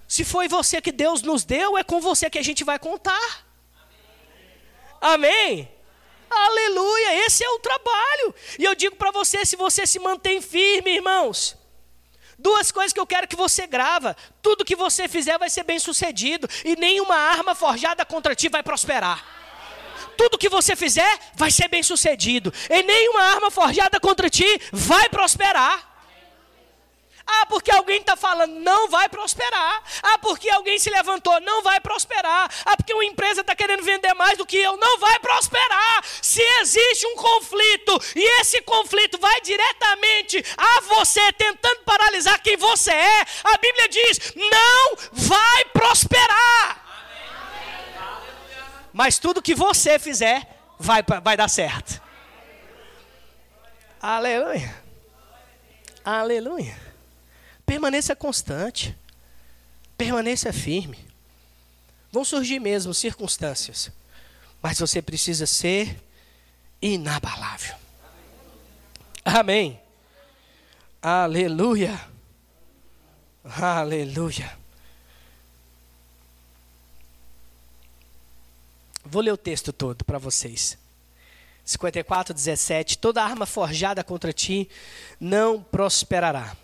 Se 0.07 0.25
foi 0.25 0.49
você 0.49 0.81
que 0.81 0.91
Deus 0.91 1.21
nos 1.21 1.45
deu, 1.45 1.77
é 1.77 1.85
com 1.85 2.01
você 2.01 2.31
que 2.31 2.39
a 2.39 2.43
gente 2.43 2.65
vai 2.65 2.79
contar. 2.79 3.47
Amém? 5.01 5.61
Amém? 5.61 5.78
Aleluia, 6.31 7.27
esse 7.27 7.45
é 7.45 7.51
o 7.51 7.59
trabalho. 7.59 8.35
E 8.59 8.65
eu 8.65 8.75
digo 8.75 8.97
para 8.97 9.11
você, 9.11 9.45
se 9.45 9.57
você 9.57 9.87
se 9.87 9.99
mantém 9.99 10.41
firme, 10.41 10.95
irmãos, 10.95 11.57
duas 12.39 12.71
coisas 12.71 12.93
que 12.93 13.01
eu 13.01 13.07
quero 13.07 13.27
que 13.27 13.37
você 13.37 13.67
grava. 13.67 14.17
Tudo 14.41 14.65
que 14.65 14.77
você 14.77 15.09
fizer 15.09 15.39
vai 15.39 15.51
ser 15.51 15.65
bem 15.65 15.79
sucedido 15.79 16.49
e 16.65 16.77
nenhuma 16.77 17.17
arma 17.17 17.55
forjada 17.55 18.05
contra 18.05 18.35
ti 18.35 18.49
vai 18.49 18.63
prosperar. 18.63 19.25
Tudo 20.17 20.39
que 20.39 20.49
você 20.49 20.75
fizer 20.75 21.19
vai 21.35 21.51
ser 21.51 21.69
bem 21.69 21.83
sucedido 21.83 22.53
e 22.69 22.83
nenhuma 22.83 23.23
arma 23.23 23.51
forjada 23.51 24.01
contra 24.01 24.29
ti 24.29 24.61
vai 24.73 25.09
prosperar. 25.09 25.88
Ah, 27.31 27.45
porque 27.47 27.71
alguém 27.71 28.01
está 28.01 28.17
falando, 28.17 28.55
não 28.55 28.89
vai 28.89 29.07
prosperar. 29.07 29.83
Ah, 30.03 30.17
porque 30.17 30.49
alguém 30.49 30.79
se 30.79 30.89
levantou, 30.89 31.39
não 31.43 31.63
vai 31.63 31.79
prosperar. 31.79 32.51
Ah, 32.65 32.75
porque 32.75 32.95
uma 32.95 33.05
empresa 33.05 33.43
está 33.43 33.55
querendo 33.55 33.83
vender 33.83 34.15
mais 34.15 34.39
do 34.39 34.47
que 34.47 34.57
eu, 34.57 34.79
não 34.79 34.99
vai 34.99 35.19
prosperar. 35.19 36.03
Se 36.23 36.41
existe 36.61 37.07
um 37.07 37.17
conflito 37.17 38.01
e 38.17 38.41
esse 38.41 38.63
conflito 38.63 39.19
vai 39.19 39.43
diretamente 39.43 40.43
a 40.57 40.81
você, 40.81 41.31
tentando 41.35 41.83
paralisar 41.85 42.41
quem 42.43 42.57
você 42.57 42.93
é, 42.93 43.21
a 43.45 43.59
Bíblia 43.59 43.89
diz: 43.91 44.33
não 44.35 44.97
vai 45.13 45.65
prosperar. 45.67 46.87
Mas 48.91 49.19
tudo 49.19 49.43
que 49.43 49.55
você 49.55 49.99
fizer 49.99 50.49
vai, 50.79 51.03
vai 51.23 51.37
dar 51.37 51.49
certo. 51.49 52.01
Aleluia. 54.01 54.75
Aleluia. 56.03 56.88
Permaneça 57.69 58.17
constante. 58.17 58.97
Permaneça 59.95 60.55
firme. 60.55 61.07
Vão 62.11 62.25
surgir 62.25 62.59
mesmo 62.59 62.95
circunstâncias, 62.95 63.93
mas 64.63 64.79
você 64.79 65.03
precisa 65.03 65.47
ser 65.47 66.03
inabalável. 66.81 67.77
Amém. 69.23 69.79
Aleluia. 71.03 72.01
Aleluia. 73.45 74.59
Vou 79.05 79.21
ler 79.21 79.33
o 79.33 79.37
texto 79.37 79.75
todo 79.75 80.07
para 80.07 80.17
vocês. 80.17 80.79
54, 81.67 82.33
17. 82.33 82.97
Toda 82.97 83.23
arma 83.23 83.45
forjada 83.45 84.03
contra 84.03 84.33
ti 84.33 84.71
não 85.21 85.63
prosperará 85.63 86.57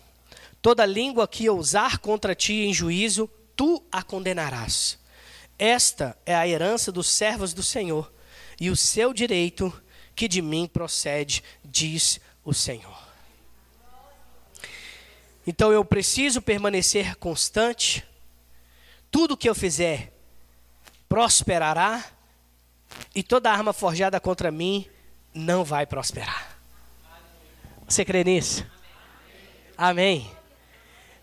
Toda 0.65 0.83
língua 0.83 1.27
que 1.27 1.47
ousar 1.47 1.99
contra 1.99 2.33
ti 2.33 2.63
em 2.63 2.73
juízo, 2.73 3.29
tu 3.55 3.85
a 3.91 4.01
condenarás. 4.01 4.97
Esta 5.59 6.17
é 6.25 6.33
a 6.33 6.47
herança 6.47 6.91
dos 6.91 7.07
servos 7.07 7.53
do 7.53 7.61
Senhor, 7.61 8.11
e 8.59 8.71
o 8.71 8.75
seu 8.75 9.13
direito 9.13 9.71
que 10.15 10.27
de 10.27 10.41
mim 10.41 10.67
procede, 10.67 11.43
diz 11.63 12.19
o 12.43 12.51
Senhor. 12.51 12.97
Então 15.45 15.71
eu 15.71 15.85
preciso 15.85 16.41
permanecer 16.41 17.15
constante. 17.17 18.03
Tudo 19.11 19.37
que 19.37 19.47
eu 19.47 19.53
fizer 19.53 20.11
prosperará, 21.07 22.03
e 23.13 23.21
toda 23.21 23.51
arma 23.51 23.71
forjada 23.71 24.19
contra 24.19 24.49
mim 24.49 24.89
não 25.31 25.63
vai 25.63 25.85
prosperar. 25.85 26.57
Você 27.87 28.03
crê 28.03 28.23
nisso? 28.23 28.65
Amém. 29.77 30.34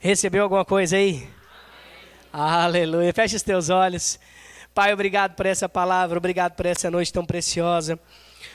Recebeu 0.04 0.42
alguma 0.42 0.64
coisa 0.64 0.96
aí? 0.96 1.28
Amém. 2.32 2.54
Aleluia. 2.64 3.12
Feche 3.14 3.36
os 3.36 3.42
teus 3.42 3.68
olhos. 3.68 4.18
Pai, 4.74 4.92
obrigado 4.92 5.36
por 5.36 5.46
essa 5.46 5.68
palavra, 5.68 6.18
obrigado 6.18 6.56
por 6.56 6.66
essa 6.66 6.90
noite 6.90 7.12
tão 7.12 7.24
preciosa. 7.24 7.96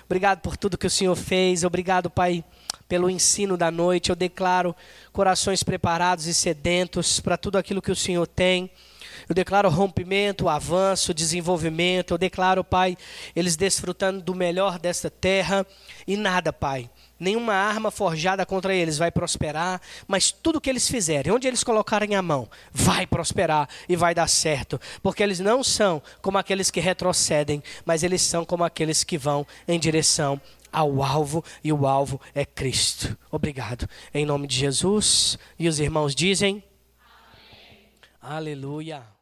Obrigado 0.03 0.41
por 0.41 0.57
tudo 0.57 0.77
que 0.77 0.85
o 0.85 0.89
Senhor 0.89 1.15
fez. 1.15 1.63
Obrigado, 1.63 2.09
Pai, 2.09 2.43
pelo 2.85 3.09
ensino 3.09 3.55
da 3.55 3.71
noite. 3.71 4.09
Eu 4.09 4.15
declaro 4.17 4.75
corações 5.13 5.63
preparados 5.63 6.27
e 6.27 6.33
sedentos 6.33 7.21
para 7.21 7.37
tudo 7.37 7.57
aquilo 7.57 7.81
que 7.81 7.91
o 7.91 7.95
Senhor 7.95 8.27
tem. 8.27 8.69
Eu 9.29 9.33
declaro 9.33 9.69
rompimento, 9.69 10.49
avanço, 10.49 11.13
desenvolvimento. 11.13 12.13
Eu 12.13 12.17
declaro, 12.17 12.61
Pai, 12.61 12.97
eles 13.33 13.55
desfrutando 13.55 14.21
do 14.21 14.35
melhor 14.35 14.77
desta 14.77 15.09
terra. 15.09 15.65
E 16.05 16.17
nada, 16.17 16.51
Pai, 16.51 16.89
nenhuma 17.19 17.53
arma 17.53 17.91
forjada 17.91 18.45
contra 18.45 18.73
eles 18.73 18.97
vai 18.97 19.11
prosperar, 19.11 19.81
mas 20.07 20.31
tudo 20.31 20.61
que 20.61 20.69
eles 20.69 20.87
fizerem, 20.89 21.31
onde 21.31 21.47
eles 21.47 21.63
colocarem 21.63 22.15
a 22.15 22.21
mão, 22.21 22.49
vai 22.71 23.05
prosperar 23.05 23.67
e 23.87 23.95
vai 23.95 24.13
dar 24.13 24.27
certo, 24.27 24.79
porque 25.01 25.23
eles 25.23 25.39
não 25.39 25.63
são 25.63 26.01
como 26.21 26.37
aqueles 26.37 26.71
que 26.71 26.79
retrocedem, 26.79 27.63
mas 27.85 28.03
eles 28.03 28.21
são 28.21 28.45
como 28.45 28.63
aqueles 28.63 29.03
que 29.03 29.17
vão 29.17 29.45
em 29.67 29.79
direção 29.79 30.39
ao 30.71 31.01
alvo 31.01 31.43
e 31.63 31.71
o 31.71 31.87
alvo 31.87 32.19
é 32.35 32.45
Cristo. 32.45 33.17
Obrigado. 33.31 33.87
Em 34.13 34.25
nome 34.25 34.47
de 34.47 34.55
Jesus. 34.55 35.37
E 35.57 35.67
os 35.67 35.79
irmãos 35.79 36.13
dizem: 36.13 36.63
Amém. 37.01 37.89
Aleluia. 38.21 39.16